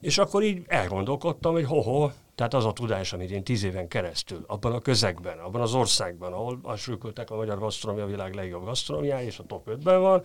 És 0.00 0.18
akkor 0.18 0.42
így 0.42 0.62
elgondolkodtam, 0.66 1.52
hogy 1.52 1.64
hoho, 1.64 2.10
tehát 2.34 2.54
az 2.54 2.64
a 2.64 2.72
tudás, 2.72 3.12
amit 3.12 3.30
én 3.30 3.44
tíz 3.44 3.64
éven 3.64 3.88
keresztül, 3.88 4.44
abban 4.46 4.72
a 4.72 4.80
közegben, 4.80 5.38
abban 5.38 5.60
az 5.60 5.74
országban, 5.74 6.32
ahol 6.32 6.58
asrülköltek 6.62 7.30
a 7.30 7.36
magyar 7.36 7.58
gasztronómia 7.58 8.04
a 8.04 8.08
világ 8.08 8.34
legjobb 8.34 8.64
gasztronómiája, 8.64 9.26
és 9.26 9.38
a 9.38 9.44
top 9.46 9.68
5-ben 9.70 10.00
van, 10.00 10.22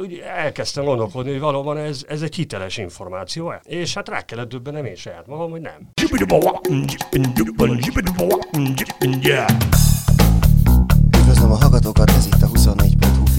úgy 0.00 0.18
elkezdtem 0.18 0.84
gondolkodni, 0.84 1.30
hogy 1.30 1.40
valóban 1.40 1.76
ez, 1.76 2.04
ez 2.08 2.22
egy 2.22 2.34
hiteles 2.34 2.76
információ. 2.76 3.54
És 3.62 3.94
hát 3.94 4.08
rá 4.08 4.22
kellett 4.22 4.48
döbbenem 4.48 4.84
én 4.84 4.94
saját 4.94 5.26
magam, 5.26 5.50
hogy 5.50 5.60
nem. 5.60 5.88
Üdvözlöm 11.18 11.50
a 11.50 11.56
hallgatókat, 11.56 12.10
ez 12.10 12.26
itt 12.26 12.42
a 12.42 12.48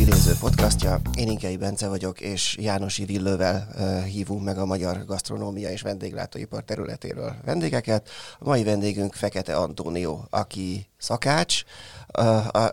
24.hu 0.05 0.11
filéző 0.11 0.39
podcastja. 0.39 1.01
Én 1.17 1.27
Inkei 1.27 1.57
Bence 1.57 1.87
vagyok, 1.87 2.21
és 2.21 2.57
Jánosi 2.59 3.05
Villővel 3.05 3.67
hívunk 4.03 4.43
meg 4.43 4.57
a 4.57 4.65
magyar 4.65 5.05
gasztronómia 5.05 5.69
és 5.69 5.81
vendéglátóipar 5.81 6.63
területéről 6.63 7.35
vendégeket. 7.45 8.09
A 8.39 8.47
mai 8.47 8.63
vendégünk 8.63 9.13
Fekete 9.13 9.55
Antónió, 9.55 10.27
aki 10.29 10.87
szakács 10.97 11.63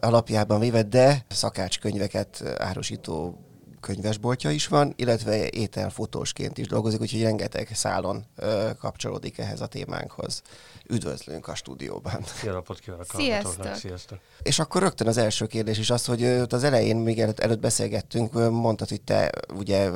alapjában 0.01 0.61
véve, 0.61 0.83
de 0.83 1.25
szakács 1.29 1.79
könyveket 1.79 2.42
árusító 2.59 3.39
könyvesboltja 3.82 4.50
is 4.50 4.66
van, 4.66 4.92
illetve 4.96 5.50
ételfotósként 5.50 6.59
is 6.59 6.66
dolgozik, 6.66 7.00
úgyhogy 7.00 7.22
rengeteg 7.22 7.70
szálon 7.74 8.24
ö, 8.36 8.70
kapcsolódik 8.78 9.38
ehhez 9.38 9.60
a 9.60 9.66
témánkhoz. 9.66 10.42
Üdvözlünk 10.88 11.48
a 11.48 11.55
stúdióban. 11.55 12.24
Jó 12.45 12.52
napot 12.52 12.78
kívánok! 12.78 13.06
Sziasztok. 13.14 13.74
Sziasztok! 13.74 14.18
És 14.42 14.58
akkor 14.58 14.82
rögtön 14.82 15.06
az 15.06 15.16
első 15.16 15.46
kérdés 15.46 15.78
is 15.78 15.91
az, 15.91 16.05
hogy 16.05 16.24
az 16.24 16.64
elején, 16.64 16.96
még 16.96 17.20
előtt, 17.20 17.41
előtt 17.41 17.60
beszélgettünk, 17.60 18.32
mondtad, 18.50 18.88
hogy 18.88 19.00
te 19.00 19.30
ugye 19.55 19.91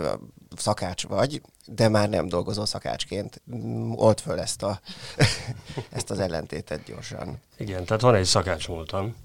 szakács 0.57 1.07
vagy, 1.07 1.41
de 1.67 1.89
már 1.89 2.09
nem 2.09 2.29
dolgozol 2.29 2.67
szakácsként. 2.67 3.43
Old 3.95 4.21
föl 4.21 4.41
ezt, 4.41 4.63
a, 4.63 4.81
ezt 5.91 6.11
az 6.11 6.19
ellentétet 6.19 6.83
gyorsan. 6.85 7.41
Igen, 7.57 7.85
tehát 7.85 8.03
van 8.03 8.15
egy 8.15 8.25
szakács 8.25 8.69
múltam. 8.69 9.17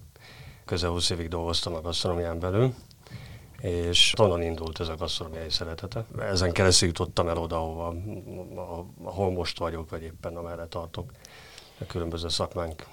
Közel 0.65 0.89
20 0.89 1.09
évig 1.09 1.27
dolgoztam 1.27 1.73
a 1.73 1.81
gasztronómián 1.81 2.39
belül, 2.39 2.73
és 3.61 4.13
onnan 4.17 4.41
indult 4.41 4.79
ez 4.79 4.87
a 4.87 4.95
gasztronómiai 4.95 5.49
szeretete. 5.49 6.05
Ezen 6.19 6.51
keresztül 6.51 6.87
jutottam 6.87 7.27
el 7.27 7.37
oda, 7.37 7.55
ahova, 7.55 7.95
ahol 9.03 9.31
most 9.31 9.59
vagyok, 9.59 9.89
vagy 9.89 10.01
éppen 10.01 10.35
amerre 10.35 10.65
tartok. 10.65 11.11
A 11.79 11.85
különböző 11.85 12.27
szakmánk 12.27 12.85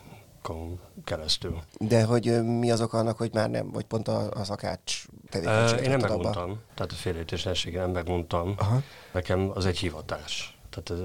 keresztül. 1.04 1.62
De 1.78 2.04
hogy 2.04 2.44
mi 2.44 2.70
az 2.70 2.80
oka 2.80 2.98
annak, 2.98 3.16
hogy 3.16 3.30
már 3.32 3.50
nem, 3.50 3.70
vagy 3.70 3.84
pont 3.84 4.08
a, 4.08 4.30
a 4.30 4.44
szakács 4.44 5.04
tevékenységet? 5.30 5.84
Én 5.84 5.90
nem 5.90 6.00
meguntam, 6.00 6.60
tehát 6.74 6.92
a 6.92 6.94
félértésességgel 6.94 7.84
nem 7.84 7.90
meguntam. 7.90 8.54
Aha. 8.58 8.82
Nekem 9.12 9.50
az 9.54 9.66
egy 9.66 9.78
hivatás. 9.78 10.57
Tehát 10.82 11.02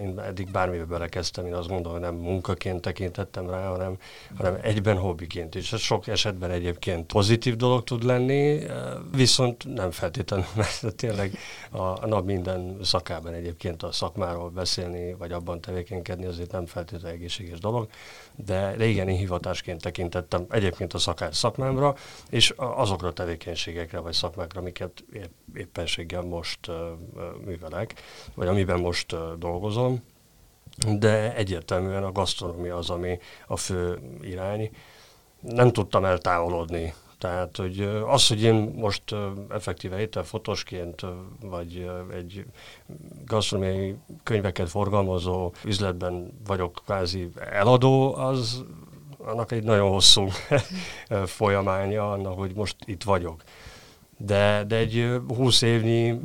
én 0.00 0.18
eddig 0.18 0.50
bármibe 0.50 0.84
belekezdtem, 0.84 1.46
én 1.46 1.54
azt 1.54 1.68
gondolom, 1.68 1.92
hogy 1.92 2.00
nem 2.00 2.14
munkaként 2.14 2.80
tekintettem 2.80 3.50
rá, 3.50 3.68
hanem, 3.68 3.98
hanem 4.36 4.58
egyben 4.62 4.96
hobbiként 4.98 5.54
is. 5.54 5.72
Ez 5.72 5.80
sok 5.80 6.06
esetben 6.06 6.50
egyébként 6.50 7.06
pozitív 7.06 7.56
dolog 7.56 7.84
tud 7.84 8.02
lenni, 8.02 8.66
viszont 9.16 9.74
nem 9.74 9.90
feltétlenül, 9.90 10.46
mert 10.56 10.94
tényleg 10.94 11.38
a 11.70 12.06
nap 12.06 12.24
minden 12.24 12.78
szakában 12.82 13.32
egyébként 13.32 13.82
a 13.82 13.92
szakmáról 13.92 14.50
beszélni, 14.50 15.14
vagy 15.14 15.32
abban 15.32 15.60
tevékenykedni 15.60 16.26
azért 16.26 16.52
nem 16.52 16.66
feltétlenül 16.66 17.16
egészséges 17.16 17.58
dolog, 17.58 17.88
de, 18.36 18.86
igen, 18.86 19.08
én 19.08 19.16
hivatásként 19.16 19.82
tekintettem 19.82 20.46
egyébként 20.50 20.92
a 20.92 20.98
szakás 20.98 21.36
szakmámra, 21.36 21.94
és 22.30 22.54
azokra 22.56 23.08
a 23.08 23.12
tevékenységekre, 23.12 23.98
vagy 23.98 24.12
szakmákra, 24.12 24.60
amiket 24.60 25.04
épp, 25.12 25.32
éppenséggel 25.54 26.22
most 26.22 26.70
művelek, 27.44 27.94
vagy 28.34 28.46
amiben 28.46 28.80
most 28.80 29.16
dolgozom, 29.38 30.02
de 30.98 31.34
egyértelműen 31.34 32.04
a 32.04 32.12
gasztronómia 32.12 32.76
az, 32.76 32.90
ami 32.90 33.18
a 33.46 33.56
fő 33.56 33.98
irány. 34.22 34.70
Nem 35.40 35.72
tudtam 35.72 36.04
eltávolodni. 36.04 36.94
Tehát, 37.18 37.56
hogy 37.56 37.80
az, 38.06 38.26
hogy 38.26 38.42
én 38.42 38.54
most 38.54 39.02
effektíve 39.48 40.00
ételfotosként, 40.00 41.06
vagy 41.40 41.90
egy 42.12 42.44
gasztronómiai 43.24 43.96
könyveket 44.22 44.68
forgalmazó 44.68 45.52
üzletben 45.64 46.40
vagyok 46.46 46.82
kvázi 46.84 47.28
eladó, 47.50 48.14
az 48.14 48.64
annak 49.18 49.52
egy 49.52 49.62
nagyon 49.62 49.90
hosszú 49.90 50.28
folyamánya, 51.38 52.12
annak, 52.12 52.38
hogy 52.38 52.54
most 52.54 52.76
itt 52.84 53.02
vagyok. 53.02 53.42
De, 54.18 54.64
de 54.66 54.76
egy 54.76 55.20
húsz 55.28 55.62
évnyi 55.62 56.20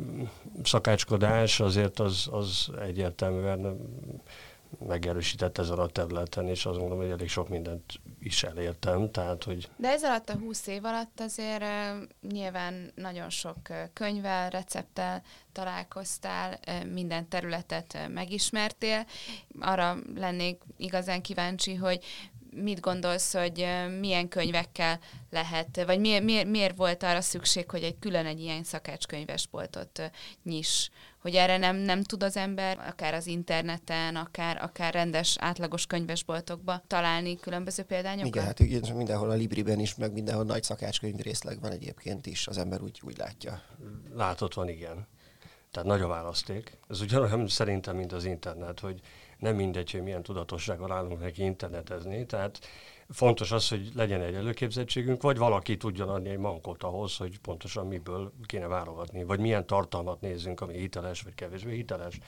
szakácskodás 0.62 1.60
azért 1.60 2.00
az, 2.00 2.28
az 2.30 2.70
egyértelműen 2.80 3.78
megerősített 4.88 5.58
ezen 5.58 5.78
a 5.78 5.86
területen, 5.86 6.48
és 6.48 6.66
azt 6.66 6.78
gondolom, 6.78 7.02
hogy 7.02 7.12
elég 7.12 7.28
sok 7.28 7.48
mindent 7.48 8.00
is 8.22 8.42
elértem. 8.42 9.10
Tehát, 9.10 9.44
hogy... 9.44 9.68
De 9.76 9.88
ez 9.88 10.04
alatt 10.04 10.28
a 10.28 10.38
húsz 10.38 10.66
év 10.66 10.84
alatt 10.84 11.20
azért 11.20 11.64
nyilván 12.22 12.92
nagyon 12.94 13.30
sok 13.30 13.58
könyvvel, 13.92 14.50
recepttel 14.50 15.22
találkoztál, 15.52 16.58
minden 16.92 17.28
területet 17.28 18.08
megismertél. 18.08 19.06
Arra 19.60 19.96
lennék 20.14 20.62
igazán 20.76 21.22
kíváncsi, 21.22 21.74
hogy 21.74 22.04
mit 22.54 22.80
gondolsz, 22.80 23.32
hogy 23.32 23.66
milyen 24.00 24.28
könyvekkel 24.28 24.98
lehet, 25.30 25.84
vagy 25.86 26.00
miért, 26.00 26.22
miért, 26.22 26.48
miért 26.48 26.76
volt 26.76 27.02
arra 27.02 27.20
szükség, 27.20 27.70
hogy 27.70 27.82
egy 27.82 27.98
külön 27.98 28.26
egy 28.26 28.40
ilyen 28.40 28.64
szakácskönyvesboltot 28.64 30.10
nyis? 30.44 30.90
Hogy 31.18 31.34
erre 31.34 31.56
nem, 31.56 31.76
nem 31.76 32.02
tud 32.02 32.22
az 32.22 32.36
ember, 32.36 32.78
akár 32.78 33.14
az 33.14 33.26
interneten, 33.26 34.16
akár, 34.16 34.62
akár 34.62 34.94
rendes, 34.94 35.36
átlagos 35.38 35.86
könyvesboltokba 35.86 36.82
találni 36.86 37.36
különböző 37.36 37.82
példányokat? 37.82 38.34
Igen, 38.34 38.44
hát 38.44 38.60
igen, 38.60 38.96
mindenhol 38.96 39.30
a 39.30 39.34
Libriben 39.34 39.80
is, 39.80 39.94
meg 39.94 40.12
mindenhol 40.12 40.44
nagy 40.44 40.62
szakácskönyv 40.62 41.16
részleg 41.16 41.60
van 41.60 41.70
egyébként 41.70 42.26
is, 42.26 42.46
az 42.46 42.58
ember 42.58 42.82
úgy, 42.82 43.00
úgy 43.04 43.16
látja. 43.16 43.62
Látott 44.14 44.54
van, 44.54 44.68
igen. 44.68 45.06
Tehát 45.70 45.88
nagy 45.88 46.00
a 46.00 46.06
választék. 46.06 46.78
Ez 46.88 47.00
ugyanolyan 47.00 47.48
szerintem, 47.48 47.96
mint 47.96 48.12
az 48.12 48.24
internet, 48.24 48.80
hogy 48.80 49.00
nem 49.40 49.56
mindegy, 49.56 49.90
hogy 49.90 50.02
milyen 50.02 50.22
tudatossággal 50.22 50.92
állunk 50.92 51.20
neki 51.20 51.42
internetezni, 51.42 52.26
tehát 52.26 52.58
fontos 53.08 53.52
az, 53.52 53.68
hogy 53.68 53.90
legyen 53.94 54.20
egy 54.20 54.34
előképzettségünk, 54.34 55.22
vagy 55.22 55.38
valaki 55.38 55.76
tudjon 55.76 56.08
adni 56.08 56.28
egy 56.28 56.38
mankot 56.38 56.82
ahhoz, 56.82 57.16
hogy 57.16 57.38
pontosan 57.38 57.86
miből 57.86 58.32
kéne 58.46 58.66
válogatni, 58.66 59.24
vagy 59.24 59.40
milyen 59.40 59.66
tartalmat 59.66 60.20
nézzünk, 60.20 60.60
ami 60.60 60.78
hiteles, 60.78 61.22
vagy 61.22 61.34
kevésbé 61.34 61.74
hiteles. 61.74 62.18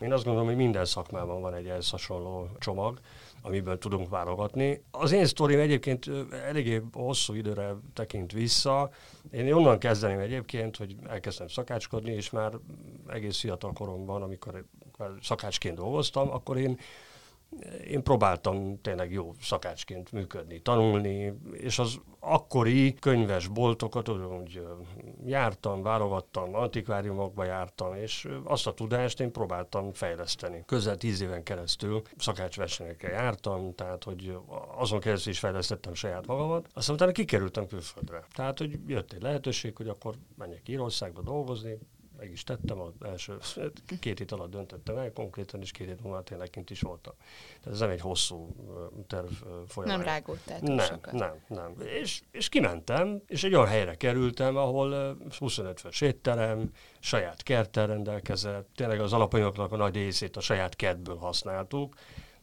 Én 0.00 0.12
azt 0.12 0.24
gondolom, 0.24 0.48
hogy 0.48 0.56
minden 0.56 0.84
szakmában 0.84 1.40
van 1.40 1.54
egy 1.54 1.66
ehhez 1.66 1.90
hasonló 1.90 2.48
csomag, 2.58 3.00
amiből 3.42 3.78
tudunk 3.78 4.08
válogatni. 4.08 4.84
Az 4.90 5.12
én 5.12 5.26
sztorim 5.26 5.58
egyébként 5.58 6.10
eléggé 6.30 6.82
hosszú 6.92 7.34
időre 7.34 7.74
tekint 7.92 8.32
vissza. 8.32 8.90
Én 9.30 9.52
onnan 9.52 9.78
kezdeném 9.78 10.18
egyébként, 10.18 10.76
hogy 10.76 10.96
elkezdtem 11.08 11.48
szakácskodni, 11.48 12.12
és 12.12 12.30
már 12.30 12.52
egész 13.06 13.38
fiatal 13.40 13.72
koromban, 13.72 14.22
amikor 14.22 14.64
szakácsként 15.22 15.76
dolgoztam, 15.76 16.30
akkor 16.30 16.58
én 16.58 16.78
én 17.86 18.02
próbáltam 18.02 18.80
tényleg 18.80 19.12
jó 19.12 19.32
szakácsként 19.40 20.12
működni, 20.12 20.60
tanulni, 20.60 21.38
és 21.52 21.78
az 21.78 22.00
akkori 22.20 22.94
könyves 22.94 23.48
boltokat, 23.48 24.06
hogy 24.06 24.62
jártam, 25.24 25.82
válogattam, 25.82 26.54
antikváriumokba 26.54 27.44
jártam, 27.44 27.94
és 27.94 28.28
azt 28.44 28.66
a 28.66 28.74
tudást 28.74 29.20
én 29.20 29.32
próbáltam 29.32 29.92
fejleszteni. 29.92 30.62
Közel 30.66 30.96
tíz 30.96 31.20
éven 31.20 31.42
keresztül 31.42 32.02
szakácsversenyekre 32.18 33.08
jártam, 33.08 33.74
tehát 33.74 34.04
hogy 34.04 34.38
azon 34.76 35.00
keresztül 35.00 35.32
is 35.32 35.38
fejlesztettem 35.38 35.94
saját 35.94 36.26
magamat. 36.26 36.68
Aztán 36.74 36.94
utána 36.94 37.12
kikerültem 37.12 37.66
külföldre. 37.66 38.24
Tehát, 38.34 38.58
hogy 38.58 38.78
jött 38.86 39.12
egy 39.12 39.22
lehetőség, 39.22 39.76
hogy 39.76 39.88
akkor 39.88 40.14
menjek 40.36 40.68
Írországba 40.68 41.22
dolgozni, 41.22 41.78
meg 42.18 42.30
is 42.30 42.44
tettem, 42.44 42.80
az 42.80 42.92
első 43.00 43.38
két 44.00 44.18
hét 44.18 44.32
alatt 44.32 44.50
döntöttem 44.50 44.96
el 44.96 45.12
konkrétan, 45.12 45.60
és 45.60 45.70
két 45.70 45.86
hét 45.86 46.02
múlva 46.02 46.22
tényleg 46.22 46.50
kint 46.50 46.70
is 46.70 46.80
voltam. 46.80 47.12
Tehát 47.60 47.72
ez 47.72 47.78
nem 47.78 47.90
egy 47.90 48.00
hosszú 48.00 48.54
terv 49.06 49.30
folyamat. 49.66 49.96
Nem 49.96 50.06
rágódtál 50.06 50.58
Nem, 50.60 50.78
sokat. 50.78 51.12
nem, 51.12 51.34
nem. 51.48 51.74
És, 52.00 52.22
és 52.30 52.48
kimentem, 52.48 53.22
és 53.26 53.44
egy 53.44 53.54
olyan 53.54 53.66
helyre 53.66 53.94
kerültem, 53.94 54.56
ahol 54.56 55.16
25 55.38 55.80
fős 55.80 56.00
étterem, 56.00 56.70
saját 56.98 57.42
kerttel 57.42 57.86
rendelkezett, 57.86 58.68
tényleg 58.74 59.00
az 59.00 59.12
alapanyagoknak 59.12 59.72
a 59.72 59.76
nagy 59.76 59.94
részét 59.94 60.36
a 60.36 60.40
saját 60.40 60.76
kertből 60.76 61.16
használtuk, 61.16 61.94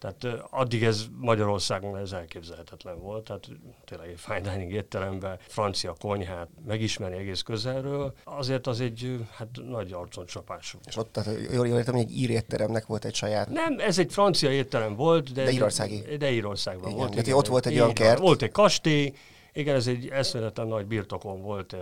tehát 0.04 0.44
addig 0.50 0.84
ez 0.84 1.06
Magyarországon 1.20 1.98
ez 1.98 2.12
elképzelhetetlen 2.12 3.00
volt, 3.00 3.24
tehát 3.24 3.48
tényleg 3.86 4.10
egy 4.10 4.20
fine 4.20 4.42
dining 4.42 4.72
étteremben 4.72 5.38
francia 5.48 5.96
konyhát 6.00 6.48
megismerni 6.66 7.18
egész 7.18 7.42
közelről, 7.42 8.14
azért 8.24 8.68
az 8.68 8.82
egy 8.82 9.26
hát 9.32 9.48
nagy 9.70 9.96
csapás. 10.26 10.76
És 10.86 10.98
ott, 10.98 11.12
tehát 11.12 11.52
jól, 11.52 11.68
értem, 11.68 11.94
hogy 11.94 12.04
egy 12.04 12.18
ír 12.18 12.30
étteremnek 12.30 12.86
volt 12.86 13.06
egy 13.06 13.16
saját... 13.16 13.50
Nem, 13.50 13.80
ez 13.80 14.00
egy 14.00 14.12
francia 14.12 14.52
étterem 14.52 14.96
volt, 14.96 15.32
de... 15.34 15.44
De 15.44 15.52
írországi. 15.52 16.18
De 16.18 16.32
írországban 16.32 16.86
igen, 16.86 16.98
volt. 16.98 17.10
Tehát 17.10 17.26
igen, 17.26 17.38
ott 17.38 17.48
volt 17.48 17.66
egy 17.66 17.74
olyan 17.74 17.94
kert. 17.94 18.20
Volt 18.20 18.42
egy 18.42 18.52
kastély, 18.52 19.14
Igen, 19.54 19.76
ez 19.76 19.88
egy 19.88 20.08
eszméletlen 20.08 20.68
nagy 20.68 20.86
birtokon 20.86 21.42
volt 21.42 21.76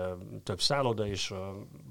több 0.44 0.62
szálloda, 0.62 1.08
és 1.08 1.34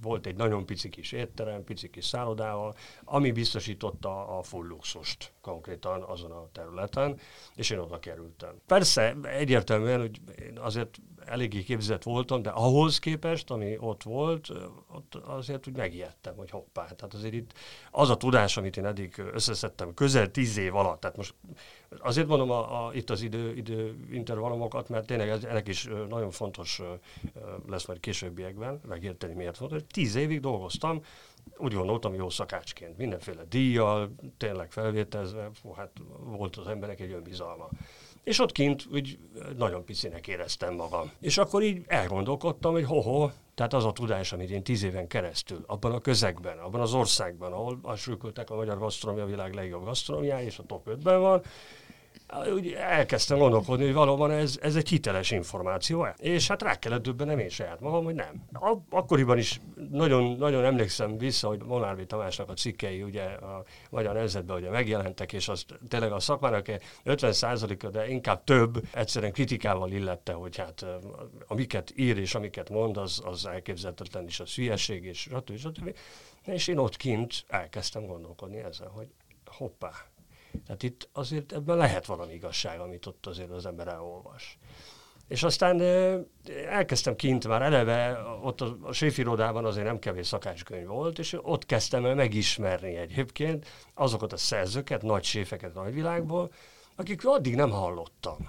volt 0.03 0.27
egy 0.27 0.37
nagyon 0.37 0.67
pici 0.67 0.88
kis 0.88 1.12
étterem, 1.12 1.65
pici 1.65 1.91
kis 1.91 2.05
szállodával, 2.05 2.75
ami 3.05 3.31
biztosította 3.31 4.38
a 4.38 4.43
full 4.43 4.67
luxust 4.67 5.32
konkrétan 5.41 6.03
azon 6.03 6.31
a 6.31 6.49
területen, 6.53 7.19
és 7.55 7.71
én 7.71 7.79
oda 7.79 7.99
kerültem. 7.99 8.61
Persze, 8.67 9.17
egyértelműen, 9.23 10.00
hogy 10.00 10.21
én 10.38 10.59
azért 10.59 10.99
eléggé 11.25 11.62
képzett 11.62 12.03
voltam, 12.03 12.43
de 12.43 12.50
ahhoz 12.50 12.99
képest, 12.99 13.50
ami 13.50 13.76
ott 13.79 14.03
volt, 14.03 14.49
ott 14.93 15.15
azért 15.15 15.69
úgy 15.69 15.76
megijedtem, 15.76 16.37
hogy 16.37 16.50
hoppá. 16.50 16.83
Tehát 16.83 17.15
azért 17.15 17.35
itt 17.35 17.53
az 17.91 18.11
a 18.11 18.17
tudás, 18.17 18.56
amit 18.56 18.76
én 18.76 18.87
eddig 18.87 19.23
összeszedtem 19.33 19.94
közel 19.94 20.31
tíz 20.31 20.56
év 20.56 20.76
alatt, 20.76 21.00
tehát 21.00 21.17
most 21.17 21.35
azért 21.99 22.27
mondom 22.27 22.51
a, 22.51 22.87
a, 22.87 22.95
itt 22.95 23.11
az 23.11 23.23
idő, 23.23 23.55
idő 23.57 23.97
intervallumokat, 24.11 24.89
mert 24.89 25.07
tényleg 25.07 25.29
ez, 25.29 25.45
ennek 25.45 25.69
is 25.69 25.89
nagyon 26.09 26.31
fontos 26.31 26.83
lesz 27.69 27.87
majd 27.87 28.01
későbbiekben, 28.01 28.81
megérteni 28.89 29.35
miért 29.35 29.57
fontos. 29.57 29.83
Tíz 29.93 30.15
évig 30.15 30.41
dolgoztam, 30.41 31.03
úgy 31.57 31.75
gondoltam, 31.75 32.15
jó 32.15 32.31
szakácsként, 32.31 32.97
mindenféle 32.97 33.45
díjjal, 33.45 34.15
tényleg 34.37 34.73
felvételezve, 34.73 35.51
hát 35.77 35.91
volt 36.25 36.57
az 36.57 36.67
emberek 36.67 37.01
egy 37.01 37.13
önbizalma. 37.13 37.69
És 38.25 38.39
ott 38.39 38.53
kint 38.53 38.87
úgy 38.93 39.19
nagyon 39.57 39.85
picinek 39.85 40.27
éreztem 40.27 40.75
magam. 40.75 41.11
És 41.21 41.39
akkor 41.39 41.63
így 41.63 41.83
elgondolkodtam, 41.87 42.73
hogy 42.73 42.85
hoho, 42.85 43.31
tehát 43.55 43.75
az 43.75 43.85
a 43.85 43.93
tudás, 43.93 44.33
amit 44.33 44.51
én 44.51 44.63
tíz 44.63 44.83
éven 44.83 45.07
keresztül, 45.07 45.65
abban 45.67 45.93
a 45.93 46.01
közegben, 46.01 46.59
abban 46.59 46.81
az 46.81 46.95
országban, 46.95 47.53
ahol 47.53 47.79
asülköltek 47.83 48.51
a 48.51 48.55
magyar 48.55 48.79
gasztronómia 48.79 49.27
világ 49.27 49.55
legjobb 49.55 49.85
gasztronómiája, 49.85 50.47
és 50.47 50.59
a 50.59 50.63
top 50.63 50.89
5-ben 50.91 51.21
van, 51.21 51.43
úgy 52.55 52.73
elkezdtem 52.73 53.38
gondolkodni, 53.38 53.85
hogy 53.85 53.94
valóban 53.94 54.31
ez, 54.31 54.59
ez 54.62 54.77
egy 54.77 54.88
hiteles 54.88 55.31
információ 55.31 56.05
-e. 56.05 56.15
És 56.19 56.49
hát 56.49 56.62
rá 56.62 56.79
kellett 56.79 57.03
döbbenem 57.03 57.38
én 57.38 57.49
saját 57.49 57.81
magam, 57.81 58.05
hogy 58.05 58.15
nem. 58.15 58.47
Akkoriban 58.91 59.38
is 59.38 59.61
nagyon, 59.91 60.37
nagyon 60.37 60.65
emlékszem 60.65 61.19
vissza, 61.19 61.49
hogy 61.49 61.62
Monárvi 61.65 62.06
Tamásnak 62.06 62.49
a 62.49 62.53
cikkei 62.53 63.03
ugye 63.03 63.23
a 63.23 63.65
Magyar 63.91 64.15
Nemzetben 64.15 64.56
ugye 64.56 64.71
megjelentek, 64.71 65.32
és 65.32 65.49
az 65.49 65.65
tényleg 65.88 66.12
a 66.12 66.21
szakmának 66.21 66.67
50%-a, 67.05 67.88
de 67.88 68.09
inkább 68.09 68.44
több 68.44 68.83
egyszerűen 68.94 69.33
kritikával 69.33 69.91
illette, 69.91 70.33
hogy 70.33 70.56
hát 70.56 70.87
amiket 71.47 71.93
ír 71.97 72.19
és 72.19 72.35
amiket 72.35 72.71
mond, 72.71 72.97
az, 72.97 73.23
az 73.25 73.47
elképzelhetetlen 73.47 74.26
is 74.26 74.41
a 74.41 74.44
hülyeség, 74.55 75.05
és 75.05 75.19
stb. 75.19 75.56
stb. 75.56 75.94
És 76.44 76.69
én 76.69 76.79
ott 76.79 76.97
kint 76.97 77.44
elkezdtem 77.49 78.06
gondolkodni 78.06 78.59
ezzel, 78.59 78.88
hogy 78.88 79.06
hoppá, 79.47 79.91
tehát 80.67 80.82
itt 80.82 81.08
azért 81.12 81.52
ebben 81.52 81.76
lehet 81.76 82.06
valami 82.06 82.32
igazság, 82.32 82.81
amit 82.81 83.06
ott 83.06 83.26
azért 83.26 83.50
az 83.50 83.67
ember 83.67 83.88
elolvas. 83.88 84.58
És 85.29 85.43
aztán 85.43 85.82
elkezdtem 86.69 87.17
kint 87.17 87.49
már 87.49 87.62
eleve, 87.62 88.23
ott 88.43 88.61
a, 88.61 88.76
a 88.82 88.93
séfirodában 88.93 89.64
azért 89.64 89.87
nem 89.87 89.99
kevés 89.99 90.26
szakácskönyv 90.26 90.87
volt, 90.87 91.19
és 91.19 91.37
ott 91.43 91.67
kezdtem 91.67 92.05
el 92.05 92.14
megismerni 92.14 92.97
egyébként 92.97 93.67
azokat 93.94 94.32
a 94.32 94.37
szerzőket, 94.37 95.02
nagy 95.02 95.25
séfeket 95.25 95.76
a 95.76 95.82
nagyvilágból, 95.82 96.52
akik 96.97 97.26
addig 97.26 97.55
nem 97.55 97.70
hallottam. 97.70 98.49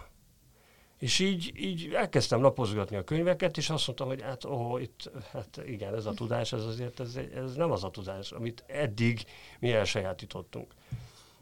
És 0.97 1.19
így, 1.19 1.51
így 1.55 1.93
elkezdtem 1.93 2.41
lapozgatni 2.41 2.95
a 2.95 3.03
könyveket, 3.03 3.57
és 3.57 3.69
azt 3.69 3.87
mondtam, 3.87 4.07
hogy 4.07 4.21
hát, 4.21 4.45
ó, 4.45 4.77
itt, 4.77 5.11
hát 5.31 5.61
igen, 5.65 5.95
ez 5.95 6.05
a 6.05 6.13
tudás, 6.13 6.53
ez 6.53 6.63
azért, 6.63 6.99
ez, 6.99 7.15
ez 7.15 7.53
nem 7.53 7.71
az 7.71 7.83
a 7.83 7.89
tudás, 7.89 8.31
amit 8.31 8.63
eddig 8.67 9.25
mi 9.59 9.71
elsajátítottunk. 9.71 10.73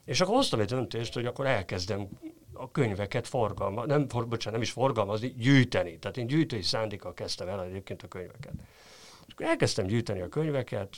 És 0.09 0.21
akkor 0.21 0.35
hoztam 0.35 0.59
egy 0.59 0.67
döntést, 0.67 1.13
hogy 1.13 1.25
akkor 1.25 1.45
elkezdem 1.45 2.09
a 2.53 2.71
könyveket 2.71 3.27
forgalmazni, 3.27 3.91
nem, 3.91 4.07
for, 4.07 4.27
bocsánat, 4.27 4.51
nem 4.53 4.61
is 4.61 4.71
forgalmazni, 4.71 5.33
gyűjteni. 5.37 5.99
Tehát 5.99 6.17
én 6.17 6.27
gyűjtői 6.27 6.61
szándékkal 6.61 7.13
kezdtem 7.13 7.47
el 7.47 7.63
egyébként 7.63 8.03
a 8.03 8.07
könyveket. 8.07 8.53
És 9.27 9.33
akkor 9.33 9.45
elkezdtem 9.45 9.85
gyűjteni 9.85 10.21
a 10.21 10.29
könyveket, 10.29 10.95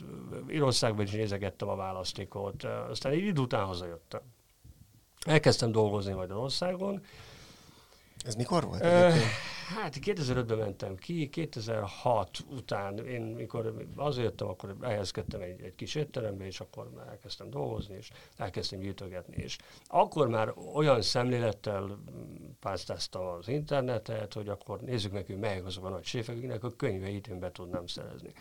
Írországban 0.51 1.05
is 1.05 1.11
nézegettem 1.11 1.69
a 1.69 1.75
választékot, 1.75 2.63
aztán 2.63 3.11
egy 3.11 3.25
idő 3.25 3.41
után 3.41 3.65
hazajöttem. 3.65 4.21
Elkezdtem 5.25 5.71
dolgozni 5.71 6.13
Magyarországon, 6.13 7.03
ez 8.25 8.35
mikor 8.35 8.65
volt? 8.65 8.81
Uh, 8.81 9.13
hát 9.75 9.97
2005-ben 10.01 10.57
mentem 10.57 10.95
ki, 10.95 11.29
2006 11.29 12.37
után, 12.49 13.07
én 13.07 13.21
mikor 13.21 13.85
azért 13.95 14.25
jöttem, 14.25 14.47
akkor 14.47 14.75
elhelyezkedtem 14.81 15.41
egy, 15.41 15.61
egy 15.61 15.75
kis 15.75 15.95
étterembe, 15.95 16.45
és 16.45 16.59
akkor 16.59 16.89
már 16.95 17.07
elkezdtem 17.07 17.49
dolgozni, 17.49 17.95
és 17.95 18.11
elkezdtem 18.37 18.79
gyűjtögetni. 18.79 19.35
És 19.35 19.57
akkor 19.87 20.27
már 20.27 20.53
olyan 20.73 21.01
szemlélettel 21.01 21.99
pásztáztam 22.59 23.25
az 23.25 23.47
internetet, 23.47 24.33
hogy 24.33 24.49
akkor 24.49 24.81
nézzük 24.81 25.11
meg, 25.11 25.25
hogy 25.25 25.39
melyek 25.39 25.65
azok 25.65 25.85
a 25.85 25.89
nagy 25.89 26.05
séfek, 26.05 26.35
akiknek 26.35 26.63
a 26.63 26.75
könyveit 26.75 27.27
én 27.27 27.39
be 27.39 27.51
tudnám 27.51 27.87
szerezni. 27.87 28.31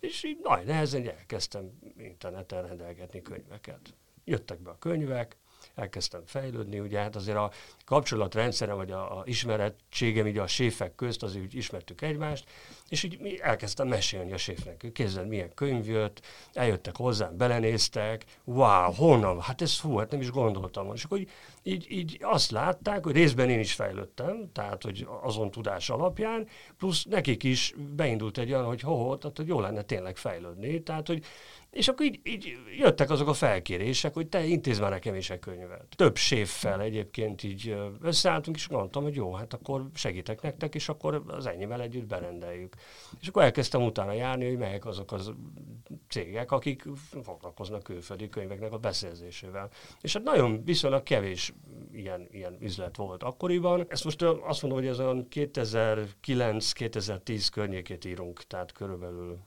És 0.00 0.24
így 0.24 0.38
nagy 0.42 0.66
nehezen 0.66 1.08
elkezdtem 1.08 1.78
interneten 1.96 2.66
rendelgetni 2.66 3.22
könyveket. 3.22 3.94
Jöttek 4.24 4.60
be 4.60 4.70
a 4.70 4.78
könyvek, 4.78 5.36
elkezdtem 5.74 6.22
fejlődni, 6.26 6.80
ugye 6.80 6.98
hát 6.98 7.16
azért 7.16 7.36
a 7.36 7.50
kapcsolatrendszerem, 7.84 8.76
vagy 8.76 8.90
a, 8.90 9.18
a 9.18 9.22
ismerettségem 9.26 10.26
így 10.26 10.38
a 10.38 10.46
séfek 10.46 10.94
közt, 10.94 11.22
azért 11.22 11.44
úgy 11.44 11.54
ismertük 11.54 12.00
egymást, 12.00 12.48
és 12.88 13.02
így 13.02 13.38
elkezdtem 13.42 13.88
mesélni 13.88 14.32
a 14.32 14.36
séfnek. 14.36 14.86
Képzeld, 14.92 15.28
milyen 15.28 15.54
könyv 15.54 15.88
jött, 15.88 16.20
eljöttek 16.52 16.96
hozzám, 16.96 17.36
belenéztek, 17.36 18.24
wow, 18.44 18.92
honnan, 18.92 19.40
hát 19.40 19.62
ez 19.62 19.80
hú, 19.80 19.96
hát 19.96 20.10
nem 20.10 20.20
is 20.20 20.30
gondoltam. 20.30 20.94
És 20.94 21.04
akkor 21.04 21.18
így, 21.18 21.30
így, 21.62 21.86
így 21.90 22.18
azt 22.22 22.50
látták, 22.50 23.04
hogy 23.04 23.14
részben 23.14 23.50
én 23.50 23.58
is 23.58 23.72
fejlődtem, 23.72 24.52
tehát 24.52 24.82
hogy 24.82 25.06
azon 25.22 25.50
tudás 25.50 25.90
alapján, 25.90 26.48
plusz 26.78 27.04
nekik 27.04 27.42
is 27.42 27.74
beindult 27.96 28.38
egy 28.38 28.52
olyan, 28.52 28.64
hogy 28.64 28.80
ho, 28.80 29.16
tehát 29.16 29.36
hogy 29.36 29.46
jó 29.46 29.60
lenne 29.60 29.82
tényleg 29.82 30.16
fejlődni, 30.16 30.82
tehát 30.82 31.06
hogy 31.06 31.24
és 31.74 31.88
akkor 31.88 32.06
így, 32.06 32.20
így 32.22 32.58
jöttek 32.78 33.10
azok 33.10 33.28
a 33.28 33.32
felkérések, 33.32 34.14
hogy 34.14 34.28
te 34.28 34.44
intéz 34.44 34.78
már 34.78 34.90
nekem 34.90 35.14
is 35.14 35.30
egy 35.30 35.38
könyvet. 35.38 35.86
Több 35.96 36.16
séffel 36.16 36.80
egyébként 36.80 37.42
így 37.42 37.76
összeálltunk, 38.00 38.56
és 38.56 38.68
mondtam, 38.68 39.02
hogy 39.02 39.14
jó, 39.14 39.32
hát 39.32 39.54
akkor 39.54 39.88
segítek 39.94 40.42
nektek, 40.42 40.74
és 40.74 40.88
akkor 40.88 41.22
az 41.26 41.46
ennyivel 41.46 41.80
együtt 41.80 42.06
berendeljük. 42.06 42.74
És 43.20 43.28
akkor 43.28 43.42
elkezdtem 43.42 43.82
utána 43.82 44.12
járni, 44.12 44.46
hogy 44.46 44.58
melyek 44.58 44.86
azok 44.86 45.12
az 45.12 45.32
cégek, 46.08 46.52
akik 46.52 46.82
foglalkoznak 47.22 47.82
külföldi 47.82 48.28
könyveknek 48.28 48.72
a 48.72 48.78
beszerzésével. 48.78 49.70
És 50.00 50.12
hát 50.12 50.22
nagyon 50.22 50.64
viszonylag 50.64 51.02
kevés 51.02 51.52
ilyen, 51.92 52.28
ilyen 52.30 52.56
üzlet 52.60 52.96
volt 52.96 53.22
akkoriban. 53.22 53.86
Ezt 53.88 54.04
most 54.04 54.22
azt 54.22 54.62
mondom, 54.62 54.80
hogy 54.80 54.90
ez 54.90 55.00
olyan 55.00 55.26
2009-2010 55.30 57.46
környékét 57.52 58.04
írunk, 58.04 58.42
tehát 58.42 58.72
körülbelül 58.72 59.38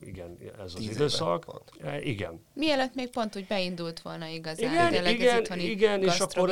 igen, 0.00 0.38
ez 0.64 0.74
az 0.74 0.80
időszak. 0.80 1.46
E, 1.82 2.00
igen. 2.00 2.44
Mielőtt 2.54 2.94
még 2.94 3.10
pont 3.10 3.36
úgy 3.36 3.46
beindult 3.46 4.00
volna 4.00 4.26
igazán. 4.26 4.72
Igen, 4.72 4.90
tényleg 4.90 5.14
igen, 5.14 5.58
igen 5.58 6.02
és, 6.02 6.20
akkor, 6.20 6.50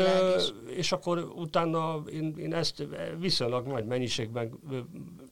és 0.77 0.93
akkor 0.93 1.19
utána 1.19 2.03
én, 2.13 2.35
én 2.39 2.55
ezt 2.55 2.87
viszonylag 3.19 3.67
nagy 3.67 3.85
mennyiségben 3.85 4.59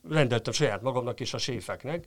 rendeltem 0.08 0.52
saját 0.52 0.82
magamnak 0.82 1.20
és 1.20 1.35
a 1.35 1.38
séfeknek, 1.38 2.04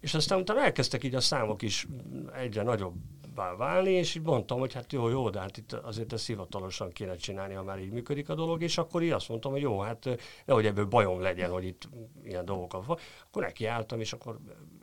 és 0.00 0.14
aztán 0.14 0.40
utána 0.40 0.62
elkezdtek 0.62 1.04
így 1.04 1.14
a 1.14 1.20
számok 1.20 1.62
is 1.62 1.86
egyre 2.34 2.62
nagyobbá 2.62 3.56
válni, 3.56 3.90
és 3.90 4.14
így 4.14 4.22
mondtam, 4.22 4.58
hogy 4.58 4.72
hát 4.72 4.92
jó, 4.92 5.08
jó, 5.08 5.30
de 5.30 5.40
hát 5.40 5.56
itt 5.56 5.72
azért 5.72 6.12
ezt 6.12 6.26
hivatalosan 6.26 6.90
kéne 6.90 7.16
csinálni, 7.16 7.54
ha 7.54 7.62
már 7.62 7.78
így 7.78 7.90
működik 7.90 8.28
a 8.28 8.34
dolog, 8.34 8.62
és 8.62 8.78
akkor 8.78 9.02
így 9.02 9.10
azt 9.10 9.28
mondtam, 9.28 9.52
hogy 9.52 9.60
jó, 9.60 9.80
hát 9.80 10.08
nehogy 10.44 10.66
ebből 10.66 10.84
bajom 10.84 11.20
legyen, 11.20 11.50
hogy 11.50 11.64
itt 11.64 11.88
ilyen 12.24 12.44
dolgok 12.44 12.86
van. 12.86 12.98
Akkor 13.26 13.42
nekiálltam, 13.42 14.00
és 14.00 14.12
akkor 14.12 14.38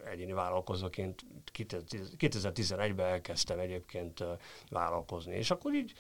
egyéni 0.10 0.34
vállalkozóként 0.34 1.26
2011-ben 2.18 3.06
elkezdtem 3.06 3.60
egyébként 3.60 4.24
vállalkozni. 4.70 5.36
És 5.36 5.52
akkor 5.52 5.74
így 5.74 5.94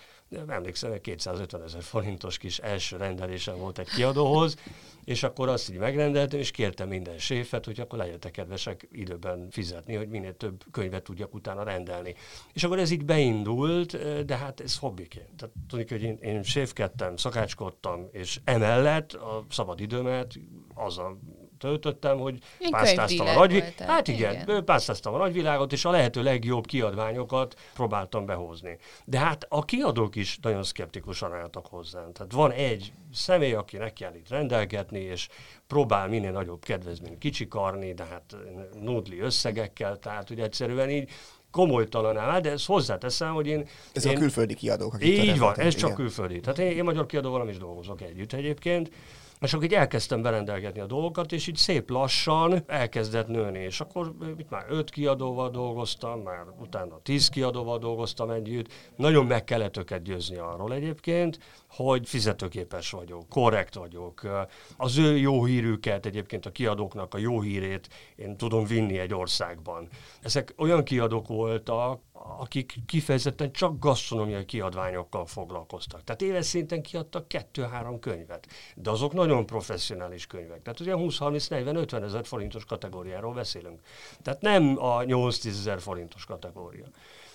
emlékszem, 0.47 0.89
hogy 0.89 1.01
250 1.01 1.63
ezer 1.63 1.81
forintos 1.81 2.37
kis 2.37 2.59
első 2.59 2.97
rendelésem 2.97 3.57
volt 3.57 3.79
egy 3.79 3.89
kiadóhoz, 3.89 4.55
és 5.03 5.23
akkor 5.23 5.49
azt 5.49 5.69
így 5.69 5.77
megrendeltem, 5.77 6.39
és 6.39 6.51
kértem 6.51 6.87
minden 6.87 7.17
séfet, 7.17 7.65
hogy 7.65 7.79
akkor 7.79 7.99
legyetek 7.99 8.31
kedvesek 8.31 8.87
időben 8.91 9.47
fizetni, 9.51 9.95
hogy 9.95 10.09
minél 10.09 10.37
több 10.37 10.63
könyvet 10.71 11.03
tudjak 11.03 11.33
utána 11.33 11.63
rendelni. 11.63 12.15
És 12.53 12.63
akkor 12.63 12.79
ez 12.79 12.91
így 12.91 13.05
beindult, 13.05 13.97
de 14.25 14.37
hát 14.37 14.59
ez 14.59 14.77
hobbiként. 14.77 15.35
Tehát 15.37 15.55
tudjuk, 15.67 15.89
hogy 15.89 16.03
én, 16.03 16.17
én 16.21 16.43
séfkedtem, 16.43 17.15
szakácskodtam, 17.15 18.07
és 18.11 18.39
emellett 18.43 19.13
a 19.13 19.45
szabad 19.49 19.79
időmet 19.79 20.39
a 20.75 21.15
töltöttem, 21.59 22.17
hogy 22.17 22.37
Ilyen 22.59 22.71
pásztáztam 22.71 23.27
a 23.27 23.33
nagy, 23.33 23.73
hát 23.77 24.07
igen, 24.07 24.41
igen. 24.41 24.65
pásztáztam 24.65 25.13
a 25.13 25.17
nagyvilágot, 25.17 25.71
és 25.71 25.85
a 25.85 25.89
lehető 25.89 26.23
legjobb 26.23 26.65
kiadványokat 26.65 27.55
próbáltam 27.73 28.25
behozni. 28.25 28.77
De 29.05 29.19
hát 29.19 29.45
a 29.49 29.65
kiadók 29.65 30.15
is 30.15 30.37
nagyon 30.41 30.63
szkeptikusan 30.63 31.33
álltak 31.33 31.65
hozzám. 31.65 32.13
Tehát 32.13 32.31
van 32.31 32.51
egy 32.51 32.93
személy, 33.13 33.53
aki 33.53 33.77
neki 33.77 34.03
kell 34.03 34.15
itt 34.15 34.29
rendelgetni, 34.29 34.99
és 34.99 35.27
próbál 35.67 36.07
minél 36.07 36.31
nagyobb 36.31 36.63
kedvezményt 36.63 37.17
kicsikarni, 37.17 37.93
de 37.93 38.05
hát 38.05 38.35
nudli 38.81 39.19
összegekkel, 39.19 39.97
tehát 39.97 40.29
ugye 40.29 40.43
egyszerűen 40.43 40.89
így 40.89 41.09
komolytalan 41.51 42.41
de 42.41 42.51
ezt 42.51 42.65
hozzáteszem, 42.65 43.33
hogy 43.33 43.47
én... 43.47 43.67
Ez 43.93 44.05
én, 44.05 44.15
a 44.15 44.19
külföldi 44.19 44.53
kiadók, 44.53 44.93
akik 44.93 45.23
Így 45.23 45.39
van, 45.39 45.51
ez 45.51 45.57
igen. 45.57 45.69
csak 45.69 45.93
külföldi. 45.93 46.39
Tehát 46.39 46.59
én, 46.59 46.71
én 46.71 46.83
magyar 46.83 47.05
kiadóval 47.05 47.39
nem 47.39 47.49
is 47.49 47.57
dolgozok 47.57 48.01
együtt 48.01 48.33
egyébként, 48.33 48.91
És 49.41 49.53
akkor 49.53 49.65
így 49.65 49.73
elkezdtem 49.73 50.21
berendelgetni 50.21 50.79
a 50.79 50.85
dolgokat, 50.85 51.31
és 51.31 51.47
így 51.47 51.55
szép 51.55 51.89
lassan 51.89 52.63
elkezdett 52.67 53.27
nőni. 53.27 53.59
És 53.59 53.81
akkor 53.81 54.13
itt 54.37 54.49
már 54.49 54.65
öt 54.69 54.89
kiadóval 54.89 55.49
dolgoztam, 55.49 56.21
már 56.21 56.45
utána 56.59 56.99
tíz 57.01 57.29
kiadóval 57.29 57.79
dolgoztam 57.79 58.29
együtt. 58.29 58.73
Nagyon 58.95 59.25
meg 59.25 59.43
kellett 59.43 59.77
őket 59.77 60.01
győzni 60.01 60.37
arról 60.37 60.73
egyébként, 60.73 61.39
hogy 61.69 62.07
fizetőképes 62.07 62.91
vagyok, 62.91 63.29
korrekt 63.29 63.75
vagyok. 63.75 64.45
Az 64.77 64.97
ő 64.97 65.17
jó 65.17 65.45
hírüket, 65.45 66.05
egyébként 66.05 66.45
a 66.45 66.51
kiadóknak 66.51 67.13
a 67.13 67.17
jó 67.17 67.41
hírét 67.41 67.89
én 68.15 68.37
tudom 68.37 68.65
vinni 68.65 68.97
egy 68.97 69.13
országban. 69.13 69.87
Ezek 70.21 70.53
olyan 70.57 70.83
kiadók 70.83 71.27
voltak, 71.27 72.01
akik 72.39 72.75
kifejezetten 72.85 73.51
csak 73.51 73.79
gasztronómiai 73.79 74.45
kiadványokkal 74.45 75.25
foglalkoztak. 75.25 76.03
Tehát 76.03 76.21
éves 76.21 76.45
szinten 76.45 76.81
kiadtak 76.81 77.27
kettő-három 77.27 77.99
könyvet, 77.99 78.47
de 78.75 78.89
azok 78.89 79.13
nagyon 79.13 79.28
professzionális 79.45 80.27
könyvek. 80.27 80.61
Tehát 80.61 80.79
ugye 80.79 80.93
20-30-40-50 80.95 82.03
ezer 82.03 82.25
forintos 82.25 82.65
kategóriáról 82.65 83.33
beszélünk. 83.33 83.79
Tehát 84.21 84.41
nem 84.41 84.75
a 84.83 84.99
8-10 84.99 85.45
ezer 85.45 85.81
forintos 85.81 86.25
kategória. 86.25 86.85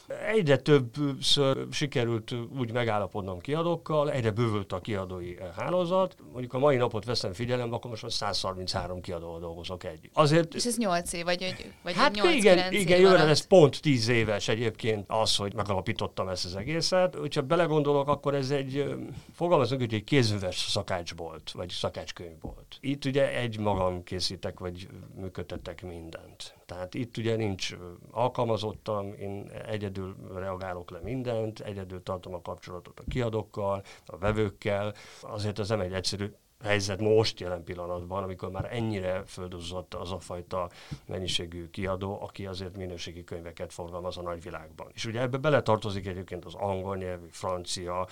Egyre 0.06 0.56
többször 0.56 1.66
sikerült 1.70 2.34
úgy 2.58 2.72
megállapodnom 2.72 3.38
kiadókkal, 3.38 4.10
egyre 4.10 4.30
bővült 4.30 4.72
a 4.72 4.80
kiadói 4.80 5.36
hálózat. 5.56 6.16
Mondjuk 6.32 6.52
a 6.52 6.58
mai 6.58 6.76
napot 6.76 7.04
veszem 7.04 7.32
figyelembe, 7.32 7.76
akkor 7.76 7.90
most 7.90 8.02
már 8.02 8.12
133 8.12 9.00
kiadóval 9.00 9.40
dolgozok 9.40 9.84
együtt. 9.84 10.10
Azért, 10.14 10.54
És 10.54 10.64
ez 10.64 10.76
8 10.76 11.12
év, 11.12 11.24
vagy, 11.24 11.72
vagy 11.82 11.94
hát 11.94 12.14
8 12.14 12.34
igen, 12.34 12.72
igen, 12.72 13.00
jövőre 13.00 13.22
ez 13.22 13.46
pont 13.46 13.80
10 13.80 14.08
éves 14.08 14.48
egyébként 14.48 15.04
az, 15.08 15.36
hogy 15.36 15.54
megalapítottam 15.54 16.28
ezt 16.28 16.44
az 16.44 16.56
egészet. 16.56 17.14
Hogyha 17.14 17.42
belegondolok, 17.42 18.08
akkor 18.08 18.34
ez 18.34 18.50
egy, 18.50 18.94
fogalmazunk, 19.32 19.80
hogy 19.80 19.94
egy 19.94 20.04
kézműves 20.04 20.56
szakácsbolt, 20.56 21.50
vagy 21.50 21.68
szakácskönyv 21.68 22.40
volt. 22.40 22.76
Itt 22.80 23.04
ugye 23.04 23.36
egy 23.38 23.58
magam 23.58 24.02
készítek, 24.02 24.58
vagy 24.58 24.88
működtetek 25.14 25.82
mindent. 25.82 26.54
Tehát 26.66 26.94
itt 26.94 27.16
ugye 27.16 27.36
nincs 27.36 27.76
alkalmazottam, 28.10 29.12
én 29.12 29.50
egyedül 29.68 29.93
reagálok 30.34 30.90
le 30.90 31.00
mindent, 31.02 31.60
egyedül 31.60 32.02
tartom 32.02 32.34
a 32.34 32.42
kapcsolatot 32.42 33.00
a 33.00 33.04
kiadókkal, 33.08 33.82
a 34.06 34.18
vevőkkel. 34.18 34.94
Azért 35.20 35.58
ez 35.58 35.68
nem 35.68 35.80
egy 35.80 35.92
egyszerű 35.92 36.32
helyzet 36.64 37.00
most 37.00 37.40
jelen 37.40 37.64
pillanatban, 37.64 38.22
amikor 38.22 38.50
már 38.50 38.68
ennyire 38.72 39.22
földozzott 39.26 39.94
az 39.94 40.12
a 40.12 40.18
fajta 40.18 40.70
mennyiségű 41.06 41.70
kiadó, 41.70 42.18
aki 42.22 42.46
azért 42.46 42.76
minőségi 42.76 43.24
könyveket 43.24 43.72
forgalmaz 43.72 44.16
a 44.16 44.22
nagyvilágban. 44.22 44.86
És 44.94 45.04
ugye 45.04 45.20
ebbe 45.20 45.36
beletartozik 45.36 46.06
egyébként 46.06 46.44
az 46.44 46.54
angol 46.54 46.96
nyelvű, 46.96 47.26
francia, 47.30 48.06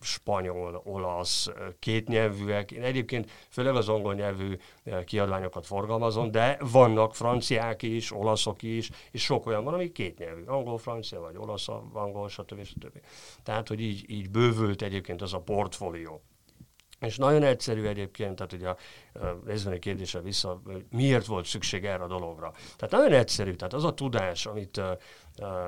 spanyol, 0.00 0.80
olasz, 0.84 1.48
két 1.78 2.08
nyelvűek. 2.08 2.70
Én 2.70 2.82
egyébként 2.82 3.30
főleg 3.48 3.74
az 3.74 3.88
angol 3.88 4.14
nyelvű 4.14 4.56
kiadványokat 5.04 5.66
forgalmazom, 5.66 6.30
de 6.30 6.58
vannak 6.60 7.14
franciák 7.14 7.82
is, 7.82 8.12
olaszok 8.12 8.62
is, 8.62 8.90
és 9.10 9.22
sok 9.22 9.46
olyan 9.46 9.64
van, 9.64 9.74
ami 9.74 9.92
két 9.92 10.18
nyelvű, 10.18 10.44
angol, 10.44 10.78
francia, 10.78 11.20
vagy 11.20 11.36
olasz, 11.36 11.68
angol, 11.92 12.28
stb. 12.28 12.64
stb. 12.64 13.00
Tehát, 13.42 13.68
hogy 13.68 13.80
így, 13.80 14.10
így 14.10 14.30
bővült 14.30 14.82
egyébként 14.82 15.22
az 15.22 15.34
a 15.34 15.40
portfólió. 15.40 16.22
És 17.00 17.16
nagyon 17.16 17.42
egyszerű 17.42 17.86
egyébként, 17.86 18.36
tehát 18.36 18.52
ugye 18.52 18.68
a 18.68 18.76
részbeni 19.46 19.78
kérdése 19.78 20.20
vissza, 20.20 20.62
miért 20.90 21.26
volt 21.26 21.46
szükség 21.46 21.84
erre 21.84 22.02
a 22.02 22.06
dologra. 22.06 22.52
Tehát 22.76 22.94
nagyon 22.94 23.12
egyszerű, 23.12 23.54
tehát 23.54 23.74
az 23.74 23.84
a 23.84 23.94
tudás, 23.94 24.46
amit 24.46 24.80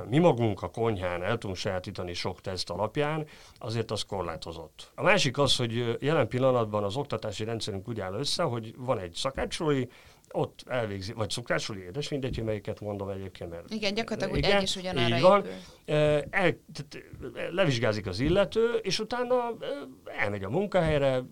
mi 0.08 0.18
magunk 0.18 0.62
a 0.62 0.70
konyhán 0.70 1.22
el 1.22 1.38
tudunk 1.38 1.58
sajátítani 1.58 2.14
sok 2.14 2.40
teszt 2.40 2.70
alapján, 2.70 3.26
azért 3.58 3.90
az 3.90 4.02
korlátozott. 4.02 4.90
A 4.94 5.02
másik 5.02 5.38
az, 5.38 5.56
hogy 5.56 5.96
jelen 6.00 6.28
pillanatban 6.28 6.84
az 6.84 6.96
oktatási 6.96 7.44
rendszerünk 7.44 7.88
úgy 7.88 8.00
áll 8.00 8.14
össze, 8.14 8.42
hogy 8.42 8.74
van 8.76 8.98
egy 8.98 9.12
szakácsolói, 9.12 9.84
ott 10.30 10.62
elvégzi, 10.66 11.12
vagy 11.12 11.30
szukrásuli 11.30 11.82
édes, 11.82 12.08
mindegy, 12.08 12.42
melyiket 12.42 12.80
mondom 12.80 13.08
egyébként. 13.08 13.50
Mert 13.50 13.70
igen, 13.70 13.94
gyakorlatilag 13.94 14.36
igen, 14.36 14.56
egy 14.56 14.62
is 14.62 14.76
ugyanarra 14.76 15.16
így 15.16 15.22
van. 15.22 15.44
El, 15.84 16.30
tehát 16.30 17.04
levizsgázik 17.50 18.06
az 18.06 18.20
illető, 18.20 18.74
és 18.82 18.98
utána 18.98 19.56
elmegy 20.04 20.44
a 20.44 20.48
munkahelyre, 20.48 21.22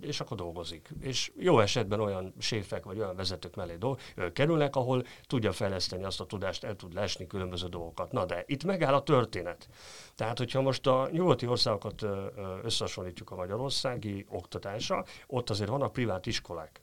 és 0.00 0.20
akkor 0.20 0.36
dolgozik. 0.36 0.90
És 1.00 1.32
jó 1.36 1.60
esetben 1.60 2.00
olyan 2.00 2.34
séfek 2.38 2.84
vagy 2.84 2.98
olyan 2.98 3.16
vezetők 3.16 3.56
mellé 3.56 3.76
do- 3.76 4.00
kerülnek, 4.32 4.76
ahol 4.76 5.04
tudja 5.26 5.52
fejleszteni 5.52 6.04
azt 6.04 6.20
a 6.20 6.26
tudást, 6.26 6.64
el 6.64 6.76
tud 6.76 6.94
lesni 6.94 7.26
különböző 7.26 7.66
dolgokat. 7.66 8.12
Na 8.12 8.24
de 8.24 8.44
itt 8.46 8.64
megáll 8.64 8.94
a 8.94 9.02
történet. 9.02 9.68
Tehát, 10.14 10.38
hogyha 10.38 10.60
most 10.60 10.86
a 10.86 11.08
nyugati 11.12 11.46
országokat 11.46 12.06
összehasonlítjuk 12.62 13.30
a 13.30 13.34
magyarországi 13.34 14.26
oktatásra, 14.28 15.04
ott 15.26 15.50
azért 15.50 15.70
vannak 15.70 15.92
privát 15.92 16.26
iskolák 16.26 16.82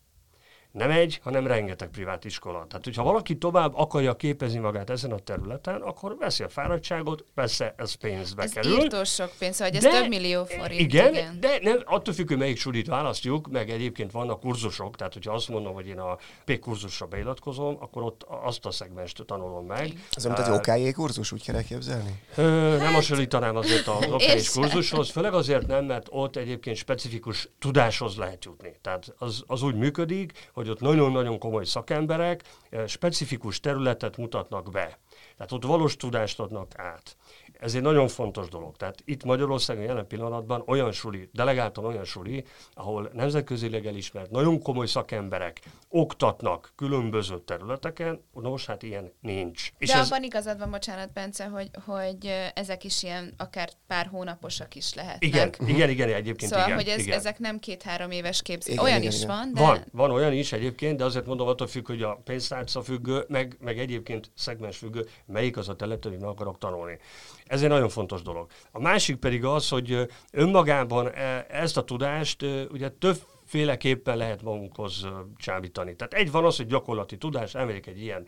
nem 0.75 0.91
egy, 0.91 1.19
hanem 1.23 1.47
rengeteg 1.47 1.89
privát 1.89 2.25
iskola. 2.25 2.65
Tehát, 2.67 2.83
hogyha 2.83 3.03
valaki 3.03 3.37
tovább 3.37 3.75
akarja 3.75 4.15
képezni 4.15 4.59
magát 4.59 4.89
ezen 4.89 5.11
a 5.11 5.19
területen, 5.19 5.81
akkor 5.81 6.15
veszi 6.19 6.43
a 6.43 6.49
fáradtságot, 6.49 7.23
persze 7.33 7.73
ez 7.77 7.93
pénzbe 7.93 8.43
ez 8.43 8.51
kerül. 8.51 8.95
Ez 8.95 9.09
sok 9.09 9.31
pénz, 9.39 9.59
hogy 9.59 9.75
ez 9.75 9.83
de, 9.83 9.89
több 9.89 10.07
millió 10.07 10.45
forint. 10.45 10.81
Igen, 10.81 11.13
igen, 11.13 11.39
de 11.39 11.59
nem, 11.61 11.81
attól 11.85 12.13
függ, 12.13 12.27
hogy 12.27 12.37
melyik 12.37 12.57
sulit 12.57 12.87
választjuk, 12.87 13.47
meg 13.47 13.69
egyébként 13.69 14.11
vannak 14.11 14.39
kurzusok, 14.39 14.95
tehát 14.95 15.13
hogyha 15.13 15.33
azt 15.33 15.49
mondom, 15.49 15.73
hogy 15.73 15.87
én 15.87 15.99
a 15.99 16.17
P 16.45 16.59
kurzusra 16.59 17.05
beiratkozom, 17.05 17.77
akkor 17.79 18.03
ott 18.03 18.25
azt 18.27 18.65
a 18.65 18.71
szegmest 18.71 19.23
tanulom 19.25 19.65
meg. 19.65 20.05
Ez 20.11 20.25
mint 20.25 20.39
egy 20.39 20.49
OKJ 20.49 20.89
kurzus, 20.89 21.31
úgy 21.31 21.43
kell 21.43 21.55
elképzelni? 21.55 22.21
Ö, 22.35 22.77
nem 22.77 22.93
hasonlítanám 22.93 23.55
azért 23.55 23.87
az 23.87 24.11
OKJ 24.11 24.59
kurzushoz, 24.59 25.09
főleg 25.09 25.33
azért 25.33 25.67
nem, 25.67 25.85
mert 25.85 26.07
ott 26.09 26.35
egyébként 26.35 26.77
specifikus 26.77 27.49
tudáshoz 27.59 28.15
lehet 28.15 28.45
jutni. 28.45 28.75
Tehát 28.81 29.13
az, 29.17 29.43
az 29.47 29.61
úgy 29.61 29.75
működik, 29.75 30.49
hogy 30.53 30.64
hogy 30.65 30.73
ott 30.73 30.81
nagyon-nagyon 30.81 31.39
komoly 31.39 31.65
szakemberek 31.65 32.43
eh, 32.69 32.87
specifikus 32.87 33.59
területet 33.59 34.17
mutatnak 34.17 34.71
be. 34.71 34.99
Tehát 35.37 35.51
ott 35.51 35.63
valós 35.63 35.95
tudást 35.95 36.39
adnak 36.39 36.79
át. 36.79 37.17
Ez 37.59 37.75
egy 37.75 37.81
nagyon 37.81 38.07
fontos 38.07 38.47
dolog. 38.47 38.75
Tehát 38.77 39.01
itt 39.05 39.23
Magyarországon 39.23 39.83
jelen 39.83 40.07
pillanatban 40.07 40.63
olyan 40.65 40.91
suli, 40.91 41.29
delegáltan 41.33 41.85
olyan 41.85 42.03
suli, 42.03 42.43
ahol 42.73 43.09
nemzetközileg 43.13 43.85
elismert, 43.85 44.31
nagyon 44.31 44.61
komoly 44.61 44.85
szakemberek 44.85 45.61
oktatnak 45.89 46.73
különböző 46.75 47.39
területeken, 47.39 48.21
nos, 48.33 48.65
hát 48.65 48.83
ilyen 48.83 49.11
nincs. 49.21 49.71
És 49.77 49.89
De 49.89 49.97
ez... 49.97 50.11
abban 50.11 50.23
igazad 50.23 50.59
van, 50.59 50.71
bocsánat, 50.71 51.13
Bence, 51.13 51.45
hogy, 51.45 51.69
hogy 51.85 52.51
ezek 52.53 52.83
is 52.83 53.03
ilyen 53.03 53.33
akár 53.37 53.69
pár 53.87 54.07
hónaposak 54.07 54.75
is 54.75 54.93
lehetnek. 54.93 55.23
Igen, 55.23 55.47
uh-huh. 55.47 55.69
igen, 55.69 55.89
igen, 55.89 56.09
egyébként 56.09 56.51
szóval, 56.51 56.65
igen. 56.65 56.77
hogy 56.77 56.87
ez, 56.87 56.99
igen. 56.99 57.17
ezek 57.17 57.39
nem 57.39 57.59
két-három 57.59 58.11
éves 58.11 58.41
képzés. 58.41 58.77
Olyan 58.77 58.97
igen, 58.97 59.11
is 59.11 59.21
igen. 59.21 59.27
van, 59.27 59.53
de... 59.53 59.61
Van, 59.61 59.85
van 59.91 60.11
olyan 60.11 60.33
is 60.33 60.51
egyébként, 60.51 60.97
de 60.97 61.03
azért 61.03 61.25
mondom, 61.25 61.47
attól 61.47 61.67
függ, 61.67 61.87
hogy 61.87 62.01
a 62.01 62.21
pénztárca 62.23 62.81
függő, 62.81 63.25
meg, 63.27 63.57
meg 63.59 63.79
egyébként 63.79 64.31
szegmens 64.35 64.77
függő, 64.77 65.07
melyik 65.25 65.57
az 65.57 65.69
a 65.69 65.75
terület, 65.75 66.05
amit 66.05 66.19
meg 66.19 66.29
akarok 66.29 66.57
tanulni. 66.57 66.99
Ez 67.45 67.61
egy 67.61 67.69
nagyon 67.69 67.89
fontos 67.89 68.21
dolog. 68.21 68.49
A 68.71 68.79
másik 68.79 69.15
pedig 69.15 69.45
az, 69.45 69.69
hogy 69.69 70.07
önmagában 70.31 71.07
e, 71.07 71.45
ezt 71.49 71.77
a 71.77 71.83
tudást 71.83 72.45
ugye 72.71 72.89
több 72.89 73.17
féleképpen 73.45 74.17
lehet 74.17 74.41
magunkhoz 74.41 75.07
csábítani. 75.37 75.95
Tehát 75.95 76.13
egy 76.13 76.31
van 76.31 76.45
az, 76.45 76.57
hogy 76.57 76.65
gyakorlati 76.65 77.17
tudás, 77.17 77.55
elmegyek 77.55 77.87
egy 77.87 78.01
ilyen 78.01 78.27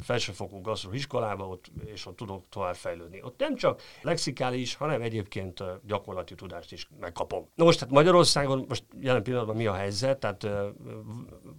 felsőfokú 0.00 0.60
gasztroiskolába, 0.60 1.48
ott, 1.48 1.70
és 1.84 2.06
ott 2.06 2.16
tudok 2.16 2.44
tovább 2.48 2.74
fejlődni. 2.74 3.22
Ott 3.22 3.38
nem 3.38 3.56
csak 3.56 3.82
lexikális, 4.02 4.74
hanem 4.74 5.02
egyébként 5.02 5.62
gyakorlati 5.86 6.34
tudást 6.34 6.72
is 6.72 6.88
megkapom. 7.00 7.48
Na 7.54 7.64
most, 7.64 7.78
tehát 7.78 7.94
Magyarországon 7.94 8.64
most 8.68 8.84
jelen 9.00 9.22
pillanatban 9.22 9.56
mi 9.56 9.66
a 9.66 9.74
helyzet? 9.74 10.18
Tehát 10.18 10.46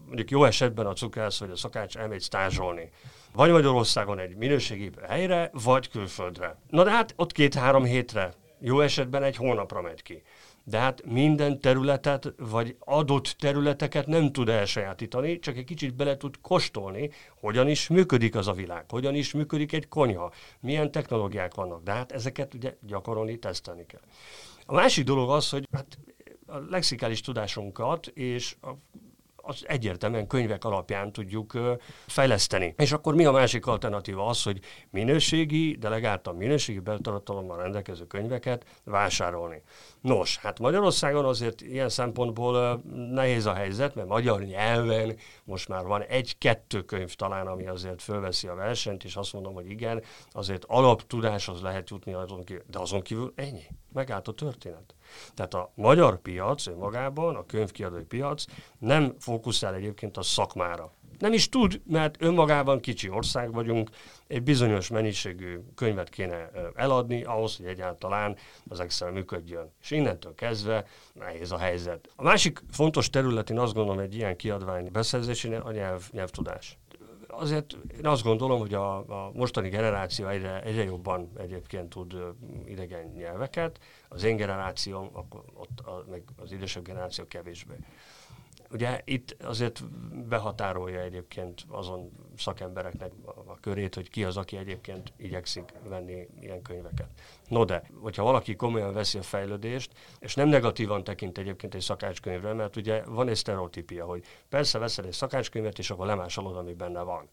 mondjuk 0.06 0.32
jó 0.32 0.44
esetben 0.44 0.86
a 0.86 0.94
cukrász 0.94 1.40
vagy 1.40 1.52
a 1.52 1.56
szakács 1.56 1.98
elmegy 1.98 2.22
stázsolni. 2.22 2.90
Vagy 3.34 3.52
Magyarországon 3.52 4.20
egy 4.20 4.36
minőségi 4.36 4.90
helyre, 5.08 5.50
vagy 5.64 5.90
külföldre. 5.90 6.58
Na 6.70 6.84
de 6.84 6.92
hát 6.92 7.14
ott 7.18 7.32
két-három 7.32 7.84
hétre, 7.84 8.34
jó 8.60 8.80
esetben 8.80 9.24
egy 9.24 9.36
hónapra 9.36 9.82
megy 9.82 10.02
ki 10.02 10.24
de 10.64 10.78
hát 10.78 11.06
minden 11.06 11.60
területet, 11.60 12.34
vagy 12.38 12.76
adott 12.80 13.36
területeket 13.40 14.08
nem 14.08 14.32
tud 14.32 14.50
elsajátítani, 14.50 15.40
csak 15.40 15.58
egy 15.58 15.64
kicsit 15.64 15.96
bele 15.96 16.18
tud 16.18 16.36
kóstolni, 16.42 17.10
hogyan 17.40 17.68
is 17.68 17.88
működik 17.88 18.36
az 18.36 18.48
a 18.48 18.54
világ, 18.54 18.86
hogyan 18.90 19.16
is 19.16 19.34
működik 19.34 19.74
egy 19.74 19.88
konyha, 19.88 20.32
milyen 20.60 20.92
technológiák 20.92 21.54
vannak, 21.54 21.84
de 21.84 21.92
hát 21.92 22.12
ezeket 22.12 22.54
ugye 22.54 22.76
gyakorolni, 22.82 23.40
tesztelni 23.40 23.86
kell. 23.86 24.02
A 24.66 24.74
másik 24.74 25.06
dolog 25.06 25.30
az, 25.30 25.50
hogy 25.50 25.68
hát 25.72 25.98
a 26.46 26.58
lexikális 26.70 27.22
tudásunkat 27.22 28.08
és 28.08 28.56
a 28.62 28.72
az 29.46 29.64
egyértelműen 29.68 30.28
könyvek 30.28 30.66
alapján 30.66 31.12
tudjuk 31.12 31.58
fejleszteni. 32.08 32.74
És 32.78 32.92
akkor 32.92 33.16
mi 33.16 33.26
a 33.26 33.32
másik 33.32 33.66
alternatíva? 33.66 34.26
Az, 34.26 34.44
hogy 34.44 34.60
minőségi, 34.90 35.76
de 35.80 35.90
legalább 35.90 36.38
minőségi 36.38 36.80
beltartalommal 36.80 37.58
rendelkező 37.58 38.08
könyveket 38.08 38.66
vásárolni. 38.84 39.62
Nos, 40.02 40.38
hát 40.38 40.60
Magyarországon 40.60 41.26
azért 41.26 41.62
ilyen 41.62 41.90
szempontból 41.90 42.82
nehéz 43.12 43.46
a 43.46 43.54
helyzet, 43.54 43.96
mert 43.96 44.08
magyar 44.08 44.44
nyelven 44.44 45.16
most 45.44 45.68
már 45.68 45.86
van 45.86 46.02
egy-kettő 46.02 46.82
könyv 46.82 47.14
talán, 47.14 47.48
ami 47.48 47.68
azért 47.68 48.02
fölveszi 48.02 48.48
a 48.48 48.56
versenyt, 48.56 49.04
és 49.04 49.16
azt 49.16 49.34
mondom, 49.34 49.54
hogy 49.54 49.70
igen, 49.70 50.04
azért 50.32 50.66
alaptudáshoz 50.68 51.62
lehet 51.62 51.90
jutni 51.90 52.14
azon 52.14 52.44
kívül, 52.44 52.64
de 52.68 52.80
azon 52.80 53.02
kívül 53.02 53.34
ennyi. 53.36 53.64
Megállt 53.94 54.28
a 54.28 54.34
történet. 54.34 54.96
Tehát 55.34 55.54
a 55.54 55.72
magyar 55.76 56.22
piac 56.22 56.68
önmagában, 56.68 57.36
a 57.36 57.46
könyvkiadói 57.46 58.04
piac 58.04 58.46
nem 58.80 59.14
fókuszál 59.20 59.74
egyébként 59.74 60.18
a 60.18 60.22
szakmára. 60.22 60.92
Nem 61.20 61.34
is 61.34 61.50
tud, 61.50 61.82
mert 61.86 62.22
önmagában 62.22 62.80
kicsi 62.80 63.10
ország 63.10 63.54
vagyunk, 63.54 63.90
egy 64.28 64.44
bizonyos 64.44 64.90
mennyiségű 64.90 65.60
könyvet 65.76 66.10
kéne 66.10 66.50
eladni 66.76 67.24
ahhoz, 67.24 67.58
hogy 67.58 67.66
egyáltalán 67.66 68.38
az 68.68 68.80
Excel 68.80 69.12
működjön. 69.12 69.72
És 69.82 69.92
innentől 69.92 70.36
kezdve 70.36 70.86
nehéz 71.14 71.52
a 71.52 71.58
helyzet. 71.58 72.10
A 72.16 72.24
másik 72.24 72.64
fontos 72.72 73.10
terület, 73.10 73.50
én 73.50 73.60
azt 73.60 73.74
gondolom, 73.74 74.00
egy 74.00 74.16
ilyen 74.16 74.36
kiadvány 74.36 74.92
beszerzésénél 74.92 75.62
a 75.66 75.72
nyelv, 75.72 76.10
nyelvtudás 76.12 76.78
azért 77.38 77.78
én 77.98 78.06
azt 78.06 78.24
gondolom, 78.24 78.60
hogy 78.60 78.74
a, 78.74 78.98
a 78.98 79.32
mostani 79.34 79.70
generáció 79.70 80.28
egyre, 80.28 80.62
egyre 80.62 80.84
jobban 80.84 81.32
egyébként 81.38 81.90
tud 81.90 82.16
idegen 82.66 83.06
nyelveket, 83.16 83.80
az 84.10 84.24
én 84.24 84.36
generációm, 84.36 85.10
akkor 85.14 85.44
ott 85.54 85.80
a, 85.80 86.06
meg 86.10 86.24
az 86.36 86.52
idősebb 86.52 86.84
generáció 86.84 87.26
kevésbé. 87.28 87.74
Ugye 88.74 89.02
itt 89.04 89.36
azért 89.44 89.84
behatárolja 90.28 91.02
egyébként 91.02 91.66
azon 91.68 92.12
szakembereknek 92.38 93.12
a 93.46 93.60
körét, 93.60 93.96
hogy 93.96 94.10
ki 94.10 94.24
az, 94.24 94.38
aki 94.38 94.58
egyébként 94.58 95.14
igyekszik 95.18 95.74
venni 95.88 96.28
ilyen 96.40 96.62
könyveket. 96.62 97.10
No 97.48 97.66
de, 97.66 97.84
hogyha 98.02 98.24
valaki 98.24 98.56
komolyan 98.56 98.94
veszi 98.94 99.18
a 99.18 99.22
fejlődést, 99.22 99.92
és 100.20 100.36
nem 100.36 100.48
negatívan 100.48 101.04
tekint 101.04 101.38
egyébként 101.38 101.76
egy 101.76 101.82
szakácskönyvre, 101.82 102.54
mert 102.54 102.76
ugye 102.76 103.04
van 103.06 103.28
egy 103.28 103.36
sztereotípia, 103.36 104.06
hogy 104.06 104.24
persze 104.50 104.80
veszel 104.80 105.06
egy 105.06 105.14
szakácskönyvet, 105.14 105.80
és 105.80 105.90
akkor 105.90 106.06
lemásolod, 106.06 106.58
ami 106.58 106.74
benne 106.74 107.02
van. 107.02 107.30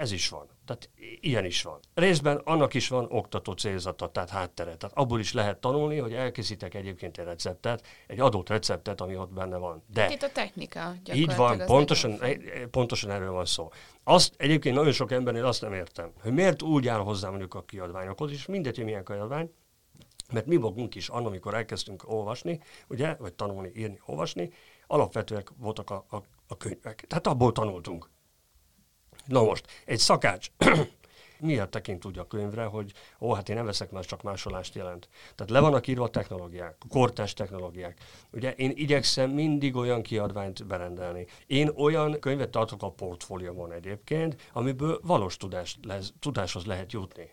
Ez 0.00 0.12
is 0.12 0.28
van. 0.28 0.48
Tehát 0.64 0.90
ilyen 1.20 1.44
is 1.44 1.62
van. 1.62 1.78
Részben 1.94 2.36
annak 2.36 2.74
is 2.74 2.88
van 2.88 3.06
oktató 3.10 3.52
célzata, 3.52 4.08
tehát 4.08 4.30
háttere. 4.30 4.76
Tehát 4.76 4.96
abból 4.96 5.20
is 5.20 5.32
lehet 5.32 5.58
tanulni, 5.58 5.98
hogy 5.98 6.12
elkészítek 6.12 6.74
egyébként 6.74 7.18
egy 7.18 7.24
receptet, 7.24 7.86
egy 8.06 8.20
adott 8.20 8.48
receptet, 8.48 9.00
ami 9.00 9.16
ott 9.16 9.32
benne 9.32 9.56
van. 9.56 9.82
De 9.86 10.10
Itt 10.10 10.22
a 10.22 10.32
technika 10.32 10.94
Így 11.12 11.36
van, 11.36 11.62
pontosan, 11.66 12.20
pontosan 12.70 13.10
erről 13.10 13.30
van 13.30 13.44
szó. 13.44 13.68
Azt 14.04 14.34
egyébként 14.36 14.74
nagyon 14.74 14.92
sok 14.92 15.12
embernél 15.12 15.46
azt 15.46 15.62
nem 15.62 15.72
értem, 15.72 16.12
hogy 16.22 16.32
miért 16.32 16.62
úgy 16.62 16.88
áll 16.88 17.00
hozzá 17.00 17.28
mondjuk 17.28 17.54
a 17.54 17.64
kiadványokhoz, 17.64 18.30
és 18.30 18.46
mindegy, 18.46 18.76
hogy 18.76 18.84
milyen 18.84 19.04
kiadvány, 19.04 19.52
mert 20.32 20.46
mi 20.46 20.56
magunk 20.56 20.94
is, 20.94 21.08
annak, 21.08 21.26
amikor 21.26 21.54
elkezdtünk 21.54 22.02
olvasni, 22.06 22.60
ugye, 22.88 23.14
vagy 23.14 23.34
tanulni, 23.34 23.70
írni, 23.74 24.00
olvasni, 24.06 24.52
alapvetőek 24.86 25.50
voltak 25.56 25.90
a, 25.90 26.04
a, 26.10 26.16
a 26.46 26.56
könyvek. 26.56 27.04
Tehát 27.08 27.26
abból 27.26 27.52
tanultunk. 27.52 28.10
Na 29.30 29.42
most, 29.42 29.66
egy 29.84 29.98
szakács 29.98 30.50
miért 31.40 31.70
tekint 31.70 32.04
úgy 32.04 32.18
a 32.18 32.26
könyvre, 32.26 32.64
hogy 32.64 32.92
ó, 33.20 33.32
hát 33.32 33.48
én 33.48 33.56
nem 33.56 33.64
veszek, 33.64 33.90
mert 33.90 34.06
csak 34.06 34.22
másolást 34.22 34.74
jelent. 34.74 35.08
Tehát 35.34 35.52
le 35.52 35.60
vannak 35.60 35.86
írva 35.86 36.04
a 36.04 36.10
technológiák, 36.10 36.76
kortás 36.88 37.32
technológiák. 37.32 37.98
Ugye 38.32 38.52
én 38.52 38.72
igyekszem 38.74 39.30
mindig 39.30 39.76
olyan 39.76 40.02
kiadványt 40.02 40.66
berendelni. 40.66 41.26
Én 41.46 41.68
olyan 41.76 42.18
könyvet 42.20 42.50
tartok 42.50 42.82
a 42.82 42.90
portfóliómon 42.90 43.72
egyébként, 43.72 44.50
amiből 44.52 45.00
valós 45.02 45.36
tudást 45.36 45.78
lesz, 45.84 46.12
tudáshoz 46.20 46.64
lehet 46.64 46.92
jutni. 46.92 47.30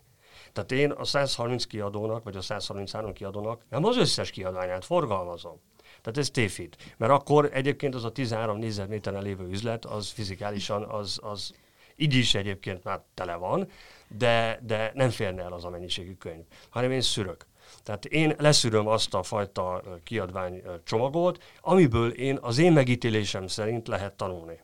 Tehát 0.52 0.72
én 0.72 0.90
a 0.90 1.04
130 1.04 1.64
kiadónak, 1.64 2.24
vagy 2.24 2.36
a 2.36 2.42
133 2.42 3.12
kiadónak 3.12 3.62
nem 3.68 3.84
az 3.84 3.96
összes 3.96 4.30
kiadványát 4.30 4.84
forgalmazom. 4.84 5.60
Tehát 6.02 6.18
ez 6.18 6.30
tévhit. 6.30 6.94
Mert 6.96 7.12
akkor 7.12 7.50
egyébként 7.52 7.94
az 7.94 8.04
a 8.04 8.12
13 8.12 8.58
négyzetméteren 8.58 9.22
lévő 9.22 9.48
üzlet, 9.48 9.84
az 9.84 10.08
fizikálisan 10.08 10.82
az, 10.82 11.18
az 11.22 11.52
így 11.98 12.14
is 12.14 12.34
egyébként 12.34 12.84
már 12.84 13.00
tele 13.14 13.34
van, 13.34 13.70
de, 14.08 14.60
de 14.62 14.92
nem 14.94 15.10
férne 15.10 15.42
el 15.42 15.52
az 15.52 15.64
a 15.64 15.70
mennyiségű 15.70 16.14
könyv, 16.14 16.44
hanem 16.70 16.90
én 16.90 17.00
szürök. 17.00 17.46
Tehát 17.82 18.04
én 18.04 18.34
leszűröm 18.38 18.86
azt 18.86 19.14
a 19.14 19.22
fajta 19.22 19.82
kiadvány 20.04 20.62
csomagot, 20.84 21.42
amiből 21.60 22.10
én 22.10 22.38
az 22.40 22.58
én 22.58 22.72
megítélésem 22.72 23.46
szerint 23.46 23.88
lehet 23.88 24.12
tanulni. 24.12 24.60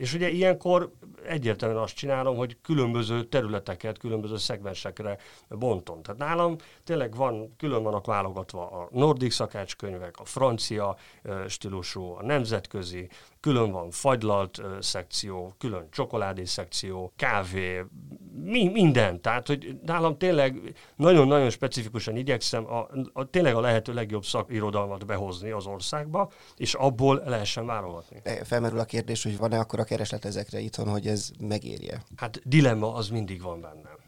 És 0.00 0.14
ugye 0.14 0.28
ilyenkor 0.28 0.92
egyértelműen 1.26 1.82
azt 1.82 1.94
csinálom, 1.94 2.36
hogy 2.36 2.56
különböző 2.62 3.24
területeket, 3.24 3.98
különböző 3.98 4.36
szegmensekre 4.36 5.18
bontom. 5.48 6.02
Tehát 6.02 6.20
nálam 6.20 6.56
tényleg 6.84 7.14
van, 7.16 7.56
külön 7.56 7.82
vannak 7.82 8.06
válogatva 8.06 8.70
a 8.70 8.88
nordik 8.90 9.30
szakácskönyvek, 9.30 10.18
a 10.18 10.24
francia 10.24 10.96
stílusú, 11.48 12.02
a 12.02 12.22
nemzetközi, 12.22 13.08
külön 13.40 13.70
van 13.70 13.90
fagylalt 13.90 14.60
szekció, 14.80 15.54
külön 15.58 15.88
csokoládé 15.90 16.44
szekció, 16.44 17.12
kávé, 17.16 17.84
mi, 18.44 18.68
minden. 18.68 19.20
Tehát, 19.20 19.46
hogy 19.46 19.78
nálam 19.86 20.18
tényleg 20.18 20.74
nagyon-nagyon 20.96 21.50
specifikusan 21.50 22.16
igyekszem 22.16 22.66
a, 22.66 22.88
a, 23.12 23.30
tényleg 23.30 23.54
a 23.54 23.60
lehető 23.60 23.92
legjobb 23.94 24.24
szakirodalmat 24.24 25.06
behozni 25.06 25.50
az 25.50 25.66
országba, 25.66 26.30
és 26.56 26.74
abból 26.74 27.22
lehessen 27.26 27.66
válogatni. 27.66 28.22
Felmerül 28.44 28.78
a 28.78 28.84
kérdés, 28.84 29.22
hogy 29.22 29.38
van-e 29.38 29.58
akkor 29.58 29.78
a 29.80 29.84
kereslet 29.84 30.24
ezekre 30.24 30.58
itthon, 30.58 30.88
hogy 30.88 31.06
ez 31.06 31.30
megérje? 31.40 32.02
Hát 32.16 32.40
dilemma 32.44 32.94
az 32.94 33.08
mindig 33.08 33.42
van 33.42 33.60
bennem. 33.60 33.98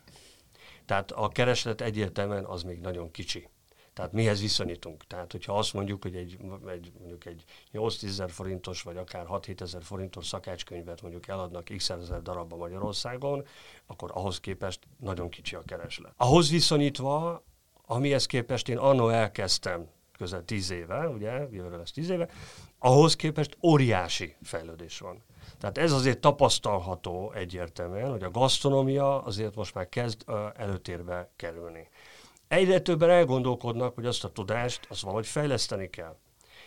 Tehát 0.86 1.10
a 1.10 1.28
kereslet 1.28 1.80
egyértelműen 1.80 2.44
az 2.44 2.62
még 2.62 2.80
nagyon 2.80 3.10
kicsi. 3.10 3.48
Tehát 3.94 4.12
mihez 4.12 4.40
viszonyítunk? 4.40 5.06
Tehát, 5.06 5.32
hogyha 5.32 5.58
azt 5.58 5.72
mondjuk, 5.72 6.02
hogy 6.02 6.16
egy, 6.16 6.38
egy, 6.66 6.92
mondjuk 6.98 7.26
egy 7.26 7.44
8 7.70 8.02
ezer 8.02 8.30
forintos, 8.30 8.82
vagy 8.82 8.96
akár 8.96 9.26
6-7 9.28 9.60
ezer 9.60 9.82
forintos 9.82 10.26
szakácskönyvet 10.26 11.02
mondjuk 11.02 11.28
eladnak 11.28 11.64
x 11.76 11.90
ezer 11.90 12.22
darabba 12.22 12.56
Magyarországon, 12.56 13.46
akkor 13.86 14.10
ahhoz 14.14 14.40
képest 14.40 14.80
nagyon 14.98 15.28
kicsi 15.28 15.54
a 15.54 15.62
kereslet. 15.62 16.12
Ahhoz 16.16 16.50
viszonyítva, 16.50 17.44
amihez 17.86 18.26
képest 18.26 18.68
én 18.68 18.78
annó 18.78 19.08
elkezdtem 19.08 19.88
közel 20.18 20.44
10 20.44 20.70
éve, 20.70 21.08
ugye, 21.08 21.30
jövőre 21.30 21.76
lesz 21.76 21.90
10 21.90 22.10
éve, 22.10 22.28
ahhoz 22.78 23.16
képest 23.16 23.56
óriási 23.62 24.36
fejlődés 24.42 24.98
van. 24.98 25.22
Tehát 25.58 25.78
ez 25.78 25.92
azért 25.92 26.20
tapasztalható 26.20 27.32
egyértelműen, 27.32 28.10
hogy 28.10 28.22
a 28.22 28.30
gasztronómia 28.30 29.22
azért 29.22 29.54
most 29.54 29.74
már 29.74 29.88
kezd 29.88 30.24
előtérbe 30.54 31.30
kerülni. 31.36 31.88
Egyre 32.52 32.80
többen 32.80 33.10
elgondolkodnak, 33.10 33.94
hogy 33.94 34.06
azt 34.06 34.24
a 34.24 34.32
tudást, 34.32 34.86
azt 34.88 35.00
valahogy 35.00 35.26
fejleszteni 35.26 35.90
kell. 35.90 36.16